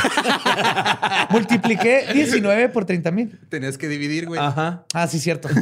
Multipliqué 1.31 2.07
19 2.11 2.71
por 2.71 2.87
30 2.87 3.11
mil. 3.11 3.39
Tenías 3.51 3.77
que 3.77 3.87
dividir, 3.87 4.27
güey. 4.27 4.41
Ajá. 4.41 4.87
Ah, 4.95 5.07
sí, 5.07 5.21
cierto. 5.21 5.49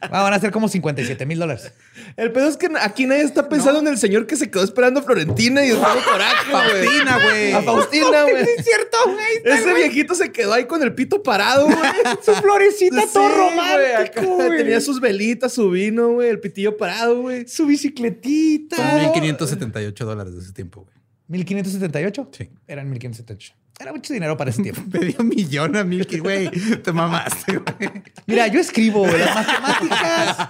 Ah, 0.00 0.22
van 0.22 0.32
a 0.32 0.38
ser 0.38 0.52
como 0.52 0.68
57 0.68 1.26
mil 1.26 1.40
dólares. 1.40 1.72
El 2.16 2.30
pedo 2.30 2.48
es 2.48 2.56
que 2.56 2.68
aquí 2.80 3.04
nadie 3.06 3.22
está 3.22 3.48
pensando 3.48 3.80
en 3.80 3.88
el 3.88 3.98
señor 3.98 4.28
que 4.28 4.36
se 4.36 4.48
quedó 4.48 4.62
esperando 4.62 5.00
a 5.00 5.02
Florentina 5.02 5.66
y 5.66 5.70
estaba 5.70 5.96
coraje, 6.04 6.50
güey. 6.50 6.62
Faustina, 6.62 7.18
güey. 7.18 7.52
A 7.52 7.62
Faustina, 7.62 8.22
güey. 8.22 8.42
Es 8.42 8.64
cierto, 8.64 8.96
güey. 9.06 9.26
Ese 9.44 9.74
viejito 9.74 10.14
se 10.14 10.30
quedó 10.30 10.52
ahí 10.54 10.66
con 10.66 10.84
el 10.84 10.94
pito 10.94 11.20
parado, 11.22 11.66
güey. 11.66 11.76
Su 12.24 12.32
florecita 12.34 13.02
Sí, 13.02 13.08
todo 13.12 13.28
romántico, 13.28 14.36
güey. 14.36 14.56
Tenía 14.58 14.80
sus 14.80 15.00
velitas, 15.00 15.52
su 15.52 15.68
vino, 15.70 16.10
güey, 16.12 16.28
el 16.30 16.38
pitillo 16.38 16.76
parado, 16.76 17.20
güey. 17.22 17.48
Su 17.48 17.66
bicicletita. 17.66 18.76
Son 18.76 19.00
1578 19.00 20.04
dólares 20.06 20.34
de 20.34 20.40
ese 20.42 20.52
tiempo, 20.52 20.82
güey. 20.82 20.97
1578. 21.28 22.30
Sí. 22.32 22.50
Eran 22.66 22.90
1578. 22.90 23.54
Era 23.80 23.92
mucho 23.92 24.12
dinero 24.12 24.36
para 24.36 24.50
ese 24.50 24.62
tiempo. 24.62 24.82
Medio 24.98 25.22
millón 25.22 25.76
a 25.76 25.84
mil, 25.84 26.06
güey. 26.20 26.50
Te 26.82 26.92
mamaste, 26.92 27.58
güey. 27.58 27.90
Mira, 28.26 28.48
yo 28.48 28.60
escribo, 28.60 29.06
las 29.06 29.34
matemáticas. 29.34 30.48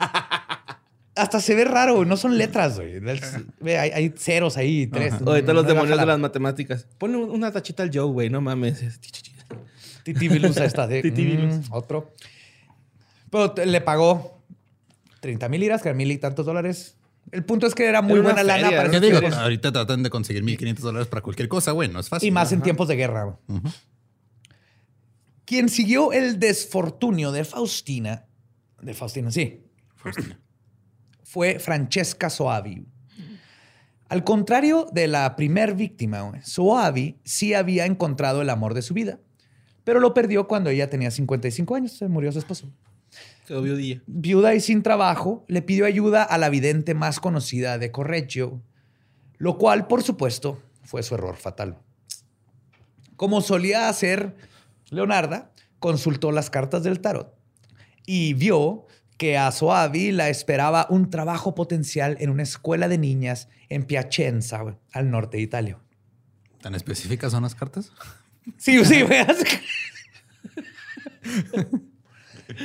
Hasta 1.15 1.41
se 1.41 1.55
ve 1.55 1.65
raro, 1.65 1.97
güey. 1.97 2.09
No 2.09 2.17
son 2.17 2.39
letras, 2.39 2.77
güey. 2.77 3.01
Ve, 3.61 3.77
hay, 3.79 3.91
hay 3.91 4.15
ceros 4.17 4.57
ahí, 4.57 4.87
tres. 4.87 5.15
Ahorita 5.15 5.53
los 5.53 5.65
No 5.65 5.69
demonios 5.69 5.99
de 5.99 6.07
las 6.07 6.19
matemáticas. 6.19 6.87
Ponle 6.97 7.19
una 7.19 7.53
tachita 7.53 7.83
al 7.83 7.91
Joe, 7.93 8.11
güey, 8.11 8.31
no 8.31 8.41
mames. 8.41 9.01
Titi 10.05 10.29
Vilusa 10.29 10.65
esta 10.65 10.87
de 10.87 11.03
Titi 11.03 11.25
Vilus. 11.25 11.69
mm, 11.69 11.73
otro. 11.73 12.15
Pero 13.31 13.55
le 13.67 13.81
pagó 13.83 14.43
30 15.21 15.49
mil 15.49 15.61
liras, 15.61 15.83
que 15.83 15.89
eran 15.89 15.99
mil 15.99 16.11
y 16.11 16.19
tantos 16.19 16.47
dólares. 16.47 16.97
El 17.33 17.45
punto 17.45 17.67
es 17.67 17.75
que 17.75 17.87
era 17.87 18.03
muy 18.03 18.15
Era 18.15 18.23
buena 18.23 18.43
lana 18.43 18.71
para 18.71 18.85
¿no? 18.85 18.91
¿Qué 18.91 19.07
esos 19.09 19.21
digo? 19.21 19.37
Ahorita 19.37 19.73
tratan 19.73 20.03
de 20.03 20.11
conseguir 20.11 20.43
1500 20.43 20.85
dólares 20.85 21.09
para 21.09 21.23
cualquier 21.23 21.49
cosa, 21.49 21.73
güey. 21.73 21.89
No 21.89 22.01
es 22.01 22.09
fácil. 22.09 22.29
Y 22.29 22.31
más 22.31 22.53
en 22.53 22.63
tiempos 22.63 22.89
de 22.89 22.97
guerra. 22.97 23.39
Quien 25.45 25.69
siguió 25.69 26.13
el 26.13 26.39
desfortunio 26.39 27.33
de 27.33 27.45
Faustina, 27.45 28.27
de 28.83 28.95
Faustina, 28.95 29.31
sí, 29.31 29.65
Faustina. 29.97 30.39
fue 31.23 31.59
Francesca 31.59 32.29
Soavi. 32.29 32.87
Al 34.09 34.25
contrario 34.25 34.87
de 34.93 35.07
la 35.07 35.37
primer 35.37 35.75
víctima, 35.75 36.33
Soavi 36.43 37.19
sí 37.25 37.55
había 37.55 37.87
encontrado 37.87 38.43
el 38.43 38.51
amor 38.51 38.75
de 38.75 38.83
su 38.83 38.95
vida, 38.95 39.21
pero 39.85 40.01
lo 40.01 40.15
perdió 40.15 40.49
cuando 40.49 40.71
ella 40.71 40.91
tenía 40.91 41.11
55 41.11 41.75
años, 41.75 41.93
se 41.93 42.09
murió 42.09 42.31
su 42.33 42.39
esposo. 42.39 42.71
Quedó 43.49 43.63
viudilla. 43.63 44.03
Viuda 44.07 44.55
y 44.55 44.61
sin 44.61 44.83
trabajo, 44.83 45.47
le 45.49 45.63
pidió 45.63 45.87
ayuda 45.87 46.23
a 46.23 46.37
la 46.37 46.51
vidente 46.51 46.93
más 46.93 47.19
conocida 47.19 47.79
de 47.79 47.91
Correggio, 47.91 48.61
lo 49.39 49.57
cual, 49.57 49.87
por 49.87 50.03
supuesto, 50.03 50.63
fue 50.85 51.03
su 51.03 51.15
error 51.15 51.37
fatal. 51.37 51.79
Como 53.17 53.41
solía 53.41 53.89
hacer 53.89 54.37
Leonarda, 54.91 55.51
consultó 55.79 56.31
las 56.31 56.51
cartas 56.51 56.83
del 56.83 57.01
tarot 57.01 57.35
y 58.05 58.35
vio 58.35 58.87
que 59.17 59.39
a 59.39 59.51
Soavi 59.51 60.13
la 60.13 60.29
esperaba 60.29 60.87
un 60.91 61.09
trabajo 61.09 61.55
potencial 61.55 62.19
en 62.21 62.29
una 62.29 62.43
escuela 62.43 62.87
de 62.87 62.99
niñas 62.99 63.49
en 63.71 63.85
Piacenza, 63.85 64.77
al 64.93 65.11
norte 65.11 65.39
de 65.39 65.43
Italia. 65.43 65.79
¿Tan 66.61 66.75
específicas 66.75 67.33
son 67.33 67.45
las 67.45 67.55
cartas? 67.55 67.93
Sí, 68.59 68.85
sí, 68.85 69.01
güey. 69.01 69.21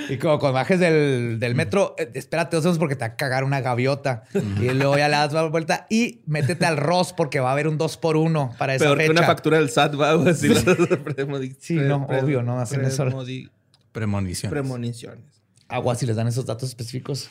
Y 0.10 0.18
como 0.18 0.40
cuando 0.40 0.54
bajes 0.54 0.80
del, 0.80 1.40
del 1.40 1.56
metro, 1.56 1.94
eh, 1.98 2.10
espérate 2.14 2.56
dos 2.56 2.64
segundos 2.64 2.80
porque 2.80 2.96
te 2.96 3.02
va 3.02 3.08
a 3.08 3.16
cagar 3.16 3.44
una 3.44 3.60
gaviota. 3.62 4.24
Y 4.34 4.70
luego 4.70 4.98
ya 4.98 5.08
le 5.10 5.18
das 5.18 5.34
la 5.34 5.44
vuelta 5.44 5.88
y 5.90 6.22
métete 6.26 6.66
al 6.66 6.78
Ross 6.78 7.12
porque 7.14 7.40
va 7.42 7.50
a 7.50 7.52
haber 7.54 7.68
un 7.68 7.78
2 7.78 7.98
por 7.98 8.16
1 8.16 8.56
para 8.58 8.76
esa 8.76 8.86
Peor 8.86 8.98
que 8.98 9.08
fecha. 9.08 9.20
una 9.20 9.28
factura 9.28 9.58
del 9.58 9.70
SAT, 9.70 10.00
va, 10.00 10.14
güey. 10.14 10.26
las 10.28 10.42
premoni- 10.44 11.56
Sí, 11.60 11.76
no, 11.76 12.06
obvio, 12.10 12.44
no 12.44 12.60
hacen 12.60 12.86
eso. 12.86 13.06
premoni- 13.06 13.50
Premoniciones. 13.92 14.52
Premoniciones. 14.52 15.24
Agua 15.68 15.96
si 15.96 16.06
les 16.06 16.16
dan 16.16 16.28
esos 16.28 16.46
datos 16.46 16.70
específicos. 16.70 17.30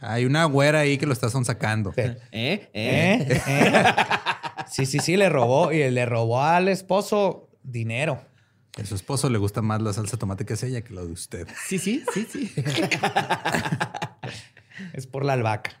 Hay 0.00 0.24
una 0.24 0.44
güera 0.46 0.80
ahí 0.80 0.98
que 0.98 1.06
lo 1.06 1.12
está 1.12 1.28
sonsacando. 1.30 1.92
Sí. 1.94 2.00
¿Eh? 2.02 2.16
¿Eh? 2.32 2.68
¿Eh? 2.74 3.42
¿Eh? 3.46 3.84
Sí, 4.70 4.86
sí, 4.86 5.00
sí, 5.00 5.16
le 5.18 5.28
robó 5.28 5.70
y 5.70 5.90
le 5.90 6.06
robó 6.06 6.42
al 6.42 6.68
esposo 6.68 7.50
dinero. 7.62 8.22
A 8.80 8.86
su 8.86 8.94
esposo 8.94 9.28
le 9.28 9.38
gusta 9.38 9.60
más 9.60 9.82
la 9.82 9.92
salsa 9.92 10.12
de 10.12 10.18
tomate 10.18 10.46
que 10.46 10.54
es 10.54 10.62
ella 10.62 10.80
que 10.82 10.94
lo 10.94 11.06
de 11.06 11.12
usted. 11.12 11.46
Sí, 11.66 11.78
sí, 11.78 12.04
sí, 12.12 12.26
sí. 12.30 12.52
Es 14.94 15.06
por 15.06 15.24
la 15.24 15.34
albahaca. 15.34 15.72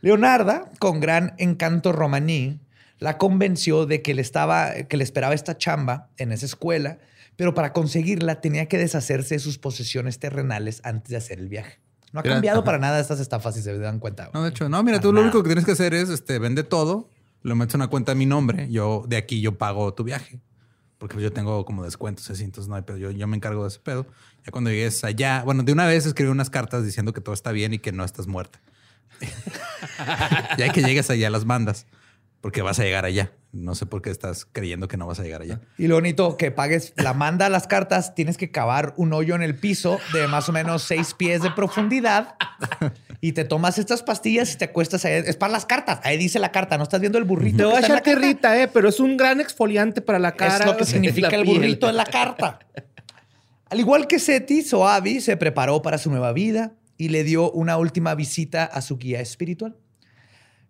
Leonarda, 0.00 0.70
con 0.78 1.00
gran 1.00 1.34
encanto 1.38 1.92
romaní, 1.92 2.60
la 2.98 3.18
convenció 3.18 3.86
de 3.86 4.02
que 4.02 4.14
le, 4.14 4.22
estaba, 4.22 4.72
que 4.88 4.96
le 4.96 5.04
esperaba 5.04 5.34
esta 5.34 5.56
chamba 5.56 6.10
en 6.16 6.32
esa 6.32 6.46
escuela, 6.46 6.98
pero 7.36 7.54
para 7.54 7.72
conseguirla 7.72 8.40
tenía 8.40 8.66
que 8.66 8.78
deshacerse 8.78 9.36
de 9.36 9.38
sus 9.38 9.58
posesiones 9.58 10.18
terrenales 10.18 10.80
antes 10.84 11.10
de 11.10 11.16
hacer 11.16 11.38
el 11.38 11.48
viaje. 11.48 11.78
No 12.12 12.20
ha 12.20 12.22
cambiado 12.22 12.60
ajá. 12.60 12.64
para 12.64 12.78
nada 12.78 13.00
estas 13.00 13.20
estafas, 13.20 13.54
si 13.54 13.62
se 13.62 13.78
dan 13.78 13.98
cuenta. 13.98 14.30
No, 14.32 14.42
de 14.42 14.50
hecho, 14.50 14.68
no, 14.68 14.82
mira, 14.82 15.00
tú 15.00 15.12
lo 15.12 15.20
único 15.20 15.42
que 15.42 15.48
tienes 15.48 15.64
que 15.64 15.72
hacer 15.72 15.94
es 15.94 16.08
este, 16.08 16.38
vende 16.38 16.64
todo, 16.64 17.10
lo 17.42 17.54
metes 17.54 17.74
en 17.74 17.82
una 17.82 17.88
cuenta 17.88 18.12
a 18.12 18.14
mi 18.14 18.26
nombre, 18.26 18.68
yo 18.70 19.04
de 19.06 19.16
aquí 19.16 19.40
yo 19.40 19.58
pago 19.58 19.94
tu 19.94 20.04
viaje. 20.04 20.40
Porque 20.98 21.20
yo 21.20 21.32
tengo 21.32 21.64
como 21.64 21.84
descuentos 21.84 22.28
así, 22.30 22.44
entonces 22.44 22.68
no 22.68 22.74
hay 22.74 22.82
pedo. 22.82 22.96
Yo, 22.96 23.10
yo 23.10 23.26
me 23.26 23.36
encargo 23.36 23.62
de 23.62 23.68
ese 23.68 23.78
pedo. 23.78 24.06
Ya 24.44 24.50
cuando 24.50 24.70
llegues 24.70 25.04
allá, 25.04 25.42
bueno, 25.44 25.62
de 25.62 25.72
una 25.72 25.86
vez 25.86 26.06
escribí 26.06 26.30
unas 26.30 26.50
cartas 26.50 26.84
diciendo 26.84 27.12
que 27.12 27.20
todo 27.20 27.34
está 27.34 27.52
bien 27.52 27.72
y 27.72 27.78
que 27.78 27.92
no 27.92 28.04
estás 28.04 28.26
muerta. 28.26 28.60
ya 30.58 30.72
que 30.72 30.82
llegues 30.82 31.10
allá 31.10 31.30
las 31.30 31.44
mandas, 31.44 31.86
porque 32.40 32.62
vas 32.62 32.78
a 32.78 32.84
llegar 32.84 33.04
allá. 33.04 33.32
No 33.52 33.74
sé 33.74 33.86
por 33.86 34.02
qué 34.02 34.10
estás 34.10 34.44
creyendo 34.44 34.88
que 34.88 34.96
no 34.96 35.06
vas 35.06 35.20
a 35.20 35.22
llegar 35.22 35.40
allá. 35.40 35.60
Y 35.78 35.86
lo 35.86 35.94
bonito 35.94 36.36
que 36.36 36.50
pagues 36.50 36.92
la 36.96 37.14
manda 37.14 37.46
a 37.46 37.48
las 37.48 37.66
cartas, 37.66 38.14
tienes 38.14 38.36
que 38.36 38.50
cavar 38.50 38.92
un 38.96 39.12
hoyo 39.12 39.34
en 39.34 39.42
el 39.42 39.56
piso 39.58 39.98
de 40.12 40.28
más 40.28 40.48
o 40.48 40.52
menos 40.52 40.82
seis 40.82 41.14
pies 41.14 41.42
de 41.42 41.50
profundidad 41.50 42.36
y 43.20 43.32
te 43.32 43.44
tomas 43.44 43.78
estas 43.78 44.02
pastillas 44.02 44.52
y 44.52 44.58
te 44.58 44.66
acuestas 44.66 45.04
ahí. 45.06 45.22
Es 45.26 45.36
para 45.36 45.52
las 45.52 45.64
cartas. 45.64 46.00
Ahí 46.04 46.18
dice 46.18 46.38
la 46.38 46.52
carta. 46.52 46.76
No 46.76 46.82
estás 46.82 47.00
viendo 47.00 47.18
el 47.18 47.24
burrito. 47.24 47.56
Te 47.56 47.64
voy 47.64 47.74
a 47.76 47.80
echar 47.80 48.02
tierrita, 48.02 48.60
eh, 48.62 48.68
pero 48.68 48.90
es 48.90 49.00
un 49.00 49.16
gran 49.16 49.40
exfoliante 49.40 50.02
para 50.02 50.18
la 50.18 50.32
cara. 50.32 50.58
Es 50.58 50.66
lo 50.66 50.76
que 50.76 50.84
significa 50.84 51.28
el 51.28 51.44
burrito 51.44 51.88
en 51.88 51.96
la 51.96 52.04
carta. 52.04 52.58
Al 53.70 53.80
igual 53.80 54.06
que 54.06 54.18
Seti, 54.18 54.62
Soavi 54.62 55.20
se 55.20 55.36
preparó 55.36 55.82
para 55.82 55.98
su 55.98 56.10
nueva 56.10 56.32
vida 56.32 56.72
y 56.96 57.08
le 57.08 57.24
dio 57.24 57.50
una 57.50 57.78
última 57.78 58.14
visita 58.14 58.64
a 58.64 58.82
su 58.82 58.98
guía 58.98 59.20
espiritual. 59.20 59.76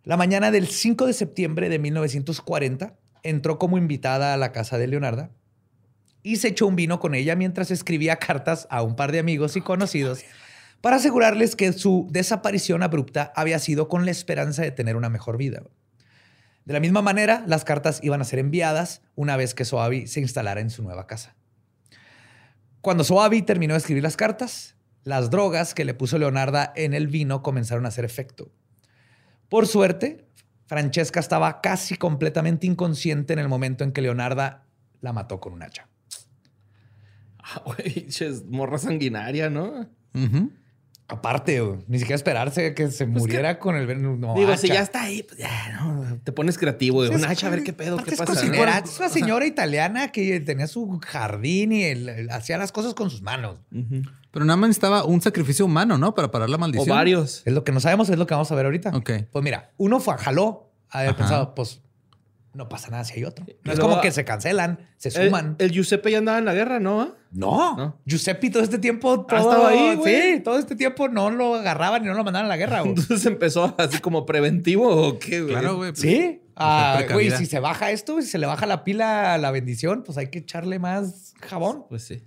La 0.04 0.16
mañana 0.16 0.50
del 0.50 0.68
5 0.68 1.06
de 1.06 1.12
septiembre 1.12 1.68
de 1.68 1.78
1940 1.78 2.96
entró 3.22 3.58
como 3.58 3.78
invitada 3.78 4.32
a 4.32 4.36
la 4.36 4.52
casa 4.52 4.78
de 4.78 4.86
Leonarda 4.86 5.30
y 6.22 6.36
se 6.36 6.48
echó 6.48 6.66
un 6.66 6.76
vino 6.76 7.00
con 7.00 7.14
ella 7.14 7.36
mientras 7.36 7.70
escribía 7.70 8.16
cartas 8.16 8.66
a 8.70 8.82
un 8.82 8.96
par 8.96 9.12
de 9.12 9.18
amigos 9.18 9.56
y 9.56 9.60
conocidos 9.60 10.24
para 10.80 10.96
asegurarles 10.96 11.56
que 11.56 11.72
su 11.72 12.06
desaparición 12.10 12.82
abrupta 12.82 13.32
había 13.34 13.58
sido 13.58 13.88
con 13.88 14.04
la 14.04 14.10
esperanza 14.10 14.62
de 14.62 14.70
tener 14.70 14.96
una 14.96 15.08
mejor 15.08 15.36
vida. 15.36 15.62
De 16.64 16.72
la 16.72 16.80
misma 16.80 17.02
manera, 17.02 17.42
las 17.46 17.64
cartas 17.64 18.00
iban 18.02 18.20
a 18.20 18.24
ser 18.24 18.38
enviadas 18.38 19.02
una 19.14 19.36
vez 19.36 19.54
que 19.54 19.64
Soavi 19.64 20.06
se 20.06 20.20
instalara 20.20 20.60
en 20.60 20.70
su 20.70 20.82
nueva 20.82 21.06
casa. 21.06 21.34
Cuando 22.80 23.04
Soavi 23.04 23.42
terminó 23.42 23.74
de 23.74 23.78
escribir 23.78 24.02
las 24.02 24.16
cartas, 24.16 24.76
las 25.02 25.30
drogas 25.30 25.74
que 25.74 25.84
le 25.84 25.94
puso 25.94 26.18
Leonarda 26.18 26.72
en 26.76 26.94
el 26.94 27.08
vino 27.08 27.42
comenzaron 27.42 27.86
a 27.86 27.88
hacer 27.88 28.04
efecto. 28.04 28.52
Por 29.48 29.66
suerte, 29.66 30.26
Francesca 30.66 31.20
estaba 31.20 31.60
casi 31.60 31.96
completamente 31.96 32.66
inconsciente 32.66 33.32
en 33.32 33.38
el 33.38 33.48
momento 33.48 33.84
en 33.84 33.92
que 33.92 34.02
Leonarda 34.02 34.66
la 35.00 35.12
mató 35.12 35.40
con 35.40 35.52
un 35.54 35.62
hacha. 35.62 35.88
Ah, 37.38 37.62
güey, 37.66 38.06
ches, 38.08 38.44
morra 38.44 38.78
sanguinaria, 38.78 39.48
¿no? 39.48 39.88
Aparte, 41.10 41.62
ni 41.86 41.98
siquiera 41.98 42.16
esperarse 42.16 42.74
que 42.74 42.90
se 42.90 43.06
muriera 43.06 43.58
con 43.58 43.76
el 43.76 43.86
veneno. 43.86 44.16
no, 44.16 44.34
Digo, 44.34 44.48
hacha. 44.48 44.58
si 44.58 44.68
ya 44.68 44.82
está 44.82 45.04
ahí, 45.04 45.22
pues 45.22 45.38
ya, 45.38 45.80
¿no? 45.80 46.20
Te 46.22 46.32
pones 46.32 46.58
creativo. 46.58 47.02
De 47.02 47.08
un 47.08 47.24
hacha, 47.24 47.46
a 47.46 47.50
ver 47.50 47.62
qué 47.62 47.72
pedo, 47.72 47.96
qué 47.96 48.10
es 48.10 48.18
pasa. 48.18 48.44
¿no? 48.44 48.52
Es 48.52 48.98
una 48.98 49.08
señora 49.08 49.46
italiana 49.46 50.12
que 50.12 50.40
tenía 50.40 50.66
su 50.66 51.00
jardín 51.02 51.72
y 51.72 51.84
hacía 52.30 52.58
las 52.58 52.72
cosas 52.72 52.92
con 52.92 53.08
sus 53.08 53.22
manos. 53.22 53.58
Ujú. 53.72 54.02
Pero 54.30 54.44
nada 54.44 54.56
más 54.56 54.68
necesitaba 54.68 55.04
un 55.04 55.20
sacrificio 55.20 55.64
humano, 55.64 55.96
¿no? 55.98 56.14
Para 56.14 56.30
parar 56.30 56.50
la 56.50 56.56
O 56.56 56.60
maldición. 56.60 56.88
varios. 56.96 57.42
Es 57.46 57.52
lo 57.52 57.64
que 57.64 57.72
no 57.72 57.80
sabemos, 57.80 58.08
es 58.10 58.18
lo 58.18 58.26
que 58.26 58.34
vamos 58.34 58.50
a 58.52 58.54
ver 58.54 58.66
ahorita. 58.66 58.90
Ok. 58.94 59.10
Pues 59.32 59.42
mira, 59.44 59.72
uno 59.78 60.00
fue, 60.00 60.16
jaló, 60.18 60.70
haber 60.90 61.10
Ajá. 61.10 61.16
pensado, 61.18 61.54
pues 61.54 61.80
no 62.54 62.68
pasa 62.68 62.88
nada 62.90 63.04
si 63.04 63.14
hay 63.18 63.24
otro. 63.24 63.46
No 63.64 63.72
es 63.72 63.78
como 63.78 64.00
que 64.00 64.10
se 64.10 64.24
cancelan, 64.24 64.80
se 64.96 65.10
suman. 65.10 65.56
el 65.58 65.70
Giuseppe 65.70 66.10
ya 66.10 66.18
andaba 66.18 66.38
en 66.38 66.44
la 66.44 66.54
guerra, 66.54 66.80
¿no? 66.80 67.14
no, 67.30 67.76
¿No? 67.76 67.96
Giuseppe 68.04 68.50
todo 68.50 68.62
este 68.62 68.78
tiempo, 68.78 69.24
todo, 69.26 69.38
estaba 69.38 69.68
ahí, 69.68 69.94
güey. 69.96 70.32
Sí, 70.34 70.40
todo 70.40 70.58
este 70.58 70.74
tiempo 70.74 71.08
no 71.08 71.30
lo 71.30 71.54
agarraban 71.54 72.02
y 72.02 72.06
no 72.08 72.14
lo 72.14 72.24
mandaban 72.24 72.46
a 72.46 72.48
la 72.48 72.56
guerra. 72.56 72.80
güey. 72.80 72.90
Entonces 72.90 73.24
empezó 73.26 73.74
así 73.78 73.98
como 74.00 74.26
preventivo 74.26 74.88
o 75.08 75.18
qué, 75.18 75.40
güey. 75.42 75.52
Claro, 75.54 75.76
güey. 75.76 75.90
pues, 75.92 76.00
Sí. 76.00 76.42
Ah, 76.60 76.94
Mujer 77.00 77.12
güey, 77.12 77.30
si 77.30 77.46
se 77.46 77.60
baja 77.60 77.92
esto, 77.92 78.20
si 78.20 78.26
se 78.26 78.36
le 78.38 78.46
baja 78.46 78.66
la 78.66 78.82
pila 78.82 79.34
a 79.34 79.38
la 79.38 79.52
bendición, 79.52 80.02
pues 80.02 80.18
hay 80.18 80.26
que 80.28 80.40
echarle 80.40 80.80
más 80.80 81.34
jabón. 81.40 81.84
Pues 81.88 82.02
sí. 82.02 82.24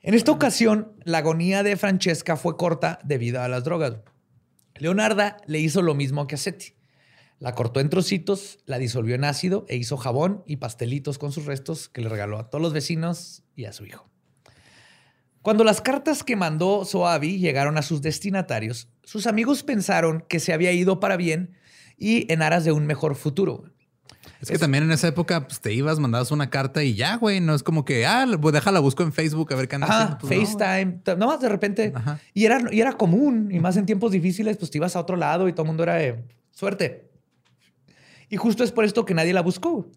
En 0.00 0.14
esta 0.14 0.30
ocasión, 0.30 0.92
la 1.04 1.18
agonía 1.18 1.64
de 1.64 1.76
Francesca 1.76 2.36
fue 2.36 2.56
corta 2.56 3.00
debido 3.02 3.42
a 3.42 3.48
las 3.48 3.64
drogas. 3.64 3.96
Leonarda 4.76 5.38
le 5.46 5.58
hizo 5.58 5.82
lo 5.82 5.94
mismo 5.94 6.28
que 6.28 6.36
a 6.36 6.38
Seti. 6.38 6.74
La 7.40 7.54
cortó 7.54 7.80
en 7.80 7.90
trocitos, 7.90 8.58
la 8.64 8.78
disolvió 8.78 9.16
en 9.16 9.24
ácido 9.24 9.66
e 9.68 9.76
hizo 9.76 9.96
jabón 9.96 10.44
y 10.46 10.56
pastelitos 10.56 11.18
con 11.18 11.32
sus 11.32 11.46
restos 11.46 11.88
que 11.88 12.00
le 12.00 12.08
regaló 12.08 12.38
a 12.38 12.48
todos 12.48 12.62
los 12.62 12.72
vecinos 12.72 13.42
y 13.56 13.64
a 13.64 13.72
su 13.72 13.86
hijo. 13.86 14.08
Cuando 15.42 15.64
las 15.64 15.80
cartas 15.80 16.22
que 16.22 16.36
mandó 16.36 16.84
Soavi 16.84 17.38
llegaron 17.38 17.76
a 17.76 17.82
sus 17.82 18.00
destinatarios, 18.00 18.88
sus 19.02 19.26
amigos 19.26 19.64
pensaron 19.64 20.24
que 20.28 20.40
se 20.40 20.52
había 20.52 20.72
ido 20.72 21.00
para 21.00 21.16
bien 21.16 21.56
y 21.96 22.32
en 22.32 22.42
aras 22.42 22.64
de 22.64 22.72
un 22.72 22.86
mejor 22.86 23.16
futuro. 23.16 23.64
Es 24.40 24.50
que 24.50 24.58
también 24.58 24.84
en 24.84 24.92
esa 24.92 25.08
época 25.08 25.46
pues, 25.48 25.60
te 25.60 25.72
ibas, 25.72 25.98
mandabas 25.98 26.30
una 26.30 26.48
carta 26.48 26.84
y 26.84 26.94
ya, 26.94 27.16
güey. 27.16 27.40
No 27.40 27.54
es 27.54 27.62
como 27.64 27.84
que, 27.84 28.06
ah, 28.06 28.24
pues 28.40 28.52
déjala, 28.52 28.78
busco 28.80 29.02
en 29.02 29.12
Facebook 29.12 29.52
a 29.52 29.56
ver 29.56 29.66
qué 29.66 29.74
anda 29.74 29.88
Ajá. 29.88 30.18
Pues, 30.18 30.32
no. 30.32 30.46
FaceTime, 30.46 31.00
t- 31.02 31.16
nomás 31.16 31.40
de 31.40 31.48
repente. 31.48 31.92
Ajá. 31.94 32.20
Y, 32.34 32.44
era, 32.44 32.60
y 32.70 32.80
era 32.80 32.92
común, 32.92 33.48
y 33.50 33.58
más 33.58 33.76
en 33.76 33.84
tiempos 33.86 34.12
difíciles, 34.12 34.56
pues 34.56 34.70
te 34.70 34.78
ibas 34.78 34.94
a 34.94 35.00
otro 35.00 35.16
lado 35.16 35.48
y 35.48 35.52
todo 35.52 35.62
el 35.62 35.66
mundo 35.68 35.82
era 35.82 35.94
de 35.94 36.22
suerte. 36.52 37.10
Y 38.28 38.36
justo 38.36 38.62
es 38.62 38.70
por 38.72 38.84
esto 38.84 39.04
que 39.04 39.14
nadie 39.14 39.32
la 39.32 39.40
buscó. 39.42 39.90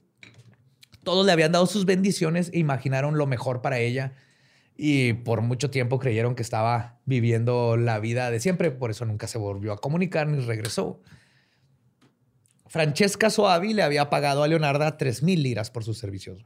Todos 1.04 1.26
le 1.26 1.32
habían 1.32 1.52
dado 1.52 1.66
sus 1.68 1.86
bendiciones 1.86 2.50
e 2.54 2.60
imaginaron 2.60 3.18
lo 3.18 3.28
mejor 3.28 3.62
para 3.62 3.80
ella. 3.80 4.14
Y 4.78 5.14
por 5.14 5.42
mucho 5.42 5.70
tiempo 5.70 6.00
creyeron 6.00 6.34
que 6.34 6.42
estaba 6.42 7.00
viviendo 7.06 7.78
la 7.78 8.00
vida 8.00 8.32
de 8.32 8.40
siempre. 8.40 8.72
Por 8.72 8.90
eso 8.90 9.06
nunca 9.06 9.28
se 9.28 9.38
volvió 9.38 9.74
a 9.74 9.78
comunicar 9.78 10.28
ni 10.28 10.40
regresó. 10.40 11.00
Francesca 12.72 13.30
Soavi 13.30 13.74
le 13.74 13.84
había 13.84 14.10
pagado 14.10 14.44
a 14.44 14.48
Leonarda 14.48 14.96
3 14.98 15.24
mil 15.24 15.44
liras 15.44 15.70
por 15.70 15.84
sus 15.84 15.98
servicios. 15.98 16.46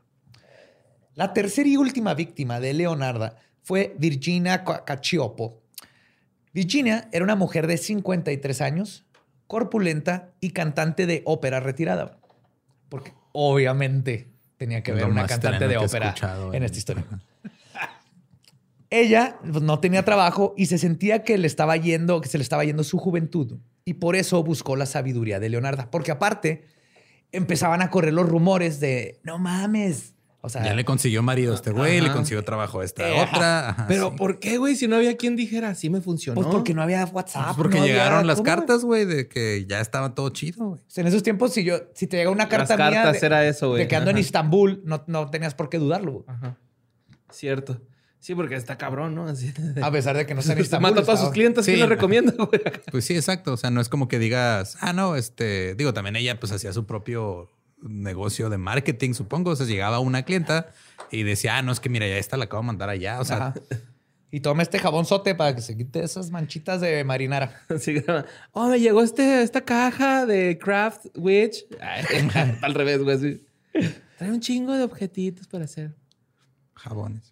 La 1.13 1.33
tercera 1.33 1.69
y 1.69 1.77
última 1.77 2.15
víctima 2.15 2.59
de 2.59 2.73
Leonarda 2.73 3.37
fue 3.61 3.95
Virginia 3.99 4.63
Ca- 4.63 4.83
Cacioppo. 4.85 5.61
Virginia 6.51 7.09
era 7.11 7.23
una 7.23 7.35
mujer 7.35 7.67
de 7.67 7.77
53 7.77 8.61
años, 8.61 9.05
corpulenta 9.45 10.31
y 10.41 10.49
cantante 10.49 11.05
de 11.05 11.21
ópera 11.25 11.59
retirada. 11.59 12.17
Porque 12.89 13.13
obviamente 13.31 14.31
tenía 14.57 14.81
que 14.81 14.93
ver 14.93 15.05
una 15.05 15.27
cantante 15.27 15.67
de 15.67 15.77
ópera 15.77 16.15
en- 16.53 16.63
esta 16.63 16.77
historia. 16.79 17.05
Ella 18.89 19.37
pues, 19.41 19.61
no 19.61 19.79
tenía 19.79 20.03
trabajo 20.03 20.55
y 20.57 20.65
se 20.65 20.79
sentía 20.79 21.23
que 21.23 21.37
le 21.37 21.45
estaba 21.45 21.77
yendo, 21.77 22.19
que 22.19 22.29
se 22.29 22.39
le 22.39 22.43
estaba 22.43 22.63
yendo 22.65 22.83
su 22.83 22.97
juventud. 22.97 23.59
Y 23.87 23.93
por 23.95 24.15
eso 24.15 24.43
buscó 24.43 24.75
la 24.75 24.87
sabiduría 24.87 25.39
de 25.39 25.47
Leonarda. 25.47 25.91
Porque 25.91 26.11
aparte, 26.11 26.65
empezaban 27.31 27.83
a 27.83 27.91
correr 27.91 28.13
los 28.13 28.27
rumores 28.27 28.79
de 28.79 29.19
no 29.23 29.37
mames. 29.37 30.13
O 30.41 30.49
sea, 30.49 30.63
Ya 30.63 30.75
le 30.75 30.85
consiguió 30.85 31.23
marido 31.23 31.53
a 31.53 31.55
este 31.55 31.71
güey, 31.71 32.01
le 32.01 32.11
consiguió 32.11 32.43
trabajo 32.43 32.79
a 32.81 32.85
esta 32.85 33.07
Eh, 33.09 33.13
otra. 33.21 33.69
Ajá, 33.69 33.85
Pero 33.87 34.09
sí. 34.11 34.15
¿por 34.17 34.39
qué, 34.39 34.57
güey? 34.57 34.75
Si 34.75 34.87
no 34.87 34.95
había 34.95 35.17
quien 35.17 35.35
dijera, 35.35 35.73
sí 35.75 35.89
me 35.89 36.01
funcionó. 36.01 36.35
pues 36.35 36.47
porque 36.53 36.73
no 36.75 36.81
había 36.83 37.03
WhatsApp. 37.05 37.45
Pues 37.45 37.57
porque 37.57 37.77
no 37.77 37.83
había- 37.83 37.93
llegaron 37.95 38.27
las 38.27 38.41
cartas, 38.41 38.83
güey, 38.83 39.05
de 39.05 39.27
que 39.27 39.65
ya 39.67 39.81
estaba 39.81 40.13
todo 40.13 40.29
chido, 40.29 40.65
güey. 40.69 40.81
O 40.81 40.85
sea, 40.89 41.01
en 41.01 41.07
esos 41.07 41.23
tiempos, 41.23 41.51
si 41.53 41.63
yo, 41.63 41.77
si 41.95 42.05
te 42.07 42.17
llega 42.17 42.29
una 42.29 42.43
Las 42.43 42.51
carta 42.67 42.77
mía 42.77 43.03
cartas 43.03 43.21
de, 43.21 43.25
era 43.27 43.45
eso, 43.47 43.69
güey. 43.69 43.81
de 43.83 43.87
que 43.87 43.95
ando 43.95 44.11
en. 44.11 44.17
Istambul, 44.19 44.81
no, 44.85 45.03
no 45.07 45.29
tenías 45.31 45.53
por 45.55 45.69
qué 45.69 45.77
dudarlo. 45.79 46.11
güey. 46.11 46.23
Ajá. 46.27 46.57
Cierto. 47.31 47.81
Sí, 48.25 48.33
porque 48.33 48.55
está 48.55 48.75
cabrón, 48.75 49.13
¿no? 49.13 49.27
Así. 49.27 49.53
A 49.83 49.91
pesar 49.91 50.17
de 50.17 50.25
que 50.25 50.33
no 50.33 50.41
Se 50.41 50.59
Istambul. 50.59 50.89
mata 50.89 51.01
a 51.01 51.05
todos 51.05 51.19
sus 51.19 51.29
clientes. 51.29 51.63
¿Quién 51.63 51.77
Sí. 51.77 51.81
le 51.83 51.87
recomienda, 51.87 52.33
güey? 52.33 52.59
Pues 52.91 53.05
sí, 53.05 53.13
exacto. 53.15 53.53
O 53.53 53.57
sea, 53.57 53.69
no 53.69 53.79
es 53.81 53.87
como 53.87 54.07
que 54.07 54.17
digas, 54.17 54.77
ah, 54.81 54.93
no, 54.93 55.15
este, 55.15 55.75
digo, 55.75 55.93
también 55.93 56.15
ella 56.15 56.39
pues 56.39 56.51
hacía 56.51 56.73
su 56.73 56.87
propio 56.87 57.51
negocio 57.83 58.49
de 58.49 58.57
marketing, 58.57 59.13
supongo. 59.13 59.51
O 59.51 59.55
sea, 59.55 59.67
llegaba 59.67 59.99
una 59.99 60.23
clienta 60.23 60.71
y 61.11 61.21
decía, 61.21 61.57
ah, 61.57 61.61
no, 61.61 61.71
es 61.71 61.79
que 61.79 61.89
mira, 61.89 62.07
ya 62.07 62.17
esta 62.17 62.35
la 62.35 62.45
acabo 62.45 62.63
de 62.63 62.67
mandar 62.67 62.89
allá. 62.89 63.19
O 63.21 63.25
sea, 63.25 63.37
Ajá. 63.37 63.53
Y 64.31 64.39
toma 64.39 64.63
este 64.63 64.79
jabón 64.79 65.05
sote 65.05 65.35
para 65.35 65.53
que 65.55 65.61
se 65.61 65.77
quite 65.77 66.03
esas 66.03 66.31
manchitas 66.31 66.81
de 66.81 67.03
marinara. 67.03 67.61
Así 67.69 67.93
que, 67.93 68.23
oh, 68.53 68.69
me 68.69 68.79
llegó 68.79 69.03
este, 69.03 69.43
esta 69.43 69.61
caja 69.61 70.25
de 70.25 70.57
Craft 70.57 71.05
Witch. 71.15 71.65
Ay, 71.79 72.27
Al 72.63 72.73
revés, 72.73 73.03
güey. 73.03 73.45
Trae 74.17 74.31
un 74.31 74.39
chingo 74.41 74.73
de 74.73 74.83
objetitos 74.83 75.45
para 75.47 75.65
hacer. 75.65 75.93
jabones. 76.73 77.31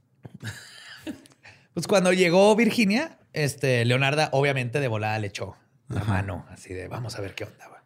Pues 1.74 1.88
cuando 1.88 2.14
llegó 2.14 2.56
Virginia, 2.56 3.18
este, 3.34 3.84
Leonarda 3.86 4.30
obviamente 4.32 4.80
de 4.80 4.88
volada 4.88 5.18
le 5.20 5.28
echó 5.28 5.56
la 5.90 6.04
mano, 6.04 6.46
así 6.50 6.74
de 6.74 6.88
vamos 6.88 7.16
a 7.16 7.22
ver 7.22 7.34
qué 7.36 7.46
onda. 7.46 7.68
va". 7.68 7.84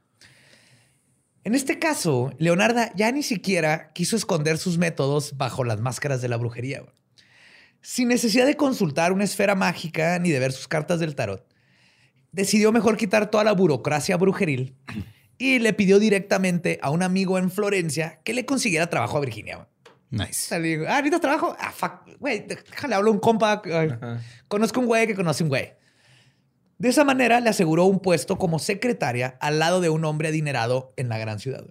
En 1.43 1.55
este 1.55 1.79
caso, 1.79 2.33
Leonarda 2.37 2.91
ya 2.95 3.11
ni 3.11 3.23
siquiera 3.23 3.89
quiso 3.93 4.17
esconder 4.17 4.57
sus 4.57 4.77
métodos 4.77 5.37
bajo 5.37 5.63
las 5.63 5.79
máscaras 5.79 6.21
de 6.21 6.27
la 6.27 6.35
brujería. 6.35 6.83
Sin 7.81 8.09
necesidad 8.09 8.45
de 8.45 8.57
consultar 8.57 9.13
una 9.13 9.23
esfera 9.23 9.55
mágica 9.55 10.19
ni 10.19 10.31
de 10.31 10.39
ver 10.39 10.51
sus 10.51 10.67
cartas 10.67 10.99
del 10.99 11.15
tarot, 11.15 11.47
decidió 12.33 12.73
mejor 12.73 12.97
quitar 12.97 13.31
toda 13.31 13.45
la 13.45 13.53
burocracia 13.53 14.17
brujeril 14.17 14.75
y 15.37 15.59
le 15.59 15.71
pidió 15.71 15.99
directamente 15.99 16.79
a 16.81 16.89
un 16.89 17.03
amigo 17.03 17.37
en 17.37 17.49
Florencia 17.49 18.19
que 18.25 18.33
le 18.33 18.45
consiguiera 18.45 18.89
trabajo 18.89 19.17
a 19.17 19.21
Virginia. 19.21 19.67
Nice. 20.09 20.53
ah, 20.55 20.59
¿necesitas 20.59 21.21
trabajo? 21.21 21.55
Ah, 21.59 21.71
fuck, 21.71 22.17
güey, 22.19 22.45
déjale, 22.47 22.95
hablo 22.95 23.11
a 23.11 23.13
un 23.13 23.19
compa. 23.19 23.61
Conozco 24.47 24.79
un 24.79 24.85
güey 24.85 25.07
que 25.07 25.15
conoce 25.15 25.43
un 25.43 25.49
güey. 25.49 25.73
De 26.77 26.89
esa 26.89 27.03
manera 27.03 27.39
le 27.39 27.49
aseguró 27.49 27.85
un 27.85 27.99
puesto 27.99 28.37
como 28.37 28.59
secretaria 28.59 29.37
al 29.41 29.59
lado 29.59 29.81
de 29.81 29.89
un 29.89 30.05
hombre 30.05 30.29
adinerado 30.29 30.93
en 30.95 31.09
la 31.09 31.17
gran 31.17 31.39
ciudad. 31.39 31.65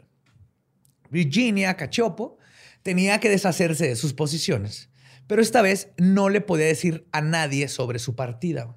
Virginia 1.11 1.77
Cachopo 1.77 2.39
tenía 2.83 3.21
que 3.21 3.31
deshacerse 3.31 3.89
de 3.89 3.97
sus 3.97 4.13
posiciones, 4.13 4.91
pero 5.27 5.41
esta 5.41 5.63
vez 5.63 5.91
no 5.97 6.29
le 6.29 6.41
podía 6.41 6.67
decir 6.67 7.07
a 7.13 7.21
nadie 7.21 7.69
sobre 7.69 7.99
su 7.99 8.17
partida. 8.17 8.77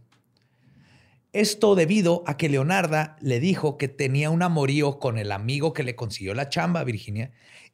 Esto 1.33 1.75
debido 1.75 2.23
a 2.25 2.37
que 2.37 2.49
Leonarda 2.49 3.15
le 3.21 3.39
dijo 3.39 3.77
que 3.77 3.87
tenía 3.87 4.29
un 4.29 4.41
amorío 4.41 4.99
con 4.99 5.17
el 5.17 5.31
amigo 5.31 5.73
que 5.73 5.83
le 5.83 5.95
consiguió 5.95 6.33
la 6.33 6.49
chamba 6.49 6.79
a 6.79 6.85
Virginia 6.85 7.31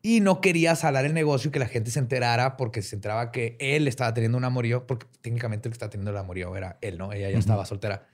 y 0.08 0.20
no 0.20 0.40
quería 0.40 0.76
salar 0.76 1.04
el 1.06 1.16
negocio 1.16 1.48
y 1.48 1.52
que 1.52 1.58
la 1.58 1.68
gente 1.68 1.90
se 1.90 1.98
enterara 1.98 2.58
porque 2.58 2.84
se 2.84 2.96
enteraba 2.96 3.32
que 3.32 3.58
él 3.60 3.88
estaba 3.88 4.14
teniendo 4.14 4.38
un 4.38 4.44
amorío, 4.44 4.86
porque 4.86 5.08
técnicamente 5.22 5.68
el 5.68 5.72
que 5.72 5.76
estaba 5.78 5.90
teniendo 5.90 6.12
el 6.12 6.18
amorío 6.18 6.56
era 6.56 6.78
él, 6.82 7.00
¿no? 7.00 7.12
Ella 7.12 7.32
ya 7.32 7.40
estaba 7.40 7.66
soltera. 7.66 8.06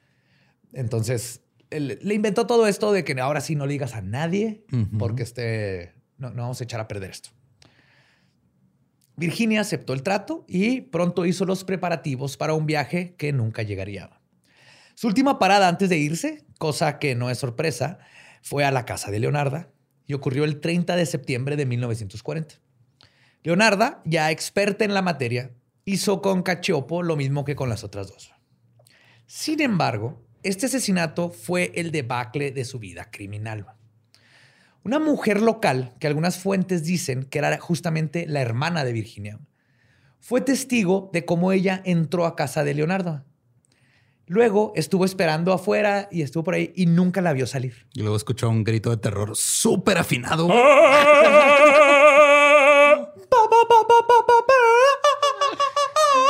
Entonces, 0.72 1.42
él- 1.70 2.00
le 2.02 2.14
inventó 2.14 2.48
todo 2.48 2.66
esto 2.66 2.94
de 2.94 3.04
que 3.04 3.20
ahora 3.20 3.42
sí 3.42 3.56
no 3.56 3.66
le 3.66 3.74
digas 3.74 3.94
a 3.94 4.02
nadie 4.02 4.64
porque 5.00 5.24
este, 5.24 5.94
no, 6.18 6.30
no 6.30 6.44
vamos 6.44 6.62
a 6.62 6.64
echar 6.64 6.80
a 6.80 6.88
perder 6.88 7.10
esto. 7.12 7.32
Virginia 9.18 9.60
aceptó 9.60 9.92
el 9.94 10.02
trato 10.02 10.46
y 10.48 10.82
pronto 10.82 11.26
hizo 11.26 11.44
los 11.44 11.64
preparativos 11.66 12.38
para 12.38 12.54
un 12.54 12.66
viaje 12.66 13.16
que 13.18 13.34
nunca 13.34 13.64
llegaría. 13.64 14.10
Su 14.96 15.08
última 15.08 15.40
parada 15.40 15.68
antes 15.68 15.90
de 15.90 15.98
irse, 15.98 16.46
cosa 16.58 17.00
que 17.00 17.16
no 17.16 17.30
es 17.30 17.38
sorpresa, 17.38 18.00
fue 18.42 18.64
a 18.64 18.72
la 18.72 18.86
casa 18.86 19.12
de 19.12 19.20
Leonarda 19.20 19.72
y 20.12 20.14
ocurrió 20.14 20.44
el 20.44 20.60
30 20.60 20.98
de 20.98 21.06
septiembre 21.06 21.56
de 21.56 21.66
1940. 21.66 22.56
Leonarda, 23.44 24.02
ya 24.04 24.30
experta 24.30 24.84
en 24.84 24.94
la 24.94 25.02
materia, 25.02 25.52
hizo 25.86 26.22
con 26.22 26.44
Cachopo 26.44 27.02
lo 27.02 27.16
mismo 27.16 27.46
que 27.46 27.56
con 27.56 27.70
las 27.70 27.86
otras 27.86 28.10
dos. 28.10 28.34
Sin 29.26 29.62
embargo, 29.62 30.22
este 30.44 30.66
asesinato 30.66 31.30
fue 31.30 31.72
el 31.76 31.92
debacle 31.92 32.52
de 32.52 32.66
su 32.66 32.78
vida 32.78 33.10
criminal. 33.10 33.68
Una 34.84 35.00
mujer 35.00 35.42
local, 35.42 35.94
que 35.98 36.08
algunas 36.08 36.38
fuentes 36.38 36.84
dicen 36.84 37.24
que 37.24 37.38
era 37.38 37.58
justamente 37.58 38.26
la 38.28 38.42
hermana 38.42 38.84
de 38.84 38.92
Virginia, 38.92 39.40
fue 40.20 40.42
testigo 40.42 41.10
de 41.14 41.24
cómo 41.24 41.54
ella 41.54 41.82
entró 41.86 42.26
a 42.26 42.36
casa 42.36 42.66
de 42.66 42.74
Leonardo. 42.74 43.24
Luego 44.32 44.72
estuvo 44.78 45.04
esperando 45.04 45.52
afuera 45.52 46.08
y 46.10 46.22
estuvo 46.22 46.46
por 46.46 46.54
ahí 46.54 46.72
y 46.74 46.86
nunca 46.86 47.20
la 47.20 47.34
vio 47.34 47.46
salir. 47.46 47.86
Y 47.94 48.00
luego 48.00 48.16
escuchó 48.16 48.50
un 48.50 48.64
grito 48.64 48.90
de 48.90 48.96
terror 48.96 49.36
súper 49.36 49.98
afinado. 49.98 50.48
Pa. 50.48 50.56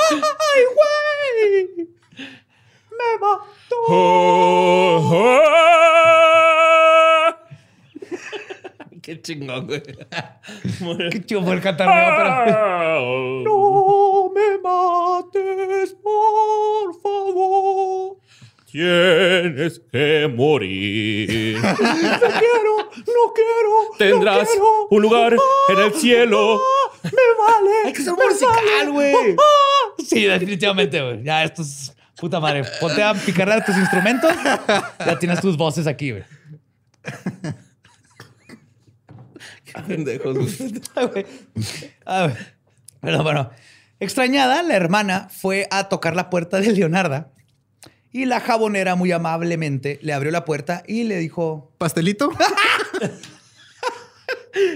¡Ay, 0.10 0.64
güey! 0.76 1.90
¡Me 2.90 3.10
mató! 3.20 3.76
Qué 9.04 9.22
chingón, 9.22 9.68
güey. 9.68 9.84
¡Qué 11.12 11.24
chido 11.24 11.44
fue 11.44 11.54
el 11.54 11.62
¡No 13.44 13.71
Tienes 18.72 19.82
que 19.92 20.32
morir. 20.34 21.58
¡No 21.62 21.76
quiero! 21.76 22.78
¡No 22.96 23.34
quiero! 23.34 23.90
no 23.92 23.98
Tendrás 23.98 24.48
quiero. 24.50 24.88
un 24.90 25.02
lugar 25.02 25.34
en 25.70 25.80
el 25.80 25.94
cielo. 25.94 26.58
¡Ah! 26.58 26.98
¡Me 27.04 27.10
vale! 27.12 27.72
Hay 27.88 27.94
que 27.94 28.02
ser 28.02 28.14
musical, 28.14 28.56
vale. 28.66 28.92
güey. 28.92 29.36
¡Ah! 29.38 29.94
Sí, 30.08 30.24
definitivamente, 30.24 31.02
güey. 31.02 31.24
Ya, 31.24 31.44
esto 31.44 31.64
es 31.64 31.94
puta 32.16 32.40
madre. 32.40 32.64
Ponte 32.80 33.04
a 33.04 33.14
picarle 33.14 33.62
tus 33.62 33.76
instrumentos. 33.78 34.32
Ya 35.06 35.20
tienes 35.20 35.42
tus 35.42 35.58
voces 35.58 35.86
aquí, 35.88 36.12
güey. 36.12 36.24
Qué 39.66 39.82
pendejos, 39.88 40.38
güey. 40.38 40.82
Ay, 40.96 41.06
güey. 41.08 41.26
A 42.06 42.28
ver. 42.28 42.56
Pero 43.02 43.24
bueno, 43.24 43.50
extrañada, 44.00 44.64
la 44.64 44.76
hermana 44.76 45.28
fue 45.30 45.68
a 45.72 45.90
tocar 45.90 46.16
la 46.16 46.30
puerta 46.30 46.60
de 46.60 46.72
Leonarda 46.72 47.32
y 48.12 48.26
la 48.26 48.40
jabonera 48.40 48.96
muy 48.96 49.12
amablemente 49.12 50.00
le 50.02 50.14
abrió 50.14 50.32
la 50.32 50.46
puerta 50.46 50.84
y 50.88 51.04
le 51.04 51.18
dijo, 51.18 51.72
¿Pastelito? 51.78 52.32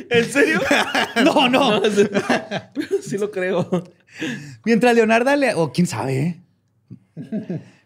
¿En 0.10 0.26
serio? 0.26 0.62
no, 1.24 1.50
no. 1.50 1.82
Sí 3.02 3.18
lo 3.18 3.32
creo. 3.32 3.84
Mientras 4.64 4.96
Leonarda 4.96 5.36
le, 5.36 5.54
o 5.54 5.72
quién 5.72 5.88
sabe, 5.88 6.20
¿eh? 6.20 6.42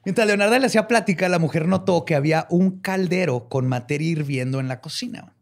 Mientras 0.06 0.28
Leonarda 0.28 0.60
le 0.60 0.68
hacía 0.68 0.88
plática, 0.88 1.28
la 1.30 1.40
mujer 1.40 1.68
notó 1.68 2.06
que 2.06 2.16
había 2.16 2.48
un 2.50 2.80
caldero 2.80 3.50
con 3.50 3.68
materia 3.68 4.10
hirviendo 4.10 4.60
en 4.60 4.68
la 4.68 4.82
cocina. 4.82 5.34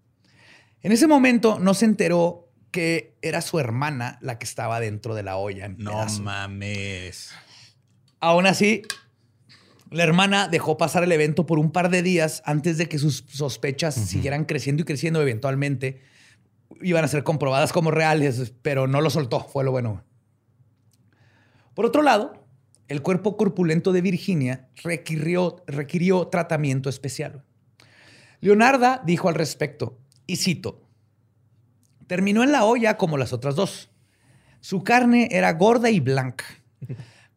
En 0.82 0.92
ese 0.92 1.08
momento 1.08 1.60
no 1.60 1.74
se 1.74 1.86
enteró 1.86 2.50
que 2.72 3.16
era 3.22 3.42
su 3.42 3.60
hermana 3.60 4.18
la 4.22 4.40
que 4.40 4.46
estaba 4.46 4.80
dentro 4.80 5.16
de 5.16 5.24
la 5.24 5.38
olla. 5.38 5.66
En 5.66 5.78
No 5.78 6.06
mames. 6.22 7.32
Aún 8.20 8.46
así, 8.46 8.82
la 9.92 10.04
hermana 10.04 10.48
dejó 10.48 10.78
pasar 10.78 11.04
el 11.04 11.12
evento 11.12 11.46
por 11.46 11.60
un 11.60 11.72
par 11.72 11.90
de 11.90 12.02
días 12.02 12.42
antes 12.46 12.78
de 12.78 12.88
que 12.88 13.00
sus 13.00 13.24
sospechas 13.28 13.96
siguieran 13.96 14.46
creciendo 14.46 14.82
y 14.82 14.86
creciendo. 14.86 15.22
Eventualmente 15.22 16.02
iban 16.82 17.06
a 17.06 17.08
ser 17.08 17.24
comprobadas 17.24 17.72
como 17.72 17.92
reales, 17.92 18.54
pero 18.62 18.88
no 18.88 19.02
lo 19.02 19.10
soltó. 19.10 19.42
Fue 19.42 19.64
lo 19.64 19.72
bueno. 19.72 20.04
Por 21.74 21.86
otro 21.86 22.02
lado, 22.02 22.48
el 22.88 23.02
cuerpo 23.02 23.38
corpulento 23.38 23.92
de 23.92 24.02
Virginia 24.02 24.70
requirió, 24.84 25.64
requirió 25.68 26.28
tratamiento 26.28 26.90
especial. 26.90 27.44
Leonarda 28.40 29.02
dijo 29.06 29.30
al 29.30 29.36
respecto, 29.36 30.00
y 30.26 30.38
cito, 30.38 30.82
terminó 32.08 32.44
en 32.44 32.52
la 32.52 32.66
olla 32.66 32.98
como 32.98 33.18
las 33.18 33.34
otras 33.34 33.56
dos. 33.56 33.90
Su 34.60 34.84
carne 34.84 35.30
era 35.32 35.54
gorda 35.54 35.90
y 35.90 36.00
blanca. 36.00 36.46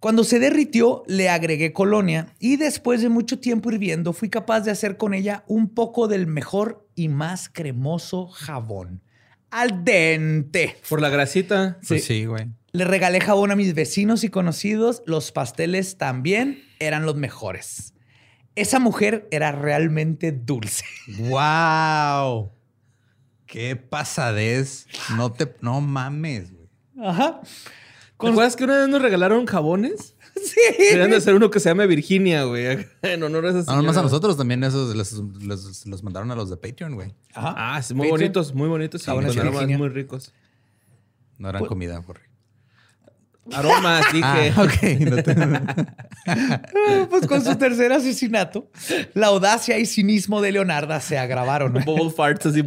Cuando 0.01 0.25
se 0.25 0.39
derritió, 0.39 1.03
le 1.07 1.29
agregué 1.29 1.75
colonia 1.75 2.35
y 2.39 2.57
después 2.57 3.03
de 3.03 3.11
mucho 3.11 3.39
tiempo 3.39 3.71
hirviendo, 3.71 4.15
fui 4.15 4.31
capaz 4.31 4.63
de 4.63 4.71
hacer 4.71 4.97
con 4.97 5.13
ella 5.13 5.45
un 5.47 5.69
poco 5.75 6.09
del 6.09 6.27
mejor 6.27 6.89
y 6.95 7.09
más 7.09 7.51
cremoso 7.51 8.29
jabón. 8.29 9.03
Al 9.51 9.85
dente. 9.85 10.77
Por 10.89 11.03
la 11.03 11.11
grasita. 11.11 11.79
Pues 11.87 12.05
sí, 12.07 12.25
güey. 12.25 12.49
Le 12.73 12.87
regalé 12.87 13.21
jabón 13.21 13.51
a 13.51 13.57
mis 13.57 13.75
vecinos 13.75 14.25
y 14.25 14.31
conocidos. 14.31 15.03
Los 15.05 15.33
pasteles 15.33 15.99
también 15.99 16.65
eran 16.79 17.05
los 17.05 17.17
mejores. 17.17 17.93
Esa 18.55 18.79
mujer 18.79 19.29
era 19.31 19.53
realmente 19.53 20.33
dulce. 20.33 20.87
¡Wow! 21.19 22.53
¡Qué 23.45 23.77
pasadez! 23.77 24.87
No 25.17 25.31
te... 25.33 25.57
No 25.61 25.83
mames, 25.83 26.53
güey. 26.53 26.69
Ajá. 27.07 27.43
¿Te 28.21 28.29
acuerdas 28.29 28.57
que 28.57 28.65
una 28.65 28.79
vez 28.79 28.89
nos 28.89 29.03
regalaron 29.03 29.47
jabones? 29.47 30.17
Sí. 30.43 30.61
Deberían 30.79 31.11
de 31.11 31.17
hacer 31.17 31.35
uno 31.35 31.51
que 31.51 31.61
se 31.61 31.69
llame 31.69 31.87
Virginia, 31.87 32.45
güey. 32.45 32.87
En 33.03 33.23
honor 33.23 33.45
a 33.47 33.49
esa 33.51 33.59
No, 33.59 33.65
señora. 33.65 33.83
nomás 33.83 33.97
a 33.99 34.03
nosotros 34.03 34.37
también 34.39 34.63
esos 34.65 34.95
los 35.87 36.03
mandaron 36.03 36.31
a 36.31 36.35
los 36.37 36.49
de 36.49 36.57
Patreon, 36.57 36.95
güey. 36.95 37.13
Ajá. 37.35 37.55
Ah, 37.57 37.83
sí, 37.83 37.93
muy 37.95 38.07
Patreon. 38.09 38.21
bonitos, 38.33 38.55
muy 38.55 38.69
bonitos. 38.69 39.03
Sí, 39.03 39.07
Jabones 39.07 39.35
Virginia. 39.35 39.77
muy 39.77 39.89
ricos. 39.91 40.33
No 41.37 41.49
eran 41.51 41.67
comida, 41.67 42.01
por 42.03 42.21
Aromas, 43.53 44.05
dije. 44.13 44.53
Ah, 44.57 44.63
ok. 44.63 44.83
No 45.01 45.23
te- 45.23 47.07
Pues 47.11 47.27
con 47.27 47.45
su 47.45 47.57
tercer 47.57 47.93
asesinato, 47.93 48.71
la 49.15 49.27
audacia 49.27 49.79
y 49.79 49.85
cinismo 49.85 50.41
de 50.41 50.53
Leonarda 50.53 51.01
se 51.01 51.19
agravaron. 51.19 51.73
Bubble 51.85 52.11
farts 52.11 52.47
así. 52.47 52.63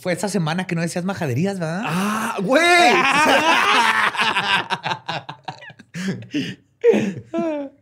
Fue 0.00 0.12
esa 0.12 0.28
semana 0.28 0.66
que 0.66 0.74
no 0.74 0.82
decías 0.82 1.04
majaderías, 1.04 1.58
¿verdad? 1.58 1.82
¡Ah, 1.84 2.36
güey! 2.42 2.62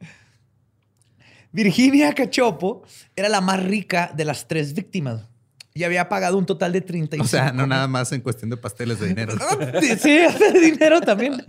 Virginia 1.53 2.12
Cachopo 2.14 2.85
era 3.14 3.29
la 3.29 3.41
más 3.41 3.62
rica 3.62 4.11
de 4.14 4.25
las 4.25 4.49
tres 4.49 4.75
víctimas 4.75 5.29
y 5.77 5.83
había 5.83 6.09
pagado 6.09 6.39
un 6.39 6.47
total 6.47 6.72
de 6.72 6.81
35. 6.81 7.25
O 7.25 7.29
sea, 7.29 7.51
no 7.51 7.66
nada 7.66 7.89
más 7.89 8.12
en 8.12 8.20
cuestión 8.20 8.49
de 8.49 8.57
pasteles 8.57 9.01
de 9.01 9.09
dinero. 9.09 9.35
Sí, 9.99 10.18
de 10.18 10.61
dinero 10.61 11.01
también. 11.01 11.45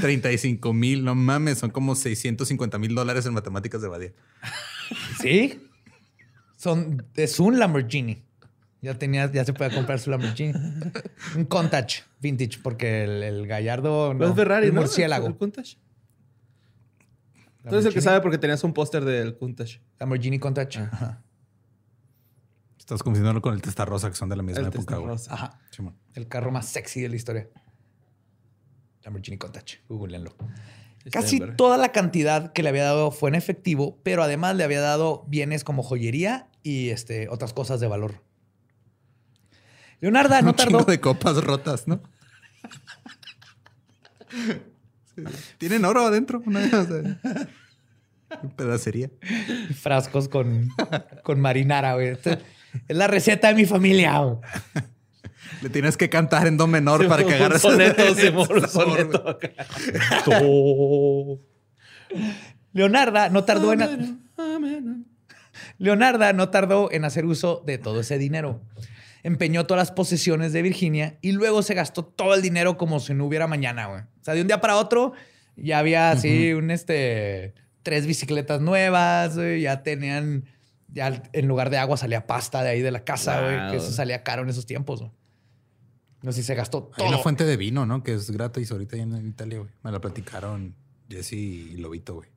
35 0.00 0.72
mil, 0.72 1.04
no 1.04 1.14
mames, 1.14 1.58
son 1.58 1.70
como 1.70 1.94
650 1.94 2.78
mil 2.78 2.94
dólares 2.94 3.26
en 3.26 3.34
matemáticas 3.34 3.82
de 3.82 3.88
Badía. 3.88 4.12
Sí. 5.20 5.60
Son, 6.56 7.06
es 7.16 7.38
un 7.38 7.58
Lamborghini. 7.58 8.22
Ya 8.84 8.98
tenía, 8.98 9.32
ya 9.32 9.46
se 9.46 9.54
puede 9.54 9.74
comprar 9.74 9.98
su 9.98 10.10
Lamborghini. 10.10 10.52
Un 11.36 11.46
Countach 11.46 12.02
vintage, 12.20 12.58
porque 12.62 13.04
el, 13.04 13.22
el 13.22 13.46
Gallardo 13.46 14.12
no. 14.12 14.26
Es 14.26 14.34
Ferrari, 14.34 14.66
el 14.66 14.74
¿no? 14.74 14.82
murciélago. 14.82 15.26
¿El 15.26 15.36
Countach? 15.36 15.76
Tú 17.66 17.74
eres 17.74 17.86
el 17.86 17.94
que 17.94 18.02
sabe 18.02 18.20
porque 18.20 18.36
tenías 18.36 18.62
un 18.62 18.74
póster 18.74 19.06
del 19.06 19.38
Countach. 19.38 19.80
Lamborghini 19.98 20.38
Countach. 20.38 20.76
Ajá. 20.76 21.22
Estás 22.78 23.02
confundiéndolo 23.02 23.40
con 23.40 23.54
el 23.54 23.62
Testarossa, 23.62 24.10
que 24.10 24.16
son 24.16 24.28
de 24.28 24.36
la 24.36 24.42
misma 24.42 24.60
El 24.60 24.66
época. 24.66 24.96
Testarossa. 24.96 25.32
Ajá. 25.32 25.60
Simón. 25.70 25.96
El 26.12 26.28
carro 26.28 26.50
más 26.50 26.66
sexy 26.66 27.00
de 27.00 27.08
la 27.08 27.16
historia. 27.16 27.48
Lamborghini 29.02 29.38
Countach. 29.38 29.76
Googleenlo. 29.88 30.36
Casi 31.10 31.40
toda 31.40 31.78
la 31.78 31.90
cantidad 31.90 32.52
que 32.52 32.62
le 32.62 32.68
había 32.68 32.84
dado 32.84 33.10
fue 33.10 33.30
en 33.30 33.34
efectivo, 33.34 33.98
pero 34.02 34.22
además 34.22 34.56
le 34.56 34.64
había 34.64 34.82
dado 34.82 35.24
bienes 35.26 35.64
como 35.64 35.82
joyería 35.82 36.50
y 36.62 36.90
este, 36.90 37.30
otras 37.30 37.54
cosas 37.54 37.80
de 37.80 37.88
valor. 37.88 38.23
Leonarda 40.00 40.42
no 40.42 40.50
Un 40.50 40.56
tardó. 40.56 40.84
de 40.84 41.00
copas 41.00 41.36
rotas, 41.42 41.86
¿no? 41.88 42.00
Tienen 45.58 45.84
oro 45.84 46.06
adentro. 46.06 46.42
¿no? 46.44 46.58
O 46.58 46.62
sea, 46.62 47.48
pedacería. 48.56 49.10
frascos 49.80 50.28
con, 50.28 50.68
con 51.22 51.40
marinara, 51.40 51.94
güey. 51.94 52.08
Esta 52.08 52.38
Es 52.88 52.96
la 52.96 53.06
receta 53.06 53.48
de 53.48 53.54
mi 53.54 53.64
familia. 53.64 54.18
güey. 54.18 54.38
Le 55.62 55.70
tienes 55.70 55.96
que 55.96 56.08
cantar 56.10 56.46
en 56.46 56.56
do 56.56 56.66
menor 56.66 57.06
para 57.06 57.24
que 57.24 57.34
agarres 57.34 57.62
soneto, 57.62 58.02
un 58.10 58.68
soneto. 58.68 59.38
Leonarda 62.72 63.28
no 63.28 63.44
tardó 63.44 63.72
en 63.72 64.24
Leonarda 65.78 66.32
no 66.32 66.48
tardó 66.50 66.90
en 66.90 67.04
hacer 67.04 67.24
uso 67.24 67.62
de 67.64 67.78
todo 67.78 68.00
ese 68.00 68.18
dinero. 68.18 68.60
Empeñó 69.24 69.66
todas 69.66 69.88
las 69.88 69.90
posesiones 69.90 70.52
de 70.52 70.62
Virginia 70.62 71.18
y 71.20 71.32
luego 71.32 71.62
se 71.62 71.74
gastó 71.74 72.04
todo 72.04 72.34
el 72.34 72.42
dinero 72.42 72.76
como 72.76 73.00
si 73.00 73.12
no 73.14 73.24
hubiera 73.24 73.48
mañana, 73.48 73.86
güey. 73.86 74.02
O 74.02 74.24
sea, 74.24 74.34
de 74.34 74.42
un 74.42 74.46
día 74.46 74.60
para 74.60 74.76
otro 74.76 75.12
ya 75.56 75.78
había 75.80 76.10
así 76.12 76.52
un 76.52 76.70
este 76.70 77.54
tres 77.82 78.06
bicicletas 78.06 78.60
nuevas, 78.60 79.34
güey, 79.34 79.62
ya 79.62 79.82
tenían 79.82 80.44
ya 80.88 81.22
en 81.32 81.48
lugar 81.48 81.70
de 81.70 81.78
agua 81.78 81.96
salía 81.96 82.26
pasta 82.26 82.62
de 82.62 82.68
ahí 82.70 82.80
de 82.82 82.92
la 82.92 83.02
casa, 83.04 83.40
güey, 83.40 83.70
que 83.70 83.76
eso 83.78 83.90
salía 83.90 84.22
caro 84.22 84.42
en 84.42 84.50
esos 84.50 84.66
tiempos. 84.66 85.00
güey. 85.00 85.12
No 86.22 86.32
sé 86.32 86.40
si 86.40 86.46
se 86.46 86.54
gastó 86.54 86.90
Hay 86.96 87.02
una 87.04 87.16
todo. 87.16 87.22
fuente 87.22 87.44
de 87.44 87.56
vino, 87.56 87.84
¿no? 87.84 88.02
Que 88.02 88.14
es 88.14 88.30
gratis 88.30 88.70
ahorita 88.70 88.96
en 88.96 89.14
en 89.14 89.26
Italia, 89.26 89.58
güey. 89.58 89.70
Me 89.82 89.90
la 89.90 90.00
platicaron 90.00 90.74
Jesse 91.08 91.32
y 91.32 91.76
Lobito, 91.76 92.14
güey. 92.14 92.28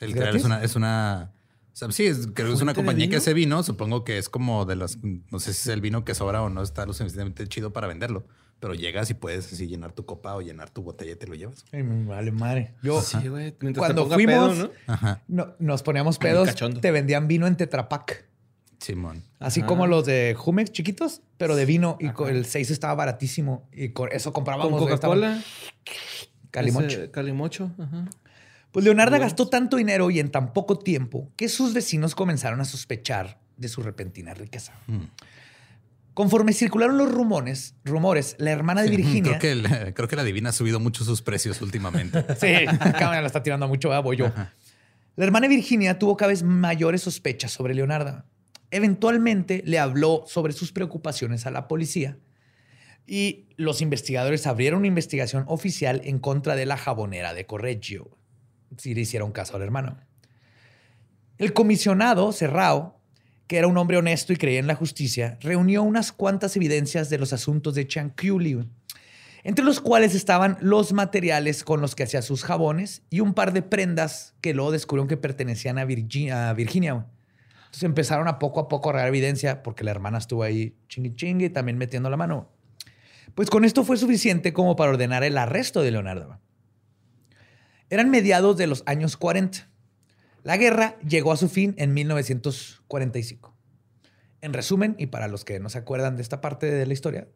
El 0.00 0.16
¿Es 0.18 0.44
una, 0.44 0.62
es 0.62 0.74
una. 0.74 1.32
O 1.72 1.76
sea, 1.76 1.90
sí, 1.90 2.06
es, 2.06 2.28
creo 2.34 2.48
que 2.48 2.54
es 2.54 2.60
una 2.60 2.72
¿Fuente 2.72 2.72
de 2.72 2.74
compañía 2.74 3.08
que 3.08 3.16
hace 3.16 3.32
vino. 3.34 3.62
Supongo 3.62 4.04
que 4.04 4.18
es 4.18 4.28
como 4.28 4.64
de 4.66 4.76
las. 4.76 4.98
No 5.02 5.40
sé 5.40 5.54
si 5.54 5.60
es 5.62 5.66
el 5.68 5.80
vino 5.80 6.04
que 6.04 6.14
sobra 6.14 6.42
o 6.42 6.50
no 6.50 6.62
está 6.62 6.84
lo 6.86 6.92
suficientemente 6.92 7.46
chido 7.48 7.72
para 7.72 7.86
venderlo. 7.86 8.26
Pero 8.60 8.74
llegas 8.74 9.10
y 9.10 9.14
puedes 9.14 9.52
así 9.52 9.66
llenar 9.66 9.92
tu 9.92 10.04
copa 10.06 10.36
o 10.36 10.40
llenar 10.40 10.70
tu 10.70 10.82
botella 10.82 11.12
y 11.12 11.16
te 11.16 11.26
lo 11.26 11.34
llevas. 11.34 11.64
Ay, 11.72 11.82
me 11.82 12.04
vale 12.04 12.30
madre. 12.30 12.74
Yo, 12.82 13.00
Sí, 13.00 13.26
güey. 13.26 13.56
Mientras 13.60 13.84
Cuando 13.86 14.06
te 14.06 14.14
fuimos- 14.14 14.54
pedo, 14.54 14.54
¿no? 14.54 14.70
Ajá. 14.86 15.22
no- 15.26 15.54
nos 15.58 15.82
poníamos 15.82 16.18
pedos, 16.18 16.50
te 16.80 16.90
vendían 16.92 17.26
vino 17.26 17.46
en 17.48 17.56
Tetrapac. 17.56 18.26
Simón. 18.78 19.22
Así 19.40 19.60
Ajá. 19.60 19.66
como 19.68 19.86
los 19.86 20.04
de 20.06 20.34
Jumex 20.36 20.70
chiquitos, 20.72 21.22
pero 21.38 21.56
de 21.56 21.64
vino. 21.66 21.96
Y 22.00 22.10
con 22.10 22.28
el 22.28 22.44
6 22.46 22.70
estaba 22.70 22.94
baratísimo. 22.94 23.68
Y 23.72 23.88
con 23.90 24.10
eso 24.12 24.32
comprábamos. 24.32 24.78
Con 24.78 24.88
Coca-Cola. 24.90 25.42
Calimocho. 26.50 26.86
Ese 26.86 27.10
Calimocho. 27.10 27.70
Ajá. 27.78 28.08
Pues 28.72 28.84
Leonardo 28.84 29.18
gastó 29.18 29.48
tanto 29.48 29.76
dinero 29.76 30.10
y 30.10 30.18
en 30.18 30.30
tan 30.30 30.52
poco 30.52 30.78
tiempo 30.78 31.30
que 31.36 31.48
sus 31.48 31.74
vecinos 31.74 32.14
comenzaron 32.14 32.60
a 32.60 32.64
sospechar 32.64 33.38
de 33.56 33.68
su 33.68 33.82
repentina 33.82 34.32
riqueza. 34.34 34.72
Mm. 34.86 35.02
Conforme 36.14 36.52
circularon 36.52 36.98
los 36.98 37.10
rumores, 37.10 37.74
rumores, 37.84 38.34
la 38.38 38.50
hermana 38.50 38.82
de 38.82 38.90
Virginia. 38.96 39.38
Creo 39.38 39.38
que, 39.38 39.52
el- 39.52 39.94
creo 39.94 40.08
que 40.08 40.16
la 40.16 40.24
Divina 40.24 40.50
ha 40.50 40.52
subido 40.52 40.80
mucho 40.80 41.04
sus 41.04 41.22
precios 41.22 41.60
últimamente. 41.62 42.24
Sí, 42.38 42.66
cámara 42.98 43.20
la 43.20 43.26
está 43.26 43.42
tirando 43.42 43.68
mucho, 43.68 43.88
¿verdad? 43.90 44.02
voy 44.02 44.16
yo. 44.16 44.32
La 45.16 45.24
hermana 45.24 45.48
de 45.48 45.54
Virginia 45.56 45.98
tuvo 45.98 46.16
cada 46.16 46.30
vez 46.30 46.42
mayores 46.42 47.02
sospechas 47.02 47.52
sobre 47.52 47.74
Leonardo. 47.74 48.24
Eventualmente 48.70 49.62
le 49.66 49.78
habló 49.78 50.24
sobre 50.26 50.54
sus 50.54 50.72
preocupaciones 50.72 51.44
a 51.46 51.50
la 51.50 51.68
policía 51.68 52.16
y 53.06 53.48
los 53.56 53.82
investigadores 53.82 54.46
abrieron 54.46 54.78
una 54.80 54.86
investigación 54.88 55.44
oficial 55.46 56.00
en 56.04 56.18
contra 56.18 56.56
de 56.56 56.64
la 56.66 56.78
jabonera 56.78 57.34
de 57.34 57.44
Correggio. 57.44 58.16
Si 58.78 58.94
le 58.94 59.02
hicieron 59.02 59.32
caso 59.32 59.56
al 59.56 59.62
hermano. 59.62 59.98
El 61.38 61.52
comisionado 61.52 62.32
Serrao, 62.32 63.00
que 63.46 63.58
era 63.58 63.66
un 63.66 63.76
hombre 63.76 63.96
honesto 63.96 64.32
y 64.32 64.36
creía 64.36 64.58
en 64.60 64.66
la 64.66 64.74
justicia, 64.74 65.38
reunió 65.40 65.82
unas 65.82 66.12
cuantas 66.12 66.56
evidencias 66.56 67.10
de 67.10 67.18
los 67.18 67.32
asuntos 67.32 67.74
de 67.74 67.86
Chanculi, 67.86 68.66
entre 69.44 69.64
los 69.64 69.80
cuales 69.80 70.14
estaban 70.14 70.56
los 70.60 70.92
materiales 70.92 71.64
con 71.64 71.80
los 71.80 71.94
que 71.94 72.04
hacía 72.04 72.22
sus 72.22 72.44
jabones 72.44 73.02
y 73.10 73.20
un 73.20 73.34
par 73.34 73.52
de 73.52 73.62
prendas 73.62 74.34
que 74.40 74.54
luego 74.54 74.70
descubrieron 74.70 75.08
que 75.08 75.16
pertenecían 75.16 75.78
a, 75.78 75.84
Virgi- 75.84 76.30
a 76.30 76.52
Virginia. 76.52 76.92
güey. 76.92 77.06
Entonces 77.64 77.82
empezaron 77.84 78.28
a 78.28 78.38
poco 78.38 78.60
a 78.60 78.68
poco 78.68 78.88
a 78.88 78.92
agarrar 78.92 79.08
evidencia 79.08 79.62
porque 79.62 79.82
la 79.82 79.90
hermana 79.90 80.18
estuvo 80.18 80.42
ahí 80.42 80.76
chingue 80.88 81.14
chingue 81.16 81.46
y 81.46 81.50
también 81.50 81.78
metiendo 81.78 82.10
la 82.10 82.16
mano. 82.18 82.50
Pues 83.34 83.48
con 83.48 83.64
esto 83.64 83.82
fue 83.82 83.96
suficiente 83.96 84.52
como 84.52 84.76
para 84.76 84.90
ordenar 84.90 85.24
el 85.24 85.38
arresto 85.38 85.80
de 85.82 85.90
Leonardo. 85.90 86.38
Eran 87.92 88.08
mediados 88.08 88.56
de 88.56 88.66
los 88.66 88.82
años 88.86 89.18
40. 89.18 89.68
La 90.44 90.56
guerra 90.56 90.96
llegó 91.06 91.30
a 91.30 91.36
su 91.36 91.50
fin 91.50 91.74
en 91.76 91.92
1945. 91.92 93.54
En 94.40 94.54
resumen, 94.54 94.96
y 94.98 95.08
para 95.08 95.28
los 95.28 95.44
que 95.44 95.60
no 95.60 95.68
se 95.68 95.76
acuerdan 95.76 96.16
de 96.16 96.22
esta 96.22 96.40
parte 96.40 96.70
de 96.70 96.86
la 96.86 96.94
historia. 96.94 97.28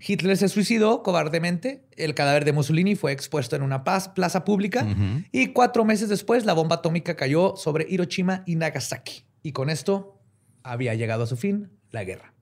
Hitler 0.00 0.38
se 0.38 0.48
suicidó 0.48 1.02
cobardemente, 1.02 1.84
el 1.98 2.14
cadáver 2.14 2.46
de 2.46 2.54
Mussolini 2.54 2.96
fue 2.96 3.12
expuesto 3.12 3.56
en 3.56 3.62
una 3.62 3.84
plaza 3.84 4.42
pública 4.46 4.86
y 5.32 5.48
cuatro 5.48 5.84
meses 5.84 6.08
después 6.08 6.46
la 6.46 6.54
bomba 6.54 6.76
atómica 6.76 7.14
cayó 7.14 7.56
sobre 7.56 7.84
Hiroshima 7.86 8.42
y 8.46 8.56
Nagasaki. 8.56 9.26
Y 9.42 9.52
con 9.52 9.68
esto 9.68 10.18
había 10.62 10.94
llegado 10.94 11.24
a 11.24 11.26
su 11.26 11.36
fin 11.36 11.72
la 11.90 12.04
guerra. 12.04 12.32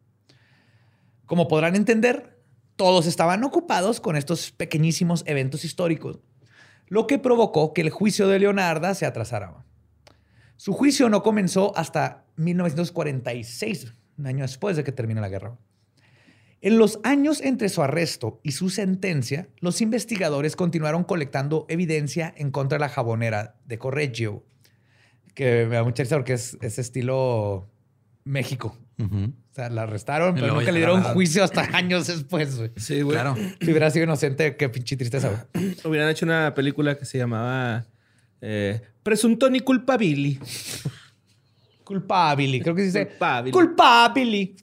Como 1.27 1.49
podrán 1.49 1.75
entender, 1.75 2.39
todos 2.77 3.09
estaban 3.09 3.43
ocupados 3.43 4.01
con 4.01 4.15
estos 4.15 4.53
pequeñísimos 4.53 5.25
eventos 5.27 5.65
históricos, 5.65 6.21
lo 6.89 7.07
que 7.07 7.19
provocó 7.19 7.73
que 7.73 7.83
el 7.83 7.91
juicio 7.91 8.29
de 8.29 8.39
Leonarda 8.39 8.95
se 8.95 9.07
atrasara. 9.07 9.65
Su 10.57 10.73
juicio 10.73 11.09
no 11.09 11.23
comenzó 11.23 11.77
hasta 11.77 12.25
1946, 12.37 13.95
un 14.19 14.27
año 14.27 14.43
después 14.43 14.77
de 14.77 14.85
que 14.85 14.93
termine 14.93 15.21
la 15.21 15.29
guerra. 15.29 15.57
En 16.61 16.79
los 16.79 16.99
años 17.05 17.41
entre 17.41 17.69
su 17.69 17.83
arresto 17.83 18.41
y 18.43 18.53
su 18.53 18.69
sentencia, 18.69 19.49
los 19.61 19.81
investigadores 19.81 20.57
continuaron 20.57 21.05
colectando 21.05 21.67
evidencia 21.69 22.35
en 22.37 22.51
contra 22.51 22.79
de 22.79 22.81
la 22.81 22.89
jabonera 22.89 23.55
de 23.65 23.79
Correggio, 23.79 24.45
que 25.35 25.67
me 25.67 25.77
da 25.77 25.85
mucha 25.85 26.03
risa 26.03 26.17
porque 26.17 26.33
es, 26.33 26.59
es 26.61 26.81
estilo 26.81 27.69
México. 28.29 28.77
O 29.01 29.55
sea, 29.55 29.69
la 29.71 29.83
arrestaron, 29.83 30.35
pero 30.35 30.55
nunca 30.55 30.71
le 30.73 30.79
dieron 30.79 31.03
juicio 31.03 31.43
hasta 31.45 31.63
años 31.77 32.07
después. 32.09 32.57
güey. 32.57 32.71
Sí, 32.77 33.03
güey. 33.03 33.15
Claro. 33.17 33.37
Si 33.61 33.71
hubiera 33.71 33.91
sido 33.91 34.05
inocente, 34.05 34.57
qué 34.57 34.69
pinche 34.69 34.97
tristeza. 34.97 35.47
güey. 35.55 35.77
Hubieran 35.85 36.09
hecho 36.11 36.27
una 36.27 36.53
película 36.55 36.97
que 36.99 37.05
se 37.05 37.17
llamaba 37.19 37.87
eh, 38.41 38.81
Presuntoni 39.03 39.61
Culpabili. 39.61 40.39
Culpabili, 41.85 42.61
creo 42.61 42.75
que 42.75 42.83
se 42.83 42.87
dice. 42.87 43.07
Culpabili. 43.09 43.53
Culpabili. 43.53 44.57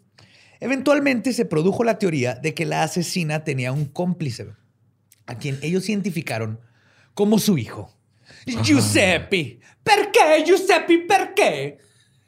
Eventualmente 0.60 1.34
se 1.34 1.46
produjo 1.46 1.84
la 1.84 1.98
teoría 1.98 2.36
de 2.36 2.54
que 2.54 2.66
la 2.66 2.84
asesina 2.84 3.44
tenía 3.44 3.72
un 3.72 3.86
cómplice, 3.86 4.48
a 5.26 5.38
quien 5.38 5.58
ellos 5.62 5.90
identificaron 5.90 6.60
como 7.14 7.40
su 7.40 7.58
hijo. 7.58 7.92
Giuseppe. 8.64 9.60
¿Por 9.84 10.12
qué, 10.12 10.44
Giuseppe? 10.46 11.00
¿Por 11.08 11.34
qué? 11.34 11.78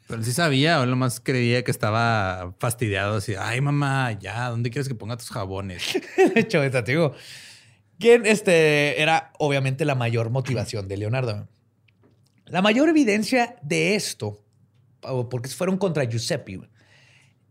Pero 0.08 0.20
él 0.20 0.24
sí 0.24 0.32
sabía, 0.32 0.80
o 0.80 0.84
él 0.84 0.90
nomás 0.90 1.20
creía 1.20 1.62
que 1.62 1.70
estaba 1.70 2.54
fastidiado. 2.58 3.16
Así, 3.16 3.34
ay, 3.38 3.60
mamá, 3.60 4.12
ya, 4.12 4.48
¿dónde 4.48 4.70
quieres 4.70 4.88
que 4.88 4.94
ponga 4.94 5.18
tus 5.18 5.28
jabones? 5.28 6.00
De 6.34 6.40
hecho, 6.40 6.62
esta, 6.62 6.82
te 6.82 6.92
digo. 6.92 7.14
Quien 8.00 8.24
este, 8.24 9.02
era 9.02 9.32
obviamente 9.38 9.84
la 9.84 9.94
mayor 9.94 10.30
motivación 10.30 10.88
de 10.88 10.96
Leonardo. 10.96 11.46
La 12.46 12.62
mayor 12.62 12.88
evidencia 12.88 13.56
de 13.60 13.96
esto, 13.96 14.42
porque 15.28 15.50
fueron 15.50 15.76
contra 15.76 16.04
Giuseppe, 16.04 16.60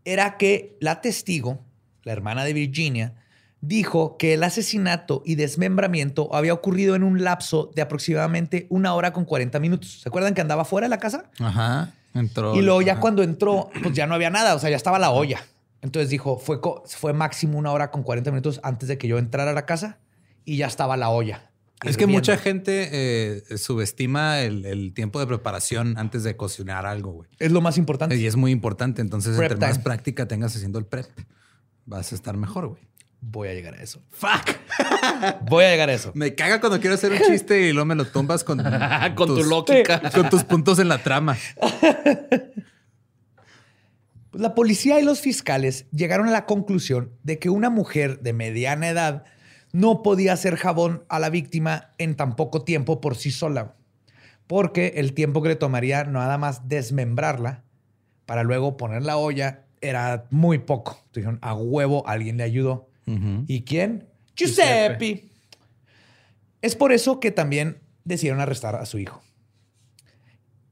era 0.04 0.36
que 0.36 0.76
la 0.80 1.00
testigo, 1.00 1.64
la 2.02 2.12
hermana 2.12 2.44
de 2.44 2.54
Virginia, 2.54 3.14
dijo 3.60 4.16
que 4.16 4.34
el 4.34 4.42
asesinato 4.42 5.22
y 5.24 5.36
desmembramiento 5.36 6.34
había 6.34 6.54
ocurrido 6.54 6.96
en 6.96 7.04
un 7.04 7.22
lapso 7.22 7.70
de 7.76 7.82
aproximadamente 7.82 8.66
una 8.70 8.94
hora 8.94 9.12
con 9.12 9.24
40 9.24 9.60
minutos. 9.60 10.00
¿Se 10.00 10.08
acuerdan 10.08 10.34
que 10.34 10.40
andaba 10.40 10.64
fuera 10.64 10.86
de 10.86 10.90
la 10.90 10.98
casa? 10.98 11.30
Ajá. 11.38 11.92
Entró. 12.18 12.54
Y 12.54 12.62
luego 12.62 12.82
ya 12.82 12.92
ajá. 12.92 13.00
cuando 13.00 13.22
entró, 13.22 13.70
pues 13.82 13.94
ya 13.94 14.06
no 14.06 14.14
había 14.14 14.30
nada, 14.30 14.54
o 14.54 14.58
sea, 14.58 14.70
ya 14.70 14.76
estaba 14.76 14.98
la 14.98 15.10
olla. 15.10 15.40
Entonces 15.80 16.10
dijo, 16.10 16.38
fue, 16.38 16.60
fue 16.86 17.12
máximo 17.12 17.58
una 17.58 17.72
hora 17.72 17.90
con 17.90 18.02
40 18.02 18.30
minutos 18.30 18.60
antes 18.62 18.88
de 18.88 18.98
que 18.98 19.08
yo 19.08 19.18
entrara 19.18 19.52
a 19.52 19.54
la 19.54 19.64
casa 19.64 19.98
y 20.44 20.56
ya 20.56 20.66
estaba 20.66 20.96
la 20.96 21.10
olla. 21.10 21.50
Es 21.84 21.96
que 21.96 22.06
mucha 22.08 22.36
gente 22.36 22.88
eh, 22.90 23.56
subestima 23.56 24.40
el, 24.40 24.64
el 24.64 24.92
tiempo 24.94 25.20
de 25.20 25.26
preparación 25.28 25.96
antes 25.96 26.24
de 26.24 26.36
cocinar 26.36 26.86
algo, 26.86 27.12
güey. 27.12 27.30
Es 27.38 27.52
lo 27.52 27.60
más 27.60 27.78
importante. 27.78 28.16
Y 28.16 28.26
es 28.26 28.34
muy 28.34 28.50
importante. 28.50 29.00
Entonces, 29.00 29.36
Prep 29.36 29.52
entre 29.52 29.68
más 29.68 29.78
práctica 29.78 30.26
tengas 30.26 30.56
haciendo 30.56 30.80
el 30.80 30.86
prep, 30.86 31.06
vas 31.86 32.10
a 32.10 32.14
estar 32.16 32.36
mejor, 32.36 32.66
güey. 32.66 32.87
Voy 33.20 33.48
a 33.48 33.54
llegar 33.54 33.74
a 33.74 33.82
eso. 33.82 34.00
Fuck. 34.10 34.56
Voy 35.48 35.64
a 35.64 35.70
llegar 35.70 35.90
a 35.90 35.92
eso. 35.92 36.12
Me 36.14 36.34
caga 36.34 36.60
cuando 36.60 36.80
quiero 36.80 36.94
hacer 36.94 37.12
un 37.12 37.18
chiste 37.18 37.68
y 37.68 37.72
luego 37.72 37.86
me 37.86 37.94
lo 37.94 38.06
tumbas 38.06 38.44
con, 38.44 38.62
Con 39.14 39.28
tu 39.28 39.44
lógica. 39.44 40.00
Con 40.14 40.30
tus 40.30 40.44
puntos 40.44 40.78
en 40.78 40.88
la 40.88 40.98
trama. 40.98 41.36
La 44.32 44.54
policía 44.54 45.00
y 45.00 45.04
los 45.04 45.20
fiscales 45.20 45.86
llegaron 45.90 46.28
a 46.28 46.32
la 46.32 46.46
conclusión 46.46 47.10
de 47.24 47.38
que 47.38 47.50
una 47.50 47.70
mujer 47.70 48.20
de 48.20 48.32
mediana 48.32 48.88
edad 48.88 49.24
no 49.72 50.02
podía 50.02 50.32
hacer 50.32 50.56
jabón 50.56 51.04
a 51.08 51.18
la 51.18 51.30
víctima 51.30 51.90
en 51.98 52.14
tan 52.14 52.36
poco 52.36 52.62
tiempo 52.62 53.00
por 53.00 53.16
sí 53.16 53.30
sola, 53.30 53.74
porque 54.46 54.94
el 54.96 55.12
tiempo 55.12 55.42
que 55.42 55.50
le 55.50 55.56
tomaría 55.56 56.04
nada 56.04 56.38
más 56.38 56.68
desmembrarla 56.68 57.64
para 58.26 58.42
luego 58.44 58.76
poner 58.76 59.02
la 59.02 59.16
olla 59.16 59.64
era 59.80 60.26
muy 60.30 60.58
poco. 60.58 60.98
Dijeron, 61.14 61.38
a 61.42 61.54
huevo, 61.54 62.06
alguien 62.06 62.36
le 62.36 62.44
ayudó. 62.44 62.87
¿Y 63.46 63.62
quién? 63.62 64.06
Giuseppe. 64.36 65.30
Es 66.60 66.76
por 66.76 66.92
eso 66.92 67.20
que 67.20 67.30
también 67.30 67.78
decidieron 68.04 68.40
arrestar 68.40 68.76
a 68.76 68.86
su 68.86 68.98
hijo. 68.98 69.22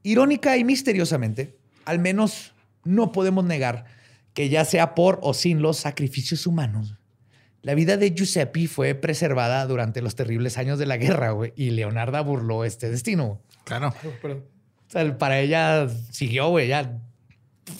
Irónica 0.03 0.57
y 0.57 0.63
misteriosamente, 0.63 1.57
al 1.85 1.99
menos 1.99 2.53
no 2.83 3.11
podemos 3.11 3.43
negar 3.43 3.85
que 4.33 4.49
ya 4.49 4.65
sea 4.65 4.93
por 4.93 5.19
o 5.23 5.33
sin 5.33 5.61
los 5.61 5.77
sacrificios 5.77 6.45
humanos, 6.45 6.95
la 7.63 7.73
vida 7.73 7.97
de 7.97 8.11
Giuseppe 8.11 8.67
fue 8.67 8.95
preservada 8.95 9.65
durante 9.65 10.01
los 10.01 10.15
terribles 10.15 10.57
años 10.57 10.79
de 10.79 10.85
la 10.85 10.97
guerra, 10.97 11.31
güey, 11.31 11.53
y 11.55 11.71
Leonarda 11.71 12.21
burló 12.21 12.63
este 12.63 12.89
destino. 12.89 13.41
Claro. 13.65 13.93
O 14.23 14.89
sea, 14.89 15.17
para 15.17 15.39
ella 15.39 15.89
siguió, 16.11 16.49
güey, 16.49 16.69
ya 16.69 16.97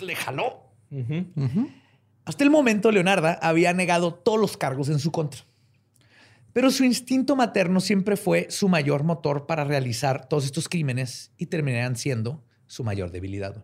le 0.01 0.16
jaló. 0.16 0.64
Hasta 2.28 2.44
el 2.44 2.50
momento, 2.50 2.92
Leonarda 2.92 3.40
había 3.42 3.72
negado 3.72 4.14
todos 4.14 4.38
los 4.38 4.58
cargos 4.58 4.90
en 4.90 5.00
su 5.00 5.14
contra. 5.14 5.46
Pero 6.52 6.72
su 6.72 6.84
instinto 6.84 7.38
materno 7.38 7.80
siempre 7.80 8.18
fue 8.18 8.48
su 8.50 8.68
mayor 8.68 9.06
motor 9.06 9.48
para 9.48 9.64
realizar 9.64 10.28
todos 10.28 10.44
estos 10.44 10.68
crímenes 10.68 11.32
y 11.38 11.46
terminarían 11.46 11.96
siendo 11.96 12.44
su 12.66 12.84
mayor 12.84 13.12
debilidad. 13.12 13.64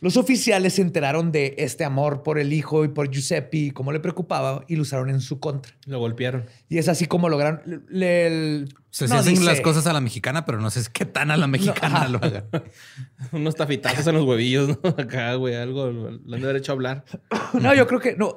Los 0.00 0.16
oficiales 0.18 0.74
se 0.74 0.82
enteraron 0.82 1.32
de 1.32 1.54
este 1.58 1.82
amor 1.84 2.22
por 2.22 2.38
el 2.38 2.52
hijo 2.52 2.84
y 2.84 2.88
por 2.88 3.10
Giuseppe 3.10 3.56
y 3.56 3.70
cómo 3.70 3.92
le 3.92 4.00
preocupaba 4.00 4.62
y 4.68 4.76
lo 4.76 4.82
usaron 4.82 5.08
en 5.08 5.20
su 5.20 5.40
contra. 5.40 5.72
Lo 5.86 5.98
golpearon. 5.98 6.44
Y 6.68 6.76
es 6.78 6.88
así 6.88 7.06
como 7.06 7.28
lograron... 7.30 7.62
le- 7.88 8.66
Se, 8.90 9.08
no 9.08 9.14
hacen 9.16 9.34
dice- 9.34 9.44
las 9.46 9.60
cosas 9.62 9.86
a 9.86 9.94
la 9.94 10.00
mexicana, 10.02 10.44
pero 10.44 10.60
no 10.60 10.68
sé 10.70 10.82
qué 10.92 11.06
tan 11.06 11.30
a 11.30 11.36
la 11.38 11.46
mexicana 11.48 11.96
ajá. 12.02 12.08
lo 12.08 12.18
hagan. 12.22 12.44
Unos 13.32 13.54
tafitazos 13.54 14.06
en 14.06 14.16
los 14.16 14.24
huevillos, 14.24 14.68
¿no? 14.68 14.78
Acá, 14.98 15.34
güey, 15.34 15.54
algo. 15.54 15.90
Lo 15.90 16.08
han 16.08 16.40
de 16.40 16.46
haber 16.46 16.56
hecho 16.56 16.72
hablar. 16.72 17.04
No, 17.54 17.74
yo 17.74 17.86
creo 17.86 18.00
que 18.00 18.16
no, 18.16 18.34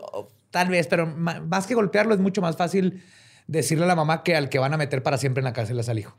tal 0.51 0.69
vez, 0.69 0.87
pero 0.87 1.07
más 1.07 1.67
que 1.67 1.73
golpearlo 1.75 2.13
es 2.13 2.21
mucho 2.21 2.41
más 2.41 2.55
fácil 2.55 3.03
decirle 3.47 3.83
a 3.83 3.87
la 3.87 3.95
mamá 3.95 4.23
que 4.23 4.35
al 4.35 4.47
que 4.47 4.59
van 4.59 4.73
a 4.73 4.77
meter 4.77 5.03
para 5.03 5.17
siempre 5.17 5.41
en 5.41 5.45
la 5.45 5.53
cárcel 5.53 5.77
es 5.79 5.89
al 5.89 5.99
hijo. 5.99 6.17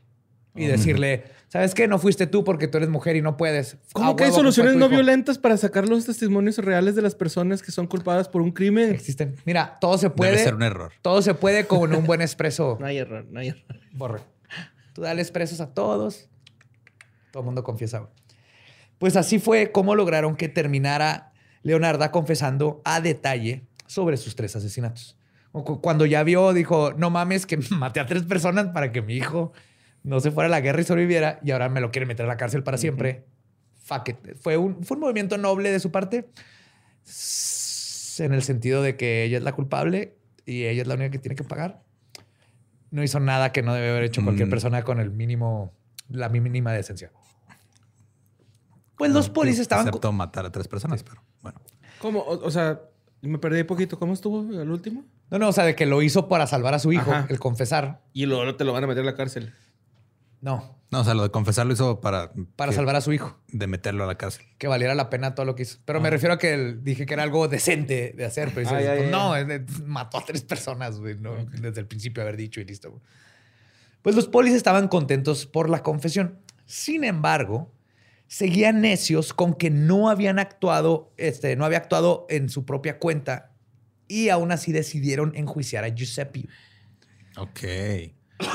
Y 0.53 0.65
decirle, 0.65 1.23
¿sabes 1.47 1.73
qué? 1.73 1.87
No 1.87 1.97
fuiste 1.97 2.27
tú 2.27 2.43
porque 2.43 2.67
tú 2.67 2.77
eres 2.77 2.89
mujer 2.89 3.15
y 3.15 3.21
no 3.21 3.37
puedes. 3.37 3.77
¿Cómo 3.93 4.15
que 4.15 4.25
hay 4.25 4.31
fue 4.31 4.39
soluciones 4.39 4.75
no 4.75 4.87
hijo. 4.87 4.95
violentas 4.95 5.37
para 5.37 5.55
sacar 5.55 5.87
los 5.87 6.05
testimonios 6.05 6.57
reales 6.57 6.95
de 6.95 7.01
las 7.01 7.15
personas 7.15 7.61
que 7.61 7.71
son 7.71 7.87
culpadas 7.87 8.27
por 8.27 8.41
un 8.41 8.51
crimen? 8.51 8.91
Existen. 8.91 9.35
Mira, 9.45 9.77
todo 9.79 9.97
se 9.97 10.09
puede. 10.09 10.31
Debe 10.31 10.43
ser 10.43 10.55
un 10.55 10.63
error. 10.63 10.91
Todo 11.01 11.21
se 11.21 11.33
puede 11.33 11.67
con 11.67 11.95
un 11.95 12.05
buen 12.05 12.21
expreso. 12.21 12.77
No 12.81 12.85
hay 12.85 12.97
error, 12.97 13.25
no 13.29 13.39
hay 13.39 13.49
error. 13.49 13.63
Borre. 13.93 14.21
Tú 14.93 15.01
dale 15.01 15.21
expresos 15.21 15.61
a 15.61 15.73
todos. 15.73 16.27
Todo 17.31 17.41
el 17.41 17.45
mundo 17.45 17.63
confiesa. 17.63 18.09
Pues 18.97 19.15
así 19.15 19.39
fue 19.39 19.71
como 19.71 19.95
lograron 19.95 20.35
que 20.35 20.49
terminara 20.49 21.31
Leonarda 21.63 22.11
confesando 22.11 22.81
a 22.83 22.99
detalle 23.01 23.67
sobre 23.87 24.17
sus 24.17 24.35
tres 24.35 24.55
asesinatos. 24.55 25.17
Cuando 25.51 26.05
ya 26.05 26.23
vio, 26.23 26.53
dijo, 26.53 26.93
no 26.93 27.09
mames, 27.09 27.45
que 27.45 27.57
maté 27.71 27.99
a 27.99 28.05
tres 28.05 28.23
personas 28.23 28.67
para 28.67 28.91
que 28.91 29.01
mi 29.01 29.15
hijo 29.15 29.53
no 30.03 30.19
se 30.19 30.31
fuera 30.31 30.47
a 30.47 30.49
la 30.51 30.61
guerra 30.61 30.81
y 30.81 30.83
sobreviviera 30.83 31.39
y 31.43 31.51
ahora 31.51 31.69
me 31.69 31.81
lo 31.81 31.91
quieren 31.91 32.07
meter 32.07 32.25
a 32.25 32.29
la 32.29 32.37
cárcel 32.37 32.63
para 32.63 32.77
siempre. 32.77 33.25
Fuck 33.83 34.09
it. 34.09 34.17
Fue 34.39 34.57
un, 34.57 34.83
fue 34.83 34.95
un 34.97 35.01
movimiento 35.01 35.37
noble 35.37 35.71
de 35.71 35.79
su 35.79 35.91
parte 35.91 36.29
en 38.19 38.33
el 38.33 38.43
sentido 38.43 38.81
de 38.81 38.95
que 38.97 39.23
ella 39.23 39.37
es 39.37 39.43
la 39.43 39.53
culpable 39.53 40.15
y 40.45 40.65
ella 40.65 40.81
es 40.83 40.87
la 40.87 40.95
única 40.95 41.11
que 41.11 41.19
tiene 41.19 41.35
que 41.35 41.43
pagar 41.43 41.81
no 42.91 43.01
hizo 43.03 43.19
nada 43.21 43.53
que 43.53 43.61
no 43.63 43.73
debe 43.73 43.89
haber 43.89 44.03
hecho 44.03 44.21
cualquier 44.21 44.47
Mm. 44.47 44.51
persona 44.51 44.83
con 44.83 44.99
el 44.99 45.11
mínimo, 45.11 45.71
la 46.09 46.27
mínima 46.27 46.73
decencia. 46.73 47.09
Pues 48.97 49.11
los 49.11 49.29
polis 49.29 49.59
estaban. 49.59 49.87
Excepto 49.87 50.11
matar 50.11 50.45
a 50.45 50.51
tres 50.51 50.67
personas, 50.67 51.01
pero 51.01 51.23
bueno. 51.41 51.61
¿Cómo? 51.99 52.19
O, 52.19 52.45
o 52.45 52.51
sea, 52.51 52.81
me 53.21 53.37
perdí 53.39 53.61
un 53.61 53.67
poquito. 53.67 53.97
¿Cómo 53.97 54.11
estuvo 54.11 54.41
el 54.41 54.69
último? 54.69 55.05
No, 55.29 55.39
no, 55.39 55.47
o 55.47 55.53
sea, 55.53 55.63
de 55.63 55.73
que 55.73 55.85
lo 55.85 56.01
hizo 56.01 56.27
para 56.27 56.47
salvar 56.47 56.73
a 56.73 56.79
su 56.79 56.91
hijo, 56.91 57.11
Ajá. 57.11 57.27
el 57.29 57.39
confesar. 57.39 58.01
Y 58.11 58.25
luego 58.25 58.55
te 58.57 58.65
lo 58.65 58.73
van 58.73 58.83
a 58.83 58.87
meter 58.87 59.03
a 59.03 59.05
la 59.05 59.15
cárcel. 59.15 59.53
No, 60.41 60.77
No, 60.91 61.01
o 61.01 61.03
sea, 61.03 61.13
lo 61.13 61.23
de 61.23 61.29
confesar 61.31 61.65
lo 61.67 61.73
hizo 61.73 62.01
para... 62.01 62.31
para 62.55 62.71
que- 62.71 62.75
salvar 62.75 62.95
a 62.95 63.01
su 63.01 63.13
hijo. 63.13 63.39
De 63.47 63.67
meterlo 63.67 64.03
a 64.03 64.07
la 64.07 64.15
cárcel. 64.17 64.45
Que 64.57 64.67
valiera 64.67 64.93
la 64.95 65.09
pena 65.09 65.35
todo 65.35 65.45
lo 65.45 65.55
que 65.55 65.63
hizo. 65.63 65.77
Pero 65.85 66.01
me 66.01 66.09
refiero 66.09 66.33
a 66.33 66.37
que 66.37 66.53
el- 66.53 66.83
dije 66.83 67.05
que 67.05 67.13
era 67.13 67.23
algo 67.23 67.47
decente 67.47 68.13
de 68.17 68.25
hacer. 68.25 68.51
Pero 68.53 68.67
Ah, 68.69 68.79
pues, 68.97 69.09
no, 69.11 69.33
mató 69.85 70.17
a 70.17 70.25
tres 70.25 70.41
personas, 70.41 70.99
güey. 70.99 71.15
¿no? 71.17 71.35
Desde 71.45 71.79
el 71.79 71.87
principio 71.87 72.23
haber 72.23 72.35
dicho 72.37 72.59
y 72.59 72.65
listo. 72.65 72.89
güey. 72.91 73.01
Pues 74.01 74.15
los 74.15 74.27
polis 74.27 74.53
estaban 74.53 74.87
contentos 74.87 75.45
por 75.45 75.69
la 75.69 75.83
confesión. 75.83 76.39
Sin 76.65 77.03
embargo, 77.03 77.71
seguían 78.27 78.81
necios 78.81 79.33
con 79.33 79.53
que 79.53 79.69
no 79.69 80.09
habían 80.09 80.39
actuado, 80.39 81.13
este, 81.17 81.55
no 81.55 81.65
había 81.65 81.77
actuado 81.77 82.25
en 82.29 82.49
su 82.49 82.65
propia 82.65 82.97
cuenta 82.97 83.51
y 84.07 84.29
aún 84.29 84.51
así 84.51 84.71
decidieron 84.71 85.33
enjuiciar 85.35 85.83
a 85.83 85.89
Giuseppe. 85.89 86.47
Ok. 87.37 87.59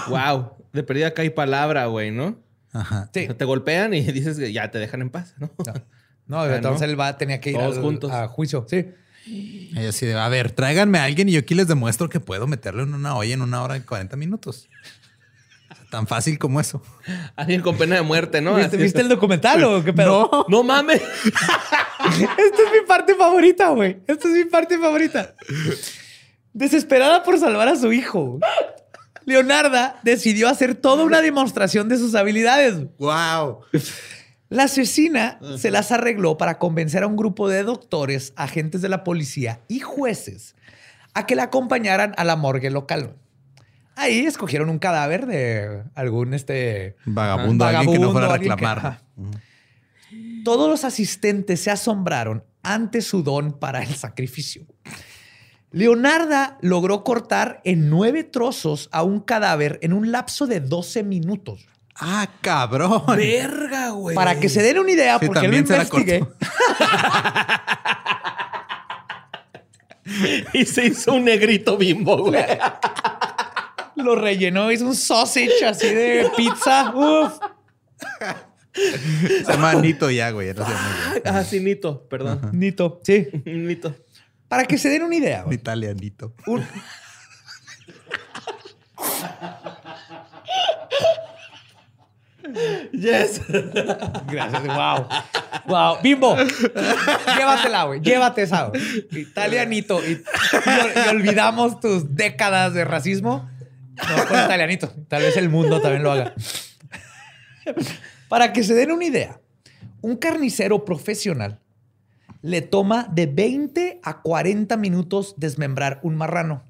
wow. 0.09 0.56
De 0.77 0.83
perdida 0.85 1.09
acá 1.09 1.23
hay 1.23 1.31
palabra, 1.31 1.87
güey, 1.87 2.11
¿no? 2.13 2.39
Ajá. 2.73 3.11
Sí. 3.13 3.23
O 3.23 3.27
sea, 3.27 3.37
te 3.37 3.45
golpean 3.45 3.95
y 3.95 4.03
dices 4.13 4.39
que 4.39 4.53
ya 4.53 4.71
te 4.71 4.79
dejan 4.79 5.01
en 5.03 5.11
paz, 5.11 5.35
¿no? 5.39 5.51
No, 6.29 6.41
Ah, 6.41 6.57
entonces 6.57 6.81
¿no? 6.89 6.93
él 6.93 7.01
va, 7.01 7.17
tenía 7.19 7.41
que 7.41 7.51
ir 7.51 7.57
Todos 7.57 7.77
al- 7.77 7.83
juntos. 7.85 8.11
a 8.11 8.27
juicio. 8.27 8.67
Sí. 8.69 8.87
Ella 9.77 9.89
así 9.91 10.07
de, 10.07 10.15
a 10.15 10.29
ver, 10.29 10.51
tráiganme 10.51 10.99
a 10.99 11.05
alguien 11.05 11.29
y 11.29 11.33
yo 11.33 11.39
aquí 11.41 11.55
les 11.55 11.69
demuestro 11.69 12.09
que 12.09 12.19
puedo 12.21 12.47
meterlo 12.49 12.83
en 12.83 12.95
una 12.95 13.17
olla 13.17 13.33
en 13.35 13.43
una 13.43 13.63
hora 13.63 13.77
y 13.77 13.81
40 13.81 14.17
minutos. 14.17 14.69
Tan 15.91 16.09
fácil 16.09 16.37
como 16.39 16.61
eso. 16.61 16.83
Alguien 17.37 17.63
con 17.63 17.77
pena 17.79 17.95
de 17.95 18.03
muerte, 18.03 18.41
¿no? 18.41 18.57
¿Viste, 18.57 18.77
viste 18.77 19.01
el 19.03 19.09
documental 19.09 19.63
o 19.65 19.85
qué 19.85 19.93
pedo? 19.93 20.47
No 20.49 20.65
mames. 20.65 21.01
Esta 21.01 22.63
es 22.63 22.73
mi 22.73 22.87
parte 22.89 23.15
favorita, 23.15 23.69
güey. 23.71 23.99
Esta 24.09 24.27
es 24.29 24.35
mi 24.35 24.45
parte 24.47 24.79
favorita. 24.79 25.35
Desesperada 26.53 27.23
por 27.23 27.39
salvar 27.39 27.69
a 27.69 27.77
su 27.77 27.93
hijo, 27.93 28.41
Leonarda 29.27 30.01
decidió 30.03 30.49
hacer 30.49 30.75
toda 30.77 31.05
una 31.05 31.21
demostración 31.21 31.89
de 31.89 31.99
sus 31.99 32.15
habilidades. 32.15 32.77
¡Wow! 32.99 33.61
La 34.49 34.63
asesina 34.65 35.39
se 35.59 35.71
las 35.73 35.91
arregló 35.93 36.39
para 36.39 36.59
convencer 36.59 37.03
a 37.03 37.09
un 37.09 37.17
grupo 37.17 37.49
de 37.49 37.65
doctores, 37.65 38.33
agentes 38.37 38.81
de 38.81 38.89
la 38.89 39.03
policía 39.05 39.61
y 39.69 39.81
jueces 39.81 40.55
a 41.15 41.27
que 41.27 41.35
la 41.35 41.45
acompañaran 41.45 42.15
a 42.17 42.25
la 42.25 42.37
morgue 42.37 42.71
local. 42.71 43.17
Ahí 43.97 44.21
escogieron 44.27 44.69
un 44.71 44.79
cadáver 44.79 45.27
de 45.27 45.83
algún 45.95 46.33
este 46.35 46.97
Vagabundo, 47.07 47.65
alguien 47.65 47.93
que 47.93 47.99
no 47.99 48.13
fuera 48.13 48.33
a 48.33 48.39
que- 48.39 48.49
reclamar. 48.49 49.03
Todos 50.45 50.71
los 50.71 50.85
asistentes 50.85 51.61
se 51.61 51.71
asombraron 51.73 52.45
ante 52.63 53.01
su 53.01 53.23
don 53.25 53.59
para 53.59 53.83
el 53.83 53.95
sacrificio. 53.97 54.65
Leonarda 55.77 56.57
logró 56.63 57.05
cortar 57.05 57.61
en 57.65 57.91
nueve 57.91 58.25
trozos 58.25 58.89
a 58.93 59.03
un 59.03 59.21
cadáver 59.21 59.79
en 59.83 59.93
un 59.93 60.11
lapso 60.11 60.47
de 60.47 60.61
12 60.61 61.03
minutos. 61.03 61.67
¡Ah, 61.97 62.27
cabrón! 62.41 63.03
Verga, 63.15 63.91
güey. 63.91 64.17
Para 64.17 64.41
que 64.41 64.49
se 64.49 64.63
den 64.63 64.79
una 64.79 64.91
idea, 64.93 65.19
Sí, 65.19 65.27
porque 65.27 65.41
lo 65.41 65.43
también 65.43 65.67
se 65.67 65.77
la 65.77 65.83
investigué. 65.83 66.21
cortó. 66.21 66.37
Y 70.55 70.65
se 70.65 70.87
hizo 70.87 71.15
un 71.15 71.25
negrito 71.25 71.77
bimbo, 71.77 72.17
güey. 72.31 72.43
Lo 73.97 74.15
rellenó, 74.15 74.71
hizo 74.71 74.87
un 74.87 74.95
sausage 74.95 75.65
así 75.67 75.89
de 75.89 76.31
pizza. 76.37 76.93
Uf. 76.95 77.33
Se 78.73 79.45
llama 79.53 79.75
Nito 79.75 80.11
ya, 80.11 80.31
güey. 80.31 80.55
no. 80.55 80.65
Ah, 81.25 81.43
sí, 81.45 81.61
Nito, 81.61 82.07
perdón. 82.09 82.51
Nito. 82.53 83.01
Sí. 83.05 83.27
Nito. 83.45 83.95
Para 84.49 84.65
que 84.65 84.79
se 84.79 84.89
den 84.89 85.03
una 85.03 85.17
idea. 85.17 85.43
Güey. 85.43 85.57
Italia, 85.57 85.93
Nito. 85.95 86.35
Un- 86.47 86.65
Yes. 92.93 93.41
Gracias. 94.29 94.63
Wow. 94.67 95.09
Wow. 95.67 95.97
Bimbo. 96.03 96.37
Llévatela, 97.37 97.85
güey. 97.85 98.01
Llévate 98.01 98.43
esa, 98.43 98.67
güey. 98.67 98.81
Italianito. 99.13 100.01
Y, 100.07 100.13
y- 100.13 100.23
y 101.05 101.09
olvidamos 101.09 101.81
tus 101.81 102.15
décadas 102.15 102.73
de 102.75 102.85
racismo. 102.85 103.51
No, 103.97 104.27
con 104.29 104.39
italianito. 104.39 104.93
Tal 105.09 105.23
vez 105.23 105.37
el 105.37 105.49
mundo 105.49 105.81
también 105.81 106.03
lo 106.05 106.13
haga. 106.13 106.35
Para 108.29 108.53
que 108.53 108.63
se 108.63 108.75
den 108.75 108.93
una 108.93 109.05
idea, 109.05 109.41
un 110.03 110.17
carnicero 110.17 110.85
profesional 110.85 111.61
le 112.47 112.63
toma 112.63 113.09
de 113.13 113.27
20 113.27 114.01
a 114.05 114.23
40 114.23 114.77
minutos 114.77 115.35
desmembrar 115.37 115.99
un 116.05 116.15
marrano, 116.15 116.63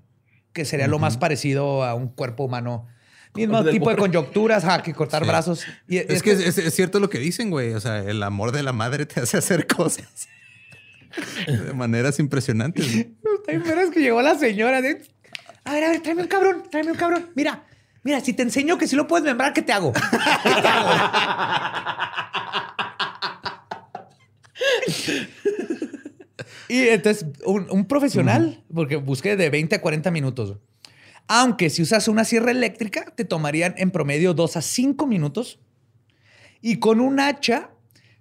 que 0.55 0.65
sería 0.65 0.87
lo 0.89 0.99
más 0.99 1.19
parecido 1.19 1.85
a 1.85 1.95
un 1.95 2.09
cuerpo 2.09 2.45
humano. 2.45 2.87
Mismo 3.35 3.63
tipo 3.65 3.91
de 3.91 3.97
borre. 3.97 4.11
conjunturas, 4.11 4.65
ajá, 4.65 4.83
que 4.83 4.95
cortar 4.95 5.23
Sí. 5.23 5.29
brazos. 5.29 5.67
Y 5.87 5.99
Es 5.99 6.23
que 6.23 6.31
es, 6.33 6.55
cierto 6.75 6.99
lo 6.99 7.11
que 7.11 7.19
dicen, 7.19 7.51
güey. 7.51 7.75
O 7.75 7.81
sea, 7.81 7.99
el 7.99 8.23
amor 8.23 8.53
de 8.53 8.63
la 8.63 8.73
madre 8.73 9.05
te 9.05 9.21
hace 9.21 9.37
hacer 9.37 9.67
cosas 9.67 10.09
de 11.47 11.75
maneras 11.75 12.19
impresionantes. 12.19 13.07
pero 13.45 13.81
es 13.83 13.91
que 13.91 14.01
llegó 14.01 14.23
la 14.23 14.35
señora 14.37 14.81
de... 14.81 15.03
A 15.65 15.73
ver, 15.75 15.85
a 15.85 15.89
ver, 15.91 16.01
tráeme 16.01 16.23
un 16.23 16.29
cabrón, 16.29 16.63
tráeme 16.71 16.93
un 16.93 16.97
cabrón. 16.97 17.27
Mira, 17.35 17.65
mira, 18.03 18.21
si 18.21 18.33
te 18.33 18.43
enseño 18.43 18.79
que 18.79 18.89
si 18.89 18.97
lo 18.97 19.07
puedes 19.07 19.27
membrar, 19.27 19.53
¿qué 19.53 19.61
te 19.61 19.75
hago? 19.75 19.93
¿Qué 20.43 20.63
te 20.63 20.69
hago? 20.69 20.91
Y 26.69 26.89
entonces, 26.89 27.27
un, 27.45 27.67
un 27.71 27.87
profesional, 27.87 28.65
porque 28.73 28.97
busqué 28.97 29.37
de 29.37 29.51
20 29.51 29.77
a 29.77 29.81
40 29.81 30.11
minutos. 30.11 30.59
Aunque 31.29 31.71
si 31.71 31.83
usas 31.83 32.09
una 32.09 32.25
sierra 32.25 32.51
eléctrica, 32.51 33.13
te 33.17 33.25
tomarían 33.25 33.75
en 33.79 33.91
promedio 33.91 34.35
2 34.35 34.57
a 34.57 34.63
5 34.63 35.07
minutos. 35.07 35.59
Y 36.61 36.79
con 36.79 37.01
un 37.01 37.21
hacha 37.21 37.71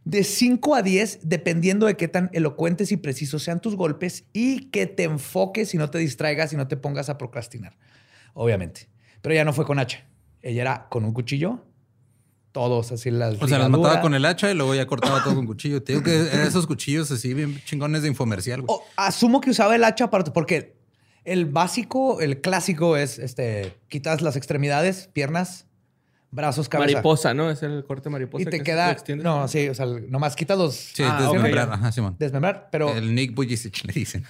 de 0.05 0.23
5 0.23 0.75
a 0.75 0.81
10, 0.81 1.19
dependiendo 1.23 1.87
de 1.87 1.97
qué 1.97 2.07
tan 2.07 2.29
elocuentes 2.33 2.91
y 2.91 2.97
precisos 2.97 3.43
sean 3.43 3.59
tus 3.59 3.75
golpes 3.75 4.25
y 4.33 4.69
que 4.69 4.85
te 4.85 5.03
enfoques 5.03 5.73
y 5.73 5.77
no 5.77 5.89
te 5.89 5.97
distraigas 5.97 6.53
y 6.53 6.55
no 6.55 6.67
te 6.67 6.77
pongas 6.77 7.09
a 7.09 7.17
procrastinar. 7.17 7.77
Obviamente. 8.33 8.87
Pero 9.21 9.35
ya 9.35 9.43
no 9.43 9.53
fue 9.53 9.65
con 9.65 9.79
hacha. 9.79 10.05
Ella 10.41 10.61
era 10.61 10.87
con 10.89 11.05
un 11.05 11.13
cuchillo. 11.13 11.65
Todos 12.55 12.93
así 12.93 13.11
las. 13.11 13.35
O 13.41 13.49
sea, 13.49 13.59
las 13.59 13.69
mataba 13.69 13.99
con 13.99 14.15
el 14.15 14.23
hacha 14.23 14.49
y 14.49 14.53
luego 14.55 14.73
ya 14.73 14.87
cortaba 14.87 15.21
todo 15.21 15.35
con 15.35 15.45
cuchillo. 15.45 15.81
Digo 15.81 16.01
que 16.01 16.15
eran 16.15 16.47
esos 16.47 16.65
cuchillos 16.65 17.11
así 17.11 17.33
bien 17.33 17.61
chingones 17.65 18.01
de 18.01 18.07
infomercial, 18.07 18.61
güey. 18.61 18.73
O, 18.73 18.81
asumo 18.95 19.41
que 19.41 19.49
usaba 19.49 19.75
el 19.75 19.83
hacha 19.83 20.09
para, 20.09 20.23
porque 20.23 20.77
el 21.25 21.47
básico, 21.47 22.21
el 22.21 22.39
clásico 22.39 22.95
es 22.95 23.19
este: 23.19 23.73
quitas 23.89 24.21
las 24.21 24.37
extremidades, 24.37 25.09
piernas, 25.11 25.65
brazos, 26.31 26.69
cabeza. 26.69 26.93
Mariposa, 26.93 27.33
¿no? 27.33 27.51
Es 27.51 27.61
el 27.61 27.83
corte 27.83 28.09
mariposa. 28.09 28.43
Y 28.43 28.45
te 28.45 28.59
que 28.59 28.63
queda. 28.63 28.95
No, 29.17 29.49
sí, 29.49 29.67
o 29.67 29.73
sea, 29.75 29.85
nomás 29.85 30.37
quitas 30.37 30.57
los. 30.57 30.75
Sí, 30.75 31.03
Ah, 31.05 31.29
desmembrar. 31.29 31.67
ok. 31.67 31.73
Ajá, 31.73 31.91
Simón. 31.91 32.15
Desmembrar, 32.17 32.69
pero, 32.71 32.95
El 32.95 33.13
Nick 33.13 33.35
Bujicic 33.35 33.83
le 33.83 33.91
dicen. 33.91 34.23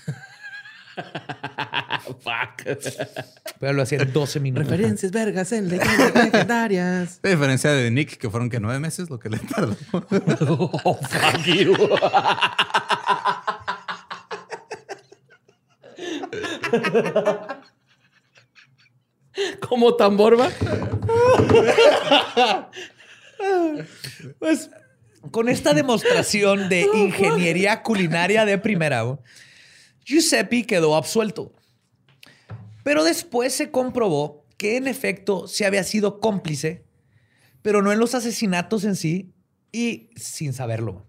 Fuck. 2.06 2.64
pero 3.60 3.74
lo 3.74 3.82
hacía 3.82 4.00
en 4.00 4.14
12 4.14 4.40
minutos. 4.40 4.68
Referencias 4.70 5.12
vergas 5.12 5.52
en 5.52 5.70
leyendas 5.70 6.14
legendarias. 6.16 7.20
A 7.24 7.28
diferencia 7.28 7.72
de 7.72 7.92
Nick, 7.92 8.18
que 8.18 8.30
fueron 8.30 8.50
que 8.50 8.60
nueve 8.60 8.80
meses 8.80 9.10
lo 9.10 9.20
que 9.20 9.30
le 9.30 9.40
tardó. 9.40 9.76
Oh, 10.88 11.00
fuck 11.02 11.44
you. 11.46 11.76
Como 19.68 19.96
tambor, 19.96 20.40
va. 20.40 20.50
Pues 24.40 24.70
con 25.32 25.50
esta 25.50 25.74
demostración 25.74 26.70
de 26.70 26.88
ingeniería 26.94 27.82
culinaria 27.82 28.46
de 28.46 28.58
primera, 28.58 29.04
Giuseppe 30.06 30.66
quedó 30.66 30.96
absuelto. 30.96 31.52
Pero 32.84 33.04
después 33.04 33.54
se 33.54 33.72
comprobó 33.72 34.46
que 34.58 34.78
en 34.78 34.88
efecto 34.88 35.48
se 35.48 35.66
había 35.66 35.84
sido 35.84 36.20
cómplice, 36.20 36.86
pero 37.64 37.82
no 37.82 37.92
en 37.92 38.00
los 38.00 38.14
asesinatos 38.14 38.84
en 38.84 38.96
sí 38.96 39.34
y 39.72 40.12
sin 40.16 40.54
saberlo. 40.54 41.08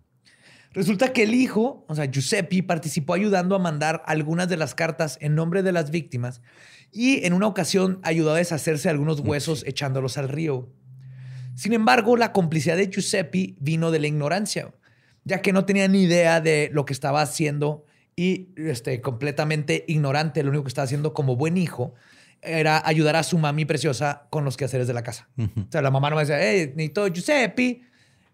Resulta 0.73 1.13
que 1.13 1.23
el 1.23 1.35
hijo, 1.35 1.85
o 1.89 1.95
sea, 1.95 2.11
Giuseppe, 2.11 2.63
participó 2.63 3.15
ayudando 3.15 3.55
a 3.55 3.59
mandar 3.59 4.03
algunas 4.07 4.49
de 4.49 4.57
las 4.57 4.75
cartas 4.75 5.17
en 5.21 5.35
nombre 5.35 5.63
de 5.63 5.73
las 5.73 5.91
víctimas 5.91 6.43
y 6.93 7.25
en 7.25 7.33
una 7.33 7.47
ocasión 7.47 8.01
ayudó 8.03 8.33
a 8.33 8.37
deshacerse 8.37 8.85
de 8.85 8.91
algunos 8.91 9.21
huesos 9.21 9.65
echándolos 9.67 10.19
al 10.19 10.29
río. 10.29 10.69
Sin 11.55 11.73
embargo, 11.73 12.17
la 12.17 12.33
complicidad 12.33 12.77
de 12.77 12.91
Giuseppe 12.91 13.55
vino 13.59 13.91
de 13.91 14.01
la 14.01 14.07
ignorancia, 14.07 14.75
ya 15.25 15.41
que 15.41 15.55
no 15.55 15.65
tenía 15.65 15.89
ni 15.89 16.03
idea 16.03 16.43
de 16.43 16.69
lo 16.73 16.85
que 16.85 16.93
estaba 16.93 17.23
haciendo 17.23 17.86
y 18.17 18.49
este, 18.57 19.03
completamente 19.03 19.85
ignorante, 19.89 20.43
lo 20.43 20.49
único 20.49 20.65
que 20.65 20.69
estaba 20.69 20.87
haciendo 20.87 21.13
como 21.13 21.37
buen 21.37 21.59
hijo 21.59 21.93
era 22.41 22.81
ayudar 22.87 23.15
a 23.17 23.23
su 23.23 23.37
mami 23.37 23.67
preciosa 23.67 24.27
con 24.31 24.43
los 24.45 24.57
quehaceres 24.57 24.87
de 24.87 24.95
la 24.95 25.03
casa. 25.03 25.29
O 25.39 25.71
sea, 25.71 25.83
la 25.83 25.91
mamá 25.91 26.09
no 26.09 26.17
me 26.17 26.23
decía, 26.23 26.41
hey, 26.41 26.73
necesito 26.75 27.07
Giuseppe, 27.09 27.83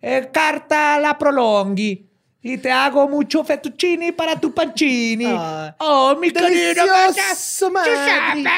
eh, 0.01 0.31
carta 0.33 1.01
la 1.01 1.19
prolonghi. 1.19 2.09
Y 2.45 2.59
te 2.59 2.71
hago 2.71 3.09
mucho 3.09 3.45
fettuccini 3.45 4.13
para 4.13 4.39
tu 4.39 4.53
pancini. 4.53 5.27
Ah, 5.29 5.77
oh, 5.79 6.17
mi 6.17 6.33
querido. 6.33 6.85
Giuseppe. 6.85 8.49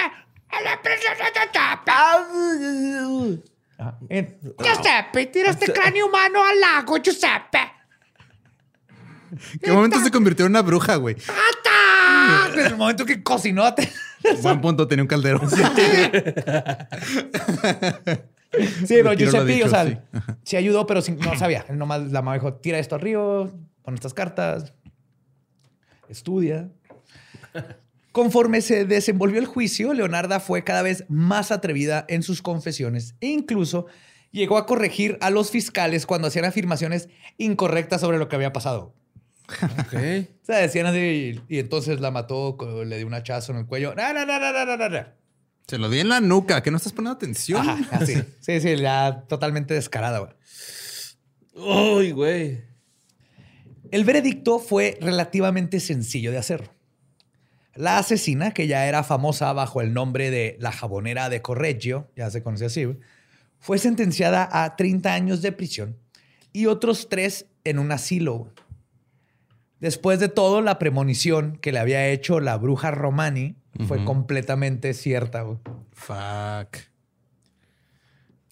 a 0.49 0.61
la 0.63 0.81
preciosa 0.83 1.25
Giuseppe. 1.35 1.91
Ah, 3.79 3.95
Giuseppe, 4.63 5.27
tira 5.27 5.51
este 5.51 5.73
cráneo 5.73 6.07
humano 6.07 6.43
al 6.45 6.61
lago, 6.61 6.97
Giuseppe. 6.99 7.74
¿Qué 9.63 9.73
momento 9.73 10.01
se 10.01 10.11
convirtió 10.11 10.47
en 10.47 10.53
una 10.53 10.63
bruja, 10.63 10.97
güey? 10.97 11.17
¡Ata! 11.17 12.53
En 12.61 12.67
el 12.67 12.77
momento 12.77 13.05
que 13.05 13.23
cocinó. 13.23 13.65
Buen 14.43 14.61
punto, 14.61 14.89
tenía 14.89 15.03
un 15.03 15.09
caldero. 15.09 15.41
Sí, 15.49 15.57
pero 18.89 19.11
Retiro 19.11 19.11
lo 19.11 19.15
Giuseppe, 19.17 19.53
dicho, 19.53 19.67
o 19.67 19.69
sea, 19.69 19.87
sí. 19.87 19.99
sí. 20.45 20.57
ayudó, 20.57 20.87
pero 20.87 21.03
sin- 21.03 21.19
no 21.19 21.37
sabía. 21.37 21.65
Él 21.69 21.79
nomás 21.79 22.11
la 22.13 22.23
mamá 22.23 22.35
dijo, 22.35 22.55
tira 22.55 22.79
esto 22.79 22.95
al 22.95 23.01
río, 23.01 23.53
pon 23.83 23.95
estas 23.95 24.15
cartas, 24.15 24.73
estudia. 26.09 26.71
Conforme 28.13 28.61
se 28.61 28.85
desenvolvió 28.85 29.41
el 29.41 29.47
juicio, 29.47 29.93
Leonarda 29.93 30.39
fue 30.39 30.63
cada 30.63 30.83
vez 30.83 31.05
más 31.09 31.51
atrevida 31.51 32.05
en 32.09 32.23
sus 32.23 32.43
confesiones 32.43 33.17
e 33.21 33.27
incluso 33.27 33.87
llegó 34.31 34.57
a 34.57 34.67
corregir 34.67 35.19
a 35.21 35.31
los 35.31 35.51
fiscales 35.51 36.07
cuando 36.07 36.29
hacían 36.29 36.45
afirmaciones 36.45 37.09
incorrectas 37.39 38.01
sobre 38.01 38.19
lo 38.19 38.29
que 38.29 38.37
había 38.37 38.53
pasado. 38.53 38.95
Ok. 39.49 39.95
O 40.45 40.47
sea, 40.47 40.59
decían 40.59 40.85
así, 40.85 41.41
y 41.49 41.59
entonces 41.59 42.01
la 42.01 42.11
mató, 42.11 42.59
le 42.85 42.99
dio 42.99 43.07
un 43.07 43.15
hachazo 43.15 43.53
en 43.53 43.61
el 43.61 43.67
cuello. 43.67 43.95
No, 43.95 44.13
no, 44.13 44.27
no, 44.27 44.39
no, 44.39 44.53
no, 44.53 44.77
no, 44.77 44.89
no. 44.91 45.07
Se 45.67 45.79
lo 45.79 45.89
di 45.89 46.01
en 46.01 46.11
la 46.11 46.21
nuca, 46.21 46.63
que 46.63 46.71
no 46.71 46.77
estás 46.77 46.93
poniendo 46.93 47.17
atención. 47.17 47.67
Ajá, 47.67 47.97
así. 47.97 48.15
Sí, 48.41 48.61
sí, 48.61 48.77
ya 48.77 49.25
totalmente 49.27 49.73
descarada, 49.73 50.19
güey. 50.19 50.33
Uy, 51.55 52.11
güey. 52.11 52.63
El 53.91 54.05
veredicto 54.05 54.59
fue 54.59 54.99
relativamente 55.01 55.81
sencillo 55.81 56.31
de 56.31 56.37
hacer. 56.37 56.71
La 57.75 57.97
asesina, 57.97 58.53
que 58.53 58.67
ya 58.67 58.87
era 58.87 59.03
famosa 59.03 59.51
bajo 59.55 59.81
el 59.81 59.95
nombre 59.95 60.31
de 60.31 60.59
la 60.61 60.73
jabonera 60.73 61.31
de 61.31 61.41
Correggio, 61.41 62.11
ya 62.17 62.31
se 62.31 62.43
conoce 62.43 62.67
así, 62.67 62.85
güey, 62.85 62.99
fue 63.59 63.79
sentenciada 63.79 64.47
a 64.53 64.77
30 64.77 65.15
años 65.15 65.41
de 65.41 65.51
prisión 65.51 65.97
y 66.53 66.67
otros 66.67 67.09
tres 67.09 67.47
en 67.65 67.79
un 67.79 67.93
asilo. 67.93 68.53
Después 69.85 70.19
de 70.19 70.29
todo, 70.31 70.63
la 70.63 70.79
premonición 70.79 71.59
que 71.61 71.71
le 71.71 71.79
había 71.79 72.09
hecho 72.09 72.41
la 72.41 72.57
bruja 72.57 72.91
Romani 72.91 73.55
fue 73.87 74.03
completamente 74.05 74.95
cierta. 74.95 75.43
güey. 75.43 75.59
Fuck. 75.93 76.79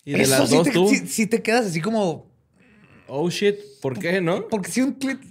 Y 0.05 0.13
de 0.13 0.23
Eso 0.23 0.39
las 0.41 0.49
sí 0.51 0.57
dos, 0.57 0.65
te, 0.67 0.73
tú. 0.73 0.89
sí- 0.89 1.07
sí 1.09 1.27
te 1.27 1.41
quedas 1.43 1.65
así 1.67 1.81
como, 1.81 2.31
Oh, 3.07 3.31
shit. 3.31 3.57
¿Por 3.81 3.99
qué, 3.99 4.21
no? 4.21 4.47
Porque 4.49 4.71
si 4.71 4.83
un 4.83 4.93
cliente. 4.93 5.27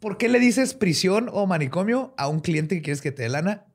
¿Por 0.00 0.16
qué 0.16 0.28
le 0.30 0.38
dices 0.38 0.72
prisión 0.72 1.28
o 1.32 1.46
manicomio 1.46 2.14
a 2.16 2.28
un 2.28 2.40
cliente 2.40 2.74
que 2.76 2.80
quieres 2.82 3.02
que 3.02 3.12
te 3.12 3.24
dé 3.24 3.28
lana? 3.28 3.66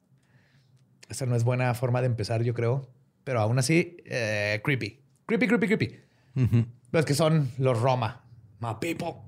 Esa 1.10 1.26
no 1.28 1.36
es 1.36 1.44
buena 1.44 1.74
forma 1.76 2.02
de 2.02 2.08
empezar, 2.08 2.42
yo 2.44 2.54
creo. 2.56 2.90
Pero 3.24 3.40
aún 3.40 3.60
así, 3.60 3.98
eh, 4.06 4.62
creepy. 4.64 5.00
Creepy, 5.28 5.48
creepy, 5.48 5.68
creepy. 5.68 6.00
Ujú. 6.36 6.66
Los 6.92 7.06
que 7.06 7.14
son 7.14 7.52
los 7.60 7.80
Roma. 7.80 8.24
My 8.60 8.74
people. 8.82 9.22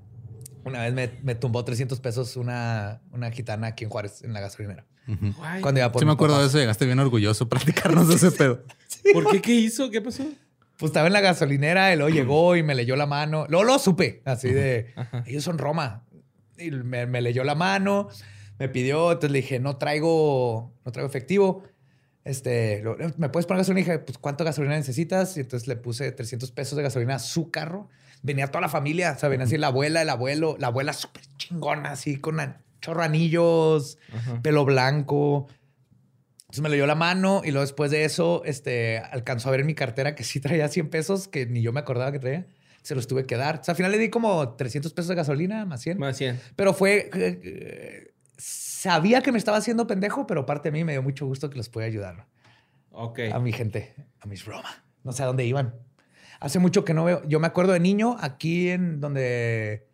Una 0.64 0.80
vez 0.82 0.92
me, 0.94 1.10
me 1.22 1.34
tumbó 1.34 1.64
300 1.64 1.98
pesos 2.00 2.36
una, 2.36 3.00
una 3.10 3.30
gitana 3.30 3.68
aquí 3.68 3.84
en 3.84 3.90
Juárez, 3.90 4.22
en 4.22 4.32
la 4.32 4.40
gasolinera. 4.40 4.84
Guay. 5.06 5.60
Cuando 5.62 5.80
iba 5.80 5.90
por 5.90 6.00
Sí 6.00 6.06
me 6.06 6.12
acuerdo 6.12 6.40
de 6.40 6.46
eso, 6.46 6.58
llegaste 6.58 6.86
bien 6.86 6.98
orgulloso 7.00 7.48
platicarnos 7.50 8.08
de 8.08 8.14
ese 8.14 8.30
pedo. 8.30 8.62
¿Por 9.12 9.28
qué? 9.30 9.40
¿Qué 9.40 9.52
hizo? 9.54 9.90
¿Qué 9.90 10.00
pasó? 10.00 10.24
pues 10.78 10.90
estaba 10.90 11.06
en 11.06 11.12
la 11.12 11.20
gasolinera 11.20 11.92
y 11.92 11.96
luego 11.96 12.10
llegó 12.12 12.56
y 12.56 12.62
me 12.64 12.74
leyó 12.74 12.96
la 12.96 13.06
mano. 13.06 13.46
Luego 13.48 13.62
lo 13.64 13.78
supe, 13.78 14.20
así 14.24 14.48
de, 14.50 14.92
ellos 15.26 15.44
son 15.44 15.58
Roma. 15.58 16.04
Y 16.58 16.70
me, 16.72 17.06
me 17.06 17.20
leyó 17.20 17.44
la 17.44 17.54
mano, 17.54 18.08
me 18.58 18.68
pidió, 18.68 19.12
entonces 19.12 19.30
le 19.30 19.42
dije, 19.42 19.60
no 19.60 19.76
traigo, 19.76 20.74
no 20.84 20.90
traigo 20.90 21.08
efectivo. 21.08 21.62
Este, 22.24 22.82
lo- 22.82 22.96
¿me 23.16 23.28
puedes 23.28 23.46
poner 23.46 23.60
gasolina? 23.60 23.80
Y 23.80 23.84
dije, 23.84 23.98
pues, 24.00 24.18
¿cuánto 24.18 24.44
gasolina 24.44 24.74
necesitas? 24.76 25.36
Y 25.36 25.40
entonces 25.40 25.68
le 25.68 25.76
puse 25.76 26.10
300 26.10 26.50
pesos 26.52 26.76
de 26.76 26.82
gasolina 26.82 27.16
a 27.16 27.18
su 27.20 27.50
carro. 27.52 27.88
Venía 28.22 28.46
toda 28.46 28.60
la 28.60 28.68
familia, 28.68 29.12
o 29.16 29.18
sea, 29.18 29.28
venía 29.28 29.46
así 29.46 29.58
la 29.58 29.66
abuela, 29.68 30.02
el 30.02 30.08
abuelo, 30.08 30.56
la 30.58 30.68
abuela 30.68 30.92
súper 30.92 31.22
chingona, 31.38 31.90
así 31.92 32.16
con 32.18 32.38
an- 32.40 32.58
chorro 32.80 33.02
anillos, 33.02 33.98
pelo 34.42 34.64
blanco. 34.64 35.48
Entonces 36.42 36.62
me 36.62 36.68
le 36.68 36.76
dio 36.76 36.86
la 36.86 36.94
mano 36.94 37.40
y 37.44 37.50
luego 37.50 37.62
después 37.62 37.90
de 37.90 38.04
eso, 38.04 38.42
este, 38.44 38.98
alcanzó 38.98 39.48
a 39.48 39.52
ver 39.52 39.60
en 39.60 39.66
mi 39.66 39.74
cartera 39.74 40.14
que 40.14 40.22
sí 40.22 40.38
traía 40.40 40.68
100 40.68 40.90
pesos, 40.90 41.26
que 41.28 41.46
ni 41.46 41.62
yo 41.62 41.72
me 41.72 41.80
acordaba 41.80 42.12
que 42.12 42.18
traía. 42.18 42.46
Se 42.82 42.94
los 42.96 43.06
tuve 43.06 43.26
que 43.26 43.36
dar. 43.36 43.60
O 43.60 43.64
sea, 43.64 43.72
al 43.72 43.76
final 43.76 43.92
le 43.92 43.98
di 43.98 44.08
como 44.10 44.54
300 44.56 44.92
pesos 44.92 45.08
de 45.08 45.14
gasolina, 45.14 45.64
más 45.64 45.80
100. 45.82 45.98
Más 45.98 46.16
100. 46.16 46.40
Pero 46.56 46.74
fue... 46.74 47.08
eh, 47.14 48.12
sabía 48.36 49.22
que 49.22 49.30
me 49.32 49.38
estaba 49.38 49.56
haciendo 49.58 49.86
pendejo, 49.86 50.26
pero 50.26 50.44
parte 50.46 50.70
de 50.70 50.72
mí 50.78 50.84
me 50.84 50.92
dio 50.92 51.02
mucho 51.02 51.24
gusto 51.26 51.48
que 51.48 51.56
los 51.56 51.68
pude 51.68 51.84
ayudar 51.84 52.26
Ok. 52.90 53.20
a 53.32 53.38
mi 53.38 53.52
gente, 53.52 53.94
a 54.20 54.26
mis 54.26 54.44
Roma. 54.44 54.84
No 55.04 55.12
sé 55.12 55.22
a 55.22 55.26
dónde 55.26 55.44
iban. 55.46 55.74
Hace 56.42 56.58
mucho 56.58 56.84
que 56.84 56.92
no 56.92 57.04
veo. 57.04 57.22
Yo 57.28 57.38
me 57.40 57.46
acuerdo 57.46 57.72
de 57.72 57.78
niño, 57.80 58.16
aquí 58.20 58.68
en 58.70 59.00
donde, 59.00 59.86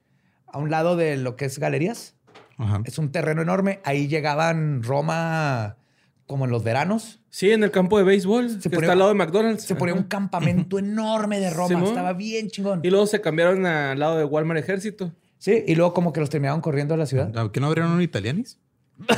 a 0.47 0.57
un 0.59 0.71
lado 0.71 0.97
de 0.97 1.17
lo 1.19 1.37
que 1.37 1.45
es 1.45 1.59
galerías, 1.59 2.15
Ajá. 2.57 2.81
es 2.87 2.99
un 2.99 3.13
terreno 3.13 3.43
enorme. 3.43 3.81
Ahí 3.85 4.09
llegaban 4.09 4.83
Roma 4.83 5.77
como 6.27 6.47
en 6.47 6.51
los 6.51 6.65
veranos. 6.65 7.21
Sí, 7.29 7.51
en 7.51 7.63
el 7.65 7.71
campo 7.71 7.99
de 7.99 8.05
béisbol, 8.05 8.49
Se 8.51 8.71
que 8.71 8.77
ponía- 8.77 8.87
está 8.87 8.93
al 8.93 8.99
lado 8.99 9.11
de 9.11 9.17
McDonald's. 9.17 9.65
Se 9.65 9.75
ponía 9.75 9.93
Ajá. 9.93 10.03
un 10.03 10.09
campamento 10.09 10.79
enorme 10.81 11.39
de 11.39 11.51
Roma. 11.51 11.69
Simón. 11.69 11.85
Estaba 11.85 12.15
bien 12.15 12.49
chingón. 12.49 12.81
Y 12.83 12.89
luego 12.91 13.07
se 13.07 13.21
cambiaron 13.21 13.67
al 13.67 13.99
lado 13.99 14.17
de 14.17 14.25
Walmart 14.25 14.59
Ejército. 14.61 15.13
Sí, 15.39 15.63
y 15.67 15.75
luego 15.75 15.93
como 15.95 16.13
que 16.15 16.21
los 16.21 16.31
terminaban 16.31 16.61
corriendo 16.63 16.95
a 16.95 16.97
la 16.97 17.05
ciudad. 17.07 17.37
¿A 17.39 17.53
¿Qué 17.53 17.61
no 17.61 17.67
abrieron 17.67 17.93
un 17.93 18.01
italianis? 18.03 18.59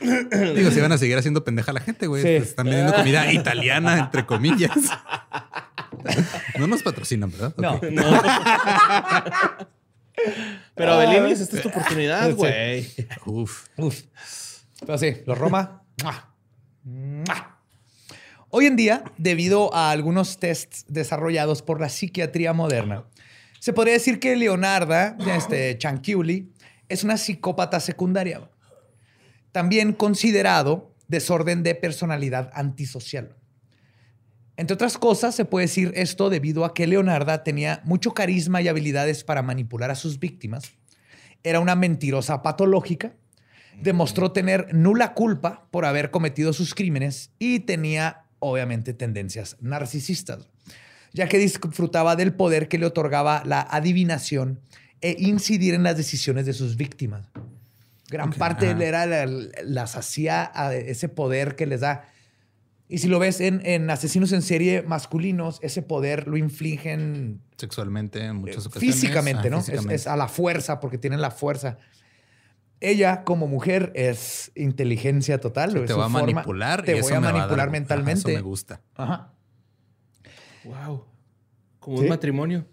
Digo, 0.00 0.70
si 0.70 0.80
van 0.80 0.92
a 0.92 0.98
seguir 0.98 1.16
haciendo 1.18 1.44
pendeja 1.44 1.70
a 1.70 1.74
la 1.74 1.80
gente, 1.80 2.06
güey. 2.06 2.22
Sí. 2.22 2.28
Pues 2.38 2.48
Están 2.50 2.66
vendiendo 2.66 2.94
comida 2.94 3.32
italiana, 3.32 3.98
entre 3.98 4.24
comillas. 4.26 4.72
No 6.58 6.66
nos 6.66 6.82
patrocinan, 6.82 7.30
¿verdad? 7.30 7.54
No. 7.56 7.74
Ok. 7.74 7.84
Pero 10.74 10.98
Belinis, 10.98 11.40
esta 11.40 11.56
es 11.56 11.62
tu 11.62 11.68
oportunidad, 11.68 12.26
Sí. 12.28 12.32
güey. 12.34 12.88
Uf. 13.26 13.66
Uf. 13.76 14.00
Pero 14.80 14.98
sí, 14.98 15.16
los 15.26 15.36
Roma. 15.38 15.82
Hoy 18.50 18.66
en 18.66 18.76
día, 18.76 19.04
debido 19.16 19.74
a 19.74 19.90
algunos 19.90 20.38
tests 20.38 20.84
desarrollados 20.88 21.62
por 21.62 21.80
la 21.80 21.88
psiquiatría 21.88 22.52
moderna, 22.52 23.04
se 23.60 23.72
podría 23.72 23.94
decir 23.94 24.18
que 24.18 24.34
Leonarda 24.36 25.16
este, 25.36 25.76
Chanchiuli 25.78 26.50
es 26.88 27.04
una 27.04 27.16
psicópata 27.16 27.78
secundaria. 27.78 28.40
También 29.52 29.92
considerado 29.92 30.94
desorden 31.08 31.62
de 31.62 31.74
personalidad 31.74 32.50
antisocial. 32.54 33.36
Entre 34.56 34.74
otras 34.74 34.98
cosas, 34.98 35.34
se 35.34 35.46
puede 35.46 35.66
decir 35.66 35.90
esto 35.94 36.28
debido 36.28 36.64
a 36.64 36.74
que 36.74 36.86
Leonarda 36.86 37.42
tenía 37.42 37.80
mucho 37.84 38.12
carisma 38.12 38.60
y 38.60 38.68
habilidades 38.68 39.24
para 39.24 39.42
manipular 39.42 39.90
a 39.90 39.94
sus 39.94 40.20
víctimas. 40.20 40.72
Era 41.42 41.60
una 41.60 41.74
mentirosa 41.74 42.42
patológica. 42.42 43.14
Demostró 43.80 44.32
tener 44.32 44.74
nula 44.74 45.14
culpa 45.14 45.66
por 45.70 45.86
haber 45.86 46.10
cometido 46.10 46.52
sus 46.52 46.74
crímenes 46.74 47.30
y 47.38 47.60
tenía, 47.60 48.24
obviamente, 48.38 48.92
tendencias 48.92 49.56
narcisistas, 49.60 50.50
ya 51.14 51.26
que 51.26 51.38
disfrutaba 51.38 52.14
del 52.14 52.34
poder 52.34 52.68
que 52.68 52.78
le 52.78 52.84
otorgaba 52.84 53.42
la 53.46 53.62
adivinación 53.62 54.60
e 55.00 55.16
incidir 55.18 55.72
en 55.72 55.84
las 55.84 55.96
decisiones 55.96 56.44
de 56.44 56.52
sus 56.52 56.76
víctimas. 56.76 57.26
Gran 58.10 58.30
Ok, 58.30 58.36
parte 58.36 58.70
ajá. 58.70 58.84
era 58.84 59.06
la- 59.06 59.26
las 59.64 59.96
hacía 59.96 60.50
a 60.54 60.74
ese 60.74 61.08
poder 61.08 61.56
que 61.56 61.66
les 61.66 61.80
da. 61.80 62.08
Y 62.88 62.98
si 62.98 63.06
lo 63.08 63.20
ves 63.20 63.40
en, 63.40 63.64
en 63.64 63.88
asesinos 63.88 64.32
en 64.32 64.42
serie 64.42 64.82
masculinos, 64.82 65.60
ese 65.62 65.80
poder 65.82 66.26
lo 66.26 66.36
infligen 66.36 67.40
Sexualmente 67.56 68.24
en 68.24 68.36
muchas 68.36 68.66
ocasiones. 68.66 68.94
físicamente, 68.96 69.46
Ah, 69.46 69.50
¿no? 69.50 69.58
Es- 69.58 69.66
físicamente. 69.66 69.94
Es, 69.94 70.06
a 70.08 70.16
la 70.16 70.26
fuerza, 70.26 70.80
porque 70.80 70.98
tienen 70.98 71.20
la 71.20 71.30
fuerza. 71.30 71.78
Ella, 72.80 73.22
como 73.24 73.46
mujer, 73.46 73.92
es 73.94 74.50
inteligencia 74.56 75.38
total. 75.38 75.72
Sí, 75.72 75.78
es 75.78 75.84
te 75.86 75.92
va 75.92 76.06
a 76.06 76.08
forma- 76.08 76.20
manipular. 76.32 76.82
Te 76.82 76.96
y 76.96 76.98
eso 76.98 77.08
voy 77.10 77.12
a 77.16 77.20
me 77.20 77.26
va 77.26 77.32
manipular 77.34 77.56
dar- 77.58 77.68
ajá, 77.68 77.72
mentalmente. 77.72 78.18
eso 78.32 78.38
me 78.38 78.40
gusta. 78.42 78.80
Ajá. 78.96 79.32
Wow. 80.64 81.04
Como 81.78 81.98
Sí. 81.98 82.02
un 82.04 82.08
matrimonio. 82.08 82.66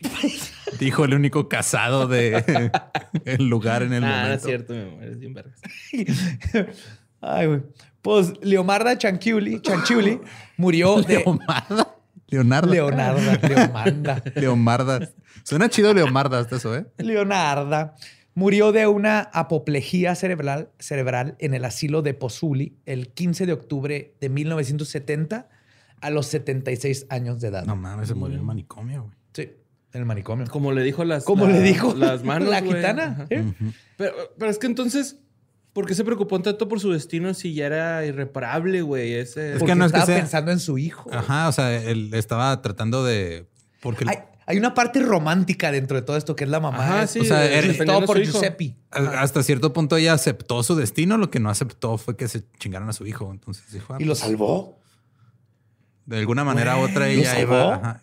Dijo 0.78 1.04
el 1.04 1.14
único 1.14 1.48
casado 1.48 2.06
de 2.06 2.70
el 3.24 3.48
lugar 3.48 3.82
en 3.82 3.92
el 3.92 4.04
ah, 4.04 4.28
no 4.28 4.34
es 4.34 4.42
momento. 4.42 4.46
cierto, 4.46 4.74
mi 4.74 4.80
amor. 4.80 5.04
Es 5.04 5.18
bien 5.18 5.34
vergas. 5.34 5.60
Ay, 7.20 7.46
güey. 7.46 7.62
Pues 8.02 8.32
Leomarda 8.42 8.96
Chanchiuli, 8.96 9.60
Chanchiuli 9.60 10.20
murió 10.56 11.02
de... 11.02 11.18
Leomarda. 11.18 11.94
Leonardo. 12.28 12.72
Leonarda, 12.72 13.48
Leomarda. 13.48 14.22
Leomarda. 14.34 15.10
Suena 15.42 15.68
chido 15.68 15.92
Leomarda 15.94 16.38
hasta 16.38 16.56
eso, 16.56 16.76
¿eh? 16.76 16.86
Leonarda 16.98 17.94
murió 18.34 18.70
de 18.70 18.86
una 18.86 19.20
apoplejía 19.32 20.14
cerebral, 20.14 20.70
cerebral 20.78 21.34
en 21.40 21.54
el 21.54 21.64
asilo 21.64 22.02
de 22.02 22.14
Pozuli 22.14 22.76
el 22.86 23.08
15 23.08 23.46
de 23.46 23.52
octubre 23.52 24.14
de 24.20 24.28
1970 24.28 25.48
a 26.00 26.10
los 26.10 26.26
76 26.26 27.06
años 27.10 27.40
de 27.40 27.48
edad. 27.48 27.64
No 27.64 27.74
mames, 27.74 28.08
se 28.08 28.14
murió 28.14 28.34
en 28.34 28.40
el 28.40 28.46
manicomio, 28.46 29.04
güey. 29.04 29.17
En 29.92 30.00
el 30.00 30.06
manicomio. 30.06 30.46
Como 30.48 30.72
le 30.72 30.82
dijo 30.82 31.04
las. 31.04 31.24
¿Cómo 31.24 31.46
la- 31.46 31.52
le 31.54 31.60
dijo? 31.62 31.94
Las 31.94 32.22
manos. 32.24 32.48
La 32.48 32.60
gitana. 32.62 33.26
¿eh? 33.30 33.52
Pero, 33.96 34.12
pero 34.38 34.50
es 34.50 34.58
que 34.58 34.66
entonces. 34.66 35.16
¿Por 35.72 35.86
qué 35.86 35.94
se 35.94 36.02
preocupó 36.04 36.40
tanto 36.40 36.66
por 36.66 36.80
su 36.80 36.90
destino 36.90 37.32
si 37.34 37.54
ya 37.54 37.66
era 37.66 38.04
irreparable, 38.04 38.82
güey? 38.82 39.14
Ese. 39.14 39.54
Es 39.54 39.62
que 39.62 39.74
no 39.76 39.84
es 39.84 39.92
que 39.92 39.98
estaba 39.98 40.06
sea- 40.06 40.16
pensando 40.18 40.50
en 40.50 40.58
su 40.60 40.76
hijo. 40.78 41.08
Ajá, 41.12 41.46
o 41.48 41.52
sea, 41.52 41.72
él 41.82 42.10
estaba 42.14 42.60
tratando 42.62 43.04
de. 43.04 43.46
Porque 43.80 44.04
Hay, 44.08 44.16
hay 44.46 44.58
una 44.58 44.74
parte 44.74 45.00
romántica 45.00 45.70
dentro 45.70 45.96
de 45.96 46.02
todo 46.02 46.16
esto 46.16 46.34
que 46.34 46.44
es 46.44 46.50
la 46.50 46.58
mamá. 46.58 46.78
Ajá, 46.84 47.06
sí. 47.06 47.20
o 47.20 47.24
sea, 47.24 47.40
de- 47.40 47.46
era- 47.58 47.68
defendiendo 47.68 47.92
todo 47.92 48.02
a 48.02 48.06
por 48.06 48.16
su 48.16 48.22
hijo. 48.22 48.32
Giuseppe. 48.32 48.76
hasta 48.90 49.42
cierto 49.44 49.72
punto 49.72 49.96
ella 49.96 50.14
aceptó 50.14 50.62
su 50.64 50.74
destino, 50.74 51.16
lo 51.16 51.30
que 51.30 51.38
no 51.38 51.48
aceptó 51.48 51.96
fue 51.96 52.16
que 52.16 52.26
se 52.28 52.44
chingaran 52.58 52.88
a 52.88 52.92
su 52.92 53.06
hijo. 53.06 53.30
Entonces 53.30 53.70
dijo, 53.72 53.94
ah, 53.94 53.98
Y 54.00 54.04
lo 54.04 54.10
pues, 54.12 54.18
salvó. 54.18 54.80
de 56.06 56.18
alguna 56.18 56.42
manera 56.44 56.76
u 56.78 56.80
otra 56.80 57.00
¿lo 57.06 57.12
ella 57.12 57.34
salvó? 57.34 57.54
iba. 57.54 57.74
ajá. 57.74 58.02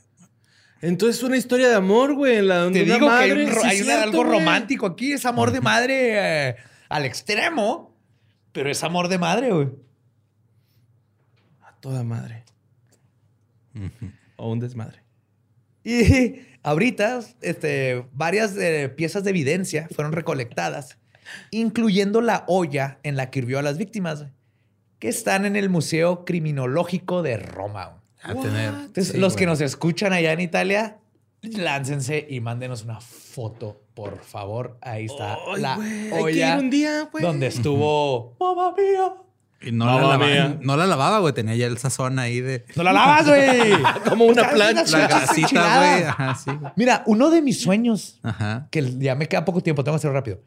Entonces 0.82 1.18
es 1.18 1.24
una 1.24 1.38
historia 1.38 1.68
de 1.70 1.76
amor, 1.76 2.14
güey. 2.14 2.38
En 2.38 2.48
la 2.48 2.58
donde 2.58 2.80
Te 2.80 2.86
una 2.86 2.96
digo 2.96 3.08
madre. 3.08 3.28
que 3.28 3.34
hay, 3.34 3.46
un 3.48 3.52
ro- 3.56 3.62
Sí, 3.62 3.68
hay 3.68 3.78
una- 3.78 3.86
cierto, 3.86 4.04
algo 4.04 4.24
güey. 4.26 4.40
romántico 4.40 4.86
aquí. 4.86 5.12
Es 5.14 5.26
amor 5.26 5.52
de 5.52 5.62
madre 5.62 6.50
eh, 6.50 6.56
al 6.90 7.06
extremo. 7.06 7.96
Pero 8.52 8.70
es 8.70 8.84
amor 8.84 9.08
de 9.08 9.18
madre, 9.18 9.52
güey. 9.52 9.70
A 11.62 11.74
toda 11.80 12.04
madre. 12.04 12.44
O 14.38 14.52
un 14.52 14.60
desmadre. 14.60 15.04
Y 15.84 16.42
ahorita, 16.64 17.20
este, 17.42 18.06
varias 18.14 18.56
eh, 18.58 18.90
piezas 18.90 19.24
de 19.24 19.30
evidencia 19.32 19.88
fueron 19.94 20.14
recolectadas, 20.14 20.98
incluyendo 21.52 22.22
la 22.22 22.44
olla 22.48 23.00
en 23.04 23.16
la 23.18 23.30
que 23.30 23.40
hirvió 23.40 23.60
a 23.60 23.62
las 23.62 23.78
víctimas, 23.78 24.26
que 25.00 25.10
están 25.10 25.46
en 25.46 25.56
el 25.56 25.70
Museo 25.70 26.24
Criminológico 26.26 27.22
de 27.22 27.38
Roma. 27.38 28.02
A 28.26 28.34
tener. 28.36 28.74
Entonces, 28.74 29.10
sí, 29.10 29.18
los 29.18 29.36
que 29.36 29.46
nos 29.46 29.62
escuchan 29.62 30.12
allá 30.14 30.32
en 30.34 30.40
Italia, 30.42 30.98
láncense 31.42 32.26
y 32.30 32.40
mándenos 32.40 32.84
una 32.84 33.00
foto, 33.00 33.82
por 33.94 34.20
favor. 34.24 34.78
Ahí 34.82 35.06
está 35.06 35.38
Ay, 35.54 35.62
la 35.62 35.74
Hay 35.76 36.10
que 36.10 36.14
olla 36.14 36.54
ir 36.56 36.60
un 36.64 36.70
día, 36.70 37.10
donde 37.22 37.48
estuvo 37.48 38.36
mamá 38.40 38.74
mía. 38.76 39.14
Y 39.62 39.72
no, 39.72 39.86
la 39.86 39.96
lavaba, 40.18 40.56
no 40.62 40.78
la 40.78 40.86
lavaba, 40.86 41.20
güey. 41.20 41.34
Tenía 41.34 41.56
ya 41.56 41.66
el 41.68 41.78
sazón 41.78 42.20
ahí 42.20 42.40
de 42.42 42.66
¡No 42.76 42.84
la 42.84 42.94
lavas, 42.94 43.26
güey! 43.28 43.72
Como 44.10 44.26
una 44.26 44.42
Unas 44.44 44.54
plancha. 44.54 44.98
la 45.00 45.08
grasita, 45.08 45.42
enchiladas. 45.42 45.90
güey. 45.98 46.04
Ajá, 46.04 46.36
sí. 46.36 46.52
güey. 46.52 46.72
Mira, 46.76 47.04
uno 47.08 47.30
de 47.32 47.42
mis 47.42 47.62
sueños, 47.62 48.20
Ajá. 48.22 48.68
que 48.70 48.84
ya 49.00 49.16
me 49.16 49.28
queda 49.28 49.44
poco 49.46 49.62
tiempo, 49.62 49.84
tengo 49.84 49.96
que 49.96 50.00
hacerlo 50.00 50.14
rápido. 50.14 50.40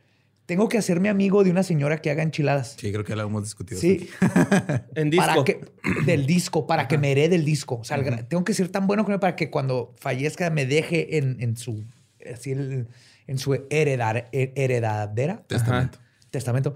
Tengo 0.49 0.67
que 0.71 0.79
hacerme 0.79 1.11
amigo 1.11 1.45
de 1.45 1.51
una 1.51 1.63
señora 1.63 1.99
que 1.99 2.11
haga 2.11 2.23
enchiladas. 2.23 2.75
Sí, 2.79 2.91
creo 2.91 3.05
que 3.05 3.15
lo 3.15 3.21
hemos 3.23 3.43
discutido. 3.45 3.79
Sí, 3.79 4.09
En 4.95 5.11
disco. 5.11 5.27
para 5.27 5.45
que 5.45 5.61
del 6.07 6.25
disco, 6.25 6.67
para 6.67 6.89
que 6.89 6.97
me 6.97 7.13
herede 7.13 7.37
el 7.37 7.45
disco. 7.45 7.77
O 7.81 7.85
sea, 7.85 7.99
el 7.99 8.25
tengo 8.27 8.45
que 8.45 8.55
ser 8.55 8.71
tan 8.71 8.87
bueno 8.87 9.05
con 9.05 9.13
él 9.13 9.21
para 9.21 9.37
que 9.37 9.51
cuando 9.51 9.95
fallezca 9.99 10.49
me 10.49 10.65
deje 10.65 11.19
en, 11.19 11.37
en 11.43 11.59
su 11.59 11.85
así 12.33 12.53
el- 12.53 12.89
en 13.27 13.37
su 13.39 13.63
heredar, 13.69 14.31
he- 14.33 14.55
heredadera 14.57 15.43
Testamento. 15.47 15.99
testamento 16.31 16.75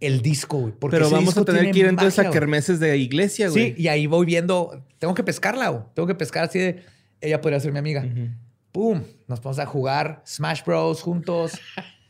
el 0.00 0.20
disco, 0.20 0.58
güey. 0.58 0.74
porque 0.78 0.96
Pero 0.96 1.06
ese 1.06 1.14
vamos 1.14 1.34
a 1.38 1.44
tener 1.46 1.70
que 1.70 1.78
ir 1.78 1.86
entonces 1.86 2.18
magia, 2.18 2.28
a 2.28 2.32
kermeses 2.32 2.78
de 2.78 2.94
iglesia, 2.98 3.48
güey. 3.48 3.68
Sí, 3.68 3.74
y 3.78 3.88
ahí 3.88 4.06
voy 4.06 4.26
viendo. 4.26 4.84
Tengo 4.98 5.14
que 5.14 5.24
pescarla, 5.24 5.68
güey. 5.70 5.84
Tengo 5.94 6.06
que 6.06 6.14
pescar 6.14 6.44
así 6.44 6.58
de. 6.58 6.82
Ella 7.22 7.40
podría 7.40 7.58
ser 7.58 7.72
mi 7.72 7.78
amiga. 7.78 8.04
Ujú. 8.04 8.28
Pum. 8.70 9.02
Nos 9.28 9.40
vamos 9.40 9.58
a 9.60 9.64
jugar 9.64 10.22
Smash 10.26 10.62
Bros. 10.66 11.00
juntos. 11.00 11.52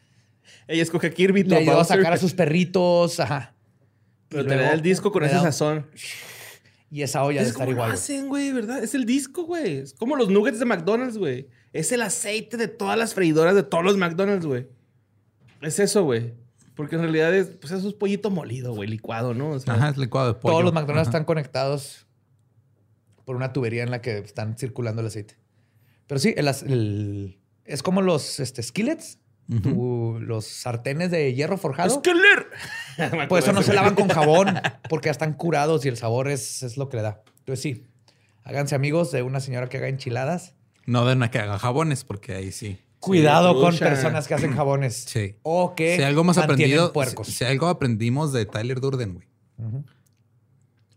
Ella 0.69 0.83
escoge 0.83 1.09
a 1.09 1.11
Kirby, 1.11 1.45
Le 1.45 1.57
a 1.57 1.59
ayudo 1.59 1.81
a 1.81 1.85
sacar 1.85 2.13
a 2.13 2.17
sus 2.19 2.35
perritos. 2.35 3.19
Ajá. 3.21 3.55
Pero 4.29 4.45
te 4.45 4.49
luego 4.55 4.63
da 4.63 4.73
el 4.73 4.83
disco 4.83 5.13
con 5.13 5.25
ese 5.25 5.35
da 5.35 5.43
sazón. 5.43 5.87
Y 6.91 7.03
esa 7.03 7.25
olla 7.25 7.41
de 7.41 7.47
Es 7.47 7.53
estar 7.53 7.67
como 7.67 7.71
lo 7.71 7.77
igual. 7.77 7.89
güey. 7.91 7.95
hacen, 7.99 8.29
güey, 8.29 8.53
¿verdad? 8.53 8.83
Es 8.85 8.95
el 8.95 9.05
disco, 9.07 9.45
güey. 9.45 9.79
Es 9.79 9.95
como 9.95 10.15
los 10.17 10.29
nuggets 10.29 10.59
de 10.59 10.65
McDonald's, 10.67 11.17
güey. 11.17 11.49
Es 11.73 11.91
el 11.93 12.03
aceite 12.03 12.57
de 12.57 12.69
todas 12.69 12.99
las 12.99 13.15
freidoras 13.15 13.55
de 13.55 13.63
todos 13.63 13.83
los 13.85 13.97
McDonald's, 13.97 14.45
güey. 14.47 14.67
Es 15.63 15.79
eso, 15.79 16.05
güey. 16.05 16.35
Porque 16.75 16.97
en 16.97 17.03
realidad 17.03 17.35
es, 17.35 17.49
pues 17.49 17.73
eso 17.73 17.87
es 17.89 17.95
pollito 17.95 18.31
molido, 18.31 18.75
güey, 18.75 18.89
licuado, 18.89 19.33
¿no? 19.35 19.51
O 19.51 19.59
sea, 19.61 19.75
Ajá, 19.75 19.89
es 19.91 19.97
licuado 19.99 20.29
de 20.29 20.35
pollo. 20.35 20.53
Todos 20.53 20.65
los 20.65 20.73
McDonald's 20.73 21.09
Ajá. 21.09 21.19
están 21.19 21.25
conectados 21.25 22.07
por 23.25 23.37
una 23.37 23.53
tubería 23.53 23.83
en 23.83 23.91
la 23.91 24.01
que 24.03 24.19
están 24.19 24.57
circulando 24.59 25.01
el 25.01 25.07
aceite. 25.09 25.37
Pero 26.07 26.19
sí, 26.19 26.35
el- 26.37 27.39
es 27.65 27.83
como 27.83 28.03
los 28.03 28.41
este, 28.41 28.63
skillets, 28.63 29.19
tu- 29.63 30.19
los 30.21 30.47
sartenes 30.47 31.11
de 31.11 31.35
hierro 31.35 31.59
forjado. 31.59 31.95
¡Esqueler! 31.97 32.47
Por 33.29 33.39
eso 33.39 33.53
no 33.53 33.63
se 33.63 33.75
lavan 33.75 33.95
con 33.95 34.09
jabón, 34.09 34.55
porque 34.89 35.07
ya 35.07 35.11
están 35.13 35.35
curados 35.35 35.85
y 35.85 35.89
el 35.89 35.97
sabor 35.97 36.29
es, 36.29 36.63
es 36.63 36.77
lo 36.77 36.89
que 36.89 36.97
le 36.99 37.03
da. 37.03 37.23
Entonces 37.41 37.61
sí, 37.63 37.87
háganse 38.45 38.75
amigos 38.75 39.11
de 39.13 39.23
una 39.23 39.41
señora 39.41 39.69
que 39.69 39.79
haga 39.79 39.89
enchiladas. 39.89 40.55
No 40.87 41.05
de 41.07 41.15
una 41.15 41.31
que 41.31 41.39
haga 41.39 41.59
jabones, 41.59 42.05
porque 42.05 42.35
ahí 42.35 42.53
sí. 42.53 42.79
Cuidado 43.01 43.61
con 43.61 43.77
personas 43.79 44.29
que 44.29 44.35
hacen 44.35 44.55
jabones. 44.55 44.95
Sí. 45.09 45.35
O 45.43 45.75
que 45.75 45.97
Si 45.97 46.03
algo 46.03 46.23
mantienen 46.23 46.51
aprendido, 46.55 46.93
puercos. 46.93 47.27
si, 47.27 47.33
si 47.33 47.45
algo 47.45 47.67
aprendimos 47.67 48.33
de 48.33 48.47
Tyler 48.47 48.81
Durden, 48.81 49.15
güey. 49.15 49.27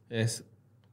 Es 0.10 0.44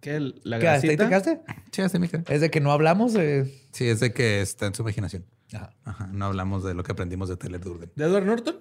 que 0.00 0.18
la 0.42 0.58
¿Qué? 0.58 0.68
¿Hasta 0.68 0.86
ahí 0.88 0.96
te 0.96 1.06
grasita. 1.06 1.08
quedaste? 1.08 1.40
Sí, 1.70 1.82
así 1.82 1.98
quedé. 2.08 2.24
Es 2.34 2.40
de 2.40 2.50
que 2.50 2.60
no 2.60 2.72
hablamos 2.72 3.12
de... 3.12 3.44
Sí, 3.72 3.86
es 3.88 4.00
de 4.00 4.12
que 4.12 4.40
está 4.40 4.66
en 4.66 4.74
su 4.74 4.82
imaginación. 4.82 5.24
Ajá. 5.54 5.74
Ajá, 5.84 6.06
no 6.08 6.26
hablamos 6.26 6.64
de 6.64 6.74
lo 6.74 6.82
que 6.82 6.92
aprendimos 6.92 7.28
de 7.28 7.36
Tyler 7.36 7.60
Durden. 7.60 7.90
¿De 7.94 8.04
Edward 8.04 8.24
Norton? 8.24 8.56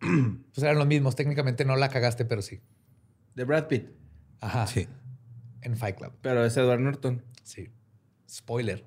Pues 0.54 0.62
eran 0.64 0.78
los 0.78 0.86
mismos. 0.86 1.16
Técnicamente 1.16 1.64
no 1.64 1.76
la 1.76 1.88
cagaste, 1.88 2.24
pero 2.24 2.42
sí. 2.42 2.60
De 3.34 3.44
Brad 3.44 3.66
Pitt. 3.66 3.88
Ajá. 4.40 4.66
Sí, 4.66 4.86
En 5.62 5.76
Fight 5.76 5.96
Club. 5.96 6.12
Pero 6.22 6.44
es 6.44 6.56
Edward 6.56 6.80
Norton. 6.80 7.24
Sí. 7.42 7.68
Spoiler. 8.28 8.84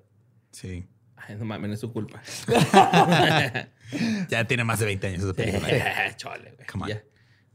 sí. 0.52 0.88
Ay, 1.16 1.36
no 1.36 1.46
mames, 1.46 1.68
no 1.68 1.74
es 1.76 1.80
su 1.80 1.92
culpa. 1.94 2.20
Ya 4.30 4.46
tiene 4.48 4.64
más 4.64 4.80
de 4.80 4.86
20 4.86 5.08
años 5.08 5.24
esa 5.24 5.34
película. 5.34 5.68
Chole, 6.18 6.52
güey. 6.56 6.68
Come 6.68 6.84
on. 6.86 6.90
Ya, 6.90 7.04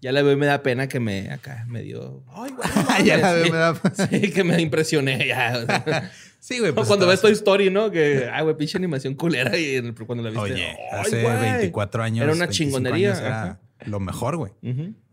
ya 0.01 0.13
la 0.13 0.23
veo 0.23 0.33
y 0.33 0.37
me 0.37 0.47
da 0.47 0.63
pena 0.63 0.89
que 0.89 1.01
me 1.01 1.31
acá 1.31 1.65
me 1.69 1.83
dio. 1.83 2.23
Ay, 2.29 2.53
güey. 2.53 2.69
no 2.75 3.05
Ya 3.05 3.17
la 3.19 3.33
veo, 3.33 3.45
me 3.53 3.59
da- 3.59 3.81
Sí, 4.11 4.31
que 4.33 4.45
me 4.45 4.61
impresioné 4.61 5.27
ya. 5.27 5.59
o 5.63 5.67
sea. 5.67 6.11
Sí, 6.39 6.61
güey. 6.61 6.71
pues, 6.71 6.87
cuando 6.87 7.09
ves 7.09 7.21
Toy 7.21 7.33
Story, 7.33 7.71
¿no? 7.71 7.91
Que, 7.91 8.29
ay, 8.33 8.45
güey, 8.45 8.57
pinche 8.57 8.79
animación 8.79 9.15
culera. 9.15 9.57
Y 9.59 9.83
cuando 10.07 10.23
la 10.23 10.31
viste. 10.31 10.45
Oye, 10.45 10.65
ay, 10.93 11.01
hace 11.01 11.23
güey. 11.23 11.41
24 11.41 12.03
años. 12.05 12.23
Era 12.23 12.33
una 12.33 12.45
25 12.47 12.53
chingonería. 12.79 13.09
años 13.09 13.19
Era 13.21 13.43
ajá. 13.43 13.61
lo 13.87 13.99
mejor, 13.99 14.37
güey. 14.37 14.53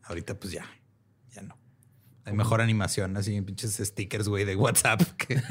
Ahorita, 0.03 0.37
pues 0.39 0.53
ya. 0.53 0.63
Ya 1.33 1.41
no. 1.41 1.57
Hay 2.25 2.33
mejor 2.33 2.61
animación, 2.61 3.17
así 3.17 3.41
pinches 3.41 3.77
stickers, 3.83 4.27
güey, 4.29 4.45
de 4.45 4.55
WhatsApp 4.55 5.01
que 5.17 5.41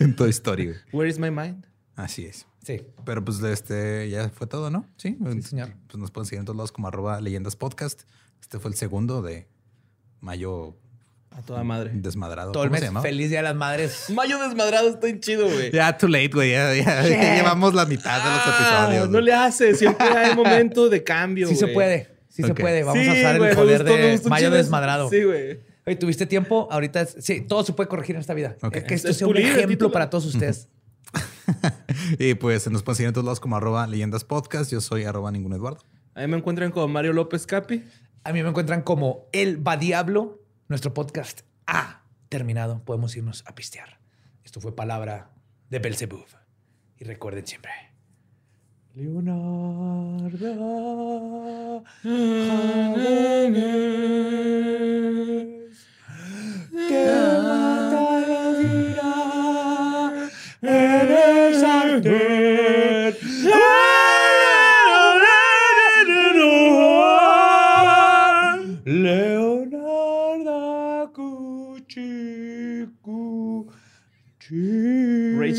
en 0.00 0.16
Toy 0.16 0.28
Story, 0.30 0.66
güey. 0.66 0.78
Where 0.92 1.08
is 1.08 1.18
my 1.18 1.30
mind? 1.30 1.64
Así 1.94 2.26
es. 2.26 2.46
Sí. 2.62 2.82
Pero 3.06 3.24
pues 3.24 3.42
este 3.42 4.10
ya 4.10 4.28
fue 4.28 4.46
todo, 4.46 4.68
¿no? 4.70 4.86
Sí, 4.98 5.16
señor. 5.42 5.72
Pues 5.86 5.98
nos 5.98 6.10
pueden 6.10 6.26
seguir 6.26 6.40
en 6.40 6.44
todos 6.44 6.58
lados 6.58 6.72
como 6.72 6.88
arroba 6.88 7.22
leyendas 7.22 7.56
podcast. 7.56 8.02
Este 8.40 8.58
fue 8.58 8.70
el 8.70 8.76
segundo 8.76 9.22
de 9.22 9.46
mayo 10.20 10.76
A 11.30 11.42
toda 11.42 11.62
madre. 11.64 11.90
desmadrado. 11.94 12.52
Todo 12.52 12.64
el 12.64 12.70
¿Cómo 12.70 12.80
se 12.80 12.90
mes. 12.90 13.02
Feliz 13.02 13.30
Día 13.30 13.38
de 13.40 13.44
las 13.44 13.56
Madres. 13.56 14.06
Mayo 14.10 14.38
desmadrado 14.38 14.88
está 14.88 15.08
chido, 15.20 15.46
güey. 15.48 15.70
Ya, 15.72 15.96
too 15.96 16.08
late, 16.08 16.28
güey. 16.32 16.52
Ya, 16.52 16.74
ya- 16.74 17.02
ya 17.08 17.34
llevamos 17.36 17.74
la 17.74 17.86
mitad 17.86 18.18
de 18.22 18.30
los 18.30 18.40
Ah, 18.46 18.84
episodios. 18.86 19.10
no 19.10 19.20
le 19.20 19.32
hace. 19.32 19.74
Siempre 19.74 20.06
hay 20.08 20.34
momento 20.34 20.88
de 20.88 21.02
cambio, 21.04 21.48
Sí 21.48 21.56
se 21.56 21.68
puede. 21.68 22.08
Sí 22.28 22.42
se 22.42 22.54
puede. 22.54 22.82
Vamos 22.84 23.02
Sí, 23.02 23.08
a 23.08 23.12
usar 23.12 23.38
güey, 23.38 23.50
el 23.50 23.56
poder 23.56 23.82
gustó, 23.84 23.96
de 23.96 24.20
Mayo 24.28 24.50
desmadrado. 24.50 25.08
Sí, 25.10 25.22
güey. 25.24 25.58
Oye, 25.86 25.96
¿tuviste 25.96 26.26
tiempo? 26.26 26.68
Ahorita 26.70 27.00
es- 27.02 27.16
sí, 27.20 27.40
todo 27.42 27.64
se 27.64 27.72
puede 27.72 27.88
corregir 27.88 28.16
en 28.16 28.20
esta 28.20 28.34
vida. 28.34 28.56
Es 28.72 28.84
que 28.84 28.94
esto 28.94 29.08
Es 29.08 29.16
sea 29.18 29.26
un 29.26 29.36
ejemplo 29.36 29.66
título. 29.68 29.92
para 29.92 30.10
todos 30.10 30.24
ustedes. 30.26 30.68
Y 32.18 32.34
pues 32.34 32.68
nos 32.70 32.82
pueden 32.82 32.96
seguir 32.96 33.08
en 33.08 33.14
todos 33.14 33.24
lados 33.24 33.40
como 33.40 33.56
arroba 33.56 33.86
leyendas 33.86 34.24
podcast. 34.24 34.70
Yo 34.70 34.80
soy 34.80 35.04
arroba 35.04 35.30
ningún 35.30 35.52
Eduardo. 35.52 35.78
Ahí 36.14 36.26
me 36.28 36.36
encuentran 36.36 36.70
con 36.70 36.90
Mario 36.90 37.12
López 37.12 37.46
Capi. 37.46 37.84
A 38.26 38.32
mí 38.32 38.42
me 38.42 38.48
encuentran 38.48 38.82
como 38.82 39.28
El 39.30 39.64
Va 39.64 39.76
Diablo. 39.76 40.42
Nuestro 40.66 40.92
podcast 40.92 41.42
ha 41.64 42.02
terminado. 42.28 42.82
Podemos 42.84 43.16
irnos 43.16 43.44
a 43.46 43.54
pistear. 43.54 44.00
Esto 44.42 44.60
fue 44.60 44.74
palabra 44.74 45.30
de 45.70 45.78
Belzebub. 45.78 46.26
Y 46.98 47.04
recuerden 47.04 47.46
siempre. 47.46 47.70
Leonardo. 48.94 49.44
Que 56.88 57.06
mata 57.44 58.20
la 58.26 58.50
vida. 58.58 59.16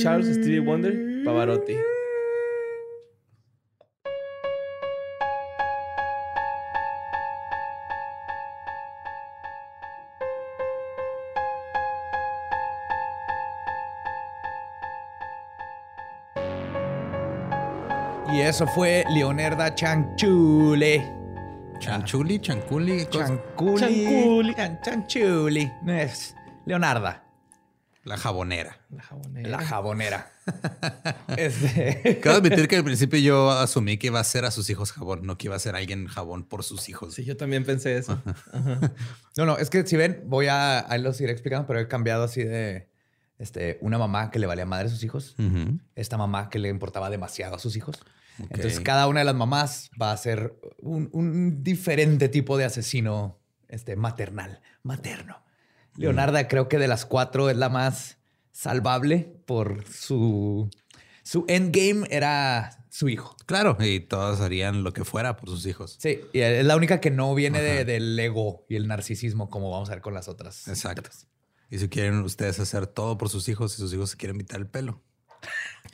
Charles, 0.02 0.28
Stevie 0.36 0.60
Wonder, 0.60 0.94
Pavarotti. 1.26 1.76
Y 18.34 18.42
eso 18.42 18.68
fue 18.68 19.06
Leonarda 19.10 19.74
Chanchule. 19.74 21.14
Chanchuli, 21.80 22.40
chanculi. 22.40 23.06
Chanculi. 23.10 23.80
Chanculi. 23.80 24.54
Chan- 24.56 24.80
Chanchuli. 24.82 25.72
Es 25.88 26.36
Leonarda, 26.66 27.24
La 28.08 28.16
jabonera. 28.18 28.78
La 28.90 29.02
jabonera. 29.02 29.50
la 29.50 29.60
jabonera. 29.60 30.32
Este, 31.38 32.20
Quiero 32.22 32.38
admitir 32.38 32.70
que 32.70 32.78
al 32.78 32.84
principio 32.86 33.20
yo 33.20 33.52
asumí 33.52 33.98
que 33.98 34.08
iba 34.08 34.20
a 34.22 34.24
ser 34.24 34.46
a 34.46 34.52
sus 34.52 34.70
hijos 34.70 34.94
jabón, 34.94 35.26
no 35.26 35.38
que 35.38 35.48
iba 35.48 35.58
a 35.58 35.60
ser 35.60 35.76
alguien 35.76 36.08
jabón 36.08 36.46
por 36.46 36.64
sus 36.64 36.88
hijos. 36.88 37.16
Sí, 37.16 37.26
yo 37.26 37.36
también 37.36 37.66
pensé 37.66 37.98
eso. 37.98 38.22
No, 39.36 39.46
no, 39.46 39.58
es 39.58 39.70
que 39.70 39.86
si 39.86 39.98
ven, 39.98 40.24
voy 40.26 40.48
a, 40.48 40.90
ahí 40.92 41.02
los 41.02 41.20
iré 41.20 41.34
explicando, 41.34 41.68
pero 41.68 41.80
he 41.80 41.88
cambiado 41.90 42.24
así 42.24 42.44
de 42.44 42.90
este, 43.40 43.78
una 43.82 43.98
mamá 43.98 44.32
que 44.32 44.40
le 44.40 44.48
valía 44.48 44.66
madre 44.66 44.88
a 44.88 44.90
sus 44.90 45.04
hijos, 45.04 45.36
esta 45.96 46.18
mamá 46.18 46.50
que 46.50 46.60
le 46.60 46.70
importaba 46.70 47.10
demasiado 47.10 47.58
a 47.58 47.60
sus 47.60 47.76
hijos. 47.76 48.00
Entonces, 48.40 48.80
cada 48.80 49.08
una 49.08 49.20
de 49.20 49.26
las 49.26 49.36
mamás 49.36 49.92
va 50.02 50.14
a 50.14 50.18
ser 50.18 50.56
un, 50.80 51.10
un 51.12 51.62
diferente 51.62 52.30
tipo 52.30 52.58
de 52.58 52.66
asesino 52.66 53.38
este, 53.68 53.96
maternal, 53.98 54.62
materno. 54.82 55.46
Leonarda 55.98 56.48
creo 56.48 56.70
que 56.70 56.78
de 56.78 56.88
las 56.88 57.06
cuatro 57.06 57.50
es 57.50 57.58
la 57.58 57.70
más 57.70 58.18
salvable 58.52 59.32
por 59.46 59.84
su... 59.92 60.70
Su 61.24 61.44
endgame 61.50 62.08
era 62.10 62.86
su 62.90 63.10
hijo. 63.10 63.36
Claro, 63.46 63.76
y 63.80 64.00
todos 64.00 64.40
harían 64.40 64.84
lo 64.84 64.94
que 64.94 65.04
fuera 65.04 65.36
por 65.36 65.50
sus 65.50 65.66
hijos. 65.66 65.98
Sí, 66.00 66.22
y 66.32 66.40
es 66.40 66.66
la 66.66 66.76
única 66.78 67.02
que 67.02 67.12
no 67.12 67.36
viene 67.36 67.62
de- 67.62 67.84
del 67.84 68.18
ego 68.18 68.66
y 68.70 68.78
el 68.78 68.88
narcisismo 68.88 69.50
como 69.50 69.70
vamos 69.70 69.90
a 69.90 69.94
ver 69.94 70.02
con 70.02 70.14
las 70.14 70.28
otras. 70.30 70.68
Exacto. 70.70 71.10
Y 71.70 71.80
si 71.80 71.90
quieren 71.90 72.22
ustedes 72.22 72.60
hacer 72.62 72.88
todo 72.88 73.18
por 73.18 73.28
sus 73.30 73.50
hijos 73.50 73.74
y 73.74 73.78
sus 73.78 73.94
hijos 73.94 74.12
se 74.12 74.18
quieren 74.18 74.38
quitar 74.38 74.60
el 74.62 74.68
pelo. 74.68 75.04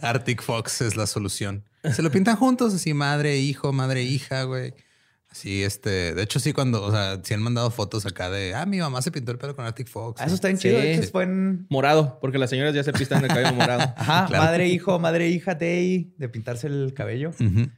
Arctic 0.00 0.42
Fox 0.42 0.80
es 0.82 0.96
la 0.96 1.06
solución. 1.06 1.64
Se 1.92 2.02
lo 2.02 2.10
pintan 2.10 2.36
juntos, 2.36 2.74
así 2.74 2.94
madre, 2.94 3.38
hijo, 3.38 3.72
madre, 3.72 4.02
hija, 4.02 4.44
güey. 4.44 4.74
Así, 5.30 5.62
este, 5.62 6.14
de 6.14 6.22
hecho, 6.22 6.40
sí, 6.40 6.52
cuando, 6.54 6.82
o 6.82 6.90
sea, 6.90 7.20
sí 7.22 7.34
han 7.34 7.42
mandado 7.42 7.70
fotos 7.70 8.06
acá 8.06 8.30
de, 8.30 8.54
ah, 8.54 8.64
mi 8.64 8.78
mamá 8.78 9.02
se 9.02 9.10
pintó 9.12 9.30
el 9.30 9.38
pelo 9.38 9.54
con 9.54 9.66
Arctic 9.66 9.86
Fox. 9.86 10.20
Ah, 10.20 10.24
Eso 10.24 10.34
está 10.34 10.48
bien 10.48 10.56
Sí. 10.58 10.68
chido. 10.68 10.80
de 10.80 10.94
hecho, 10.94 11.08
fue 11.10 11.24
en- 11.24 11.66
Morado, 11.68 12.18
porque 12.20 12.38
las 12.38 12.48
señoras 12.50 12.74
ya 12.74 12.82
se 12.82 12.92
pistan 12.94 13.22
el 13.22 13.28
cabello 13.28 13.52
morado. 13.54 13.80
Ajá, 13.96 14.26
Claro. 14.26 14.44
madre, 14.44 14.68
hijo, 14.68 14.98
madre, 14.98 15.28
hija, 15.28 15.54
day, 15.54 16.14
de 16.16 16.28
pintarse 16.30 16.66
el 16.66 16.94
cabello. 16.94 17.30
Ujú. 17.38 17.70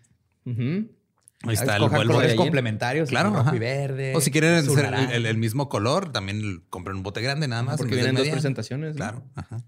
Ahí 1.43 1.55
está 1.55 1.77
el 1.77 1.89
colores 1.89 2.31
de- 2.31 2.37
complementarios. 2.37 3.09
Claro, 3.09 3.31
rojo 3.31 3.41
ajá. 3.41 3.57
y 3.57 3.59
verde. 3.59 4.15
O 4.15 4.21
si 4.21 4.31
quieren 4.31 4.55
el, 4.55 5.11
el- 5.13 5.27
el 5.27 5.37
mismo 5.39 5.69
color, 5.69 6.13
también 6.13 6.63
compren 6.71 6.99
un 6.99 7.03
bote 7.03 7.21
grande 7.23 7.49
nada 7.49 7.63
más. 7.63 7.79
Porque 7.79 7.95
en 7.95 8.01
vienen 8.01 8.15
dos 8.17 8.29
presentaciones. 8.29 8.91
¿no? 8.91 8.97
Claro. 8.97 9.25
ajá. 9.35 9.65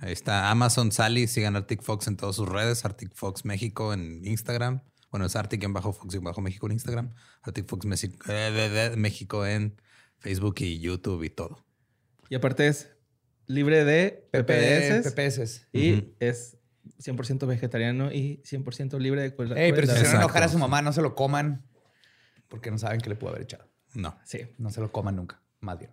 Ahí 0.00 0.12
está 0.12 0.50
Amazon 0.50 0.92
Sally. 0.92 1.26
Sigan 1.26 1.56
Arctic 1.56 1.80
Fox 1.82 2.06
en 2.06 2.16
todas 2.16 2.36
sus 2.36 2.48
redes. 2.48 2.84
Arctic 2.84 3.12
Fox 3.14 3.44
México 3.44 3.94
en 3.94 4.24
Instagram. 4.26 4.82
Bueno, 5.10 5.26
es 5.26 5.36
Arctic 5.36 5.62
en 5.64 5.72
bajo 5.72 5.92
Fox 5.92 6.14
en 6.14 6.24
bajo 6.24 6.40
México 6.40 6.66
en 6.66 6.72
Instagram. 6.72 7.14
Arctic 7.42 7.66
Fox 7.66 7.86
eh, 8.04 8.10
de- 8.30 8.68
de- 8.68 8.96
México 8.96 9.46
en 9.46 9.80
Facebook 10.18 10.56
y 10.60 10.78
YouTube 10.80 11.22
y 11.22 11.30
todo. 11.30 11.64
Y 12.28 12.34
aparte 12.34 12.66
es 12.66 12.90
libre 13.46 13.84
de 13.84 14.28
PP, 14.32 15.02
PPS. 15.02 15.12
PPS. 15.12 15.66
Y 15.72 15.92
Ujú. 15.94 16.14
es 16.20 16.58
100% 16.98 17.46
vegetariano 17.46 18.12
y 18.12 18.42
100% 18.44 18.98
libre 18.98 19.22
de 19.22 19.34
cual- 19.34 19.56
Ey, 19.56 19.72
pero 19.72 19.86
si 19.86 19.92
se 19.96 20.02
van 20.04 20.16
a 20.16 20.18
enojar 20.20 20.42
a 20.42 20.48
su 20.48 20.58
mamá, 20.58 20.82
no 20.82 20.92
se 20.92 21.02
lo 21.02 21.14
coman. 21.14 21.64
Porque 22.48 22.70
no 22.70 22.78
saben 22.78 23.00
qué 23.00 23.08
le 23.08 23.16
pudo 23.16 23.30
haber 23.30 23.42
echado. 23.42 23.68
No. 23.94 24.16
Sí. 24.24 24.40
No 24.58 24.70
se 24.70 24.80
lo 24.80 24.92
coman 24.92 25.16
nunca, 25.16 25.42
más 25.60 25.78
bien. 25.78 25.90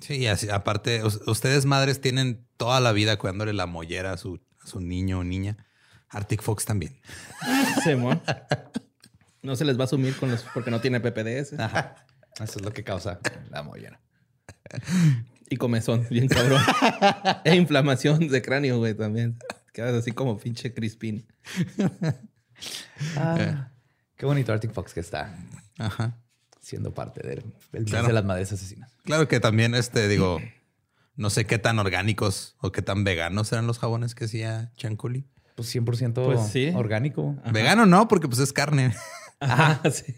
Sí, 0.00 0.16
y 0.16 0.26
así, 0.26 0.48
aparte, 0.50 1.02
us- 1.02 1.20
ustedes 1.26 1.64
madres 1.64 2.00
tienen 2.00 2.46
toda 2.56 2.78
la 2.80 2.92
vida 2.92 3.16
cuidándole 3.18 3.52
la 3.52 3.66
mollera 3.66 4.12
a 4.12 4.16
su, 4.18 4.40
a 4.62 4.66
su 4.66 4.80
niño 4.80 5.20
o 5.20 5.24
niña. 5.24 5.56
Arctic 6.10 6.42
Fox 6.42 6.64
también. 6.64 6.98
Simón. 7.84 8.20
No 9.42 9.56
se 9.56 9.64
les 9.64 9.76
va 9.78 9.82
a 9.82 9.84
asumir 9.84 10.16
con 10.16 10.30
los 10.30 10.42
porque 10.54 10.70
no 10.70 10.80
tiene 10.80 11.00
PPDS 11.00 11.58
Ajá. 11.58 12.06
Eso 12.40 12.58
es 12.58 12.64
lo 12.64 12.72
que 12.72 12.84
causa 12.84 13.20
la 13.50 13.62
mollera. 13.62 14.00
y 15.50 15.56
comezón, 15.56 16.06
bien 16.10 16.28
cabrón. 16.28 16.62
e 17.44 17.56
inflamación 17.56 18.28
de 18.28 18.42
cráneo, 18.42 18.78
güey, 18.78 18.94
también. 18.94 19.38
Quedas 19.72 19.94
así 19.94 20.12
como 20.12 20.38
pinche 20.38 20.72
crispín. 20.74 21.26
Ah, 23.16 23.70
qué 24.16 24.26
bonito 24.26 24.52
Arctic 24.52 24.72
Fox 24.72 24.92
que 24.94 25.00
está 25.00 25.36
Ajá. 25.78 26.18
siendo 26.60 26.92
parte 26.94 27.26
del, 27.26 27.44
del 27.72 27.84
Claro. 27.84 28.08
de 28.08 28.12
las 28.12 28.24
madres 28.24 28.52
asesinas. 28.52 28.90
Claro 29.04 29.28
que 29.28 29.40
también, 29.40 29.74
este, 29.74 30.08
digo, 30.08 30.40
no 31.16 31.30
sé 31.30 31.44
qué 31.46 31.58
tan 31.58 31.78
orgánicos 31.78 32.56
o 32.60 32.72
qué 32.72 32.82
tan 32.82 33.04
veganos 33.04 33.52
eran 33.52 33.66
los 33.66 33.78
jabones 33.78 34.14
que 34.14 34.24
hacía 34.24 34.72
Chanculi. 34.76 35.28
Pues 35.58 35.74
100% 35.74 36.24
Pues 36.24 36.40
sí. 36.52 36.70
orgánico. 36.76 37.34
Vegano 37.52 37.84
no, 37.84 38.06
porque 38.06 38.28
pues 38.28 38.38
es 38.38 38.52
carne. 38.52 38.94
Ajá, 39.40 39.80
sí. 39.90 40.14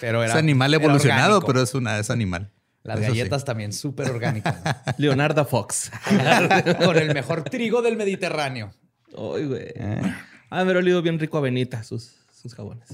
Pero 0.00 0.22
era, 0.22 0.32
es 0.34 0.38
animal 0.38 0.72
evolucionado, 0.72 1.42
pero 1.42 1.60
es 1.62 1.74
una, 1.74 1.98
es 1.98 2.10
animal. 2.10 2.52
Las 2.84 3.00
Eso 3.00 3.12
sí. 3.12 3.18
galletas 3.18 3.44
también 3.44 3.72
súper 3.72 4.08
orgánicas. 4.10 4.54
Leonardo 4.98 5.44
Fox. 5.44 5.90
Con 6.84 6.96
el 6.96 7.12
mejor 7.12 7.42
trigo 7.42 7.82
del 7.82 7.96
Mediterráneo. 7.96 8.72
Ay, 9.08 9.46
güey. 9.46 9.72
Ah, 9.80 10.60
haber 10.60 10.76
olido 10.76 11.02
bien 11.02 11.18
rico 11.18 11.38
a 11.38 11.40
Benita 11.40 11.82
sus, 11.82 12.14
sus 12.32 12.54
jabones. 12.54 12.88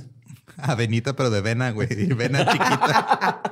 Avenita, 0.57 1.15
pero 1.17 1.29
de 1.29 1.43
vena, 1.43 1.71
güey. 1.73 1.89
y 1.93 2.07
Vena 2.15 2.47
chiquita. 2.47 3.43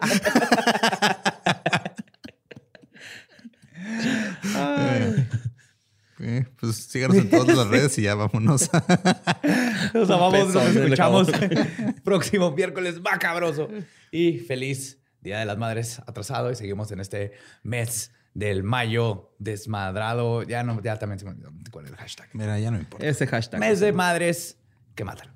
Eh, 6.21 6.47
pues 6.59 6.77
síganos 6.77 7.17
en 7.17 7.29
todas 7.29 7.57
las 7.57 7.69
redes 7.69 7.97
y 7.99 8.03
ya 8.03 8.15
vámonos. 8.15 8.71
Nos 9.95 10.11
amamos, 10.11 10.55
nos 10.55 10.77
escuchamos 10.77 11.29
próximo 12.05 12.51
miércoles 12.53 13.01
macabroso. 13.01 13.69
Y 14.11 14.39
feliz 14.39 14.99
Día 15.21 15.39
de 15.39 15.45
las 15.45 15.59
Madres 15.59 16.01
atrasado. 16.07 16.51
Y 16.51 16.57
seguimos 16.57 16.91
en 16.93 17.01
este 17.01 17.33
mes 17.63 18.13
del 18.35 18.63
mayo 18.63 19.35
desmadrado. 19.39 20.43
Ya 20.43 20.63
no, 20.63 20.83
ya 20.83 20.99
también 20.99 21.19
se 21.19 21.27
me 21.27 21.33
olvidó 21.33 21.51
cuál 21.71 21.87
es 21.87 21.93
el 21.93 21.97
hashtag. 21.99 22.29
Mira, 22.33 22.59
ya 22.59 22.71
no 22.71 22.79
importa. 22.79 23.07
Ese 23.07 23.27
hashtag. 23.27 23.61
Mes 23.61 23.81
de 23.81 23.93
madres 23.93 24.59
que 24.95 25.05
matan. 25.05 25.31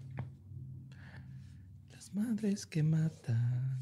Las 1.90 2.14
madres 2.14 2.66
que 2.66 2.82
matan. 2.82 3.79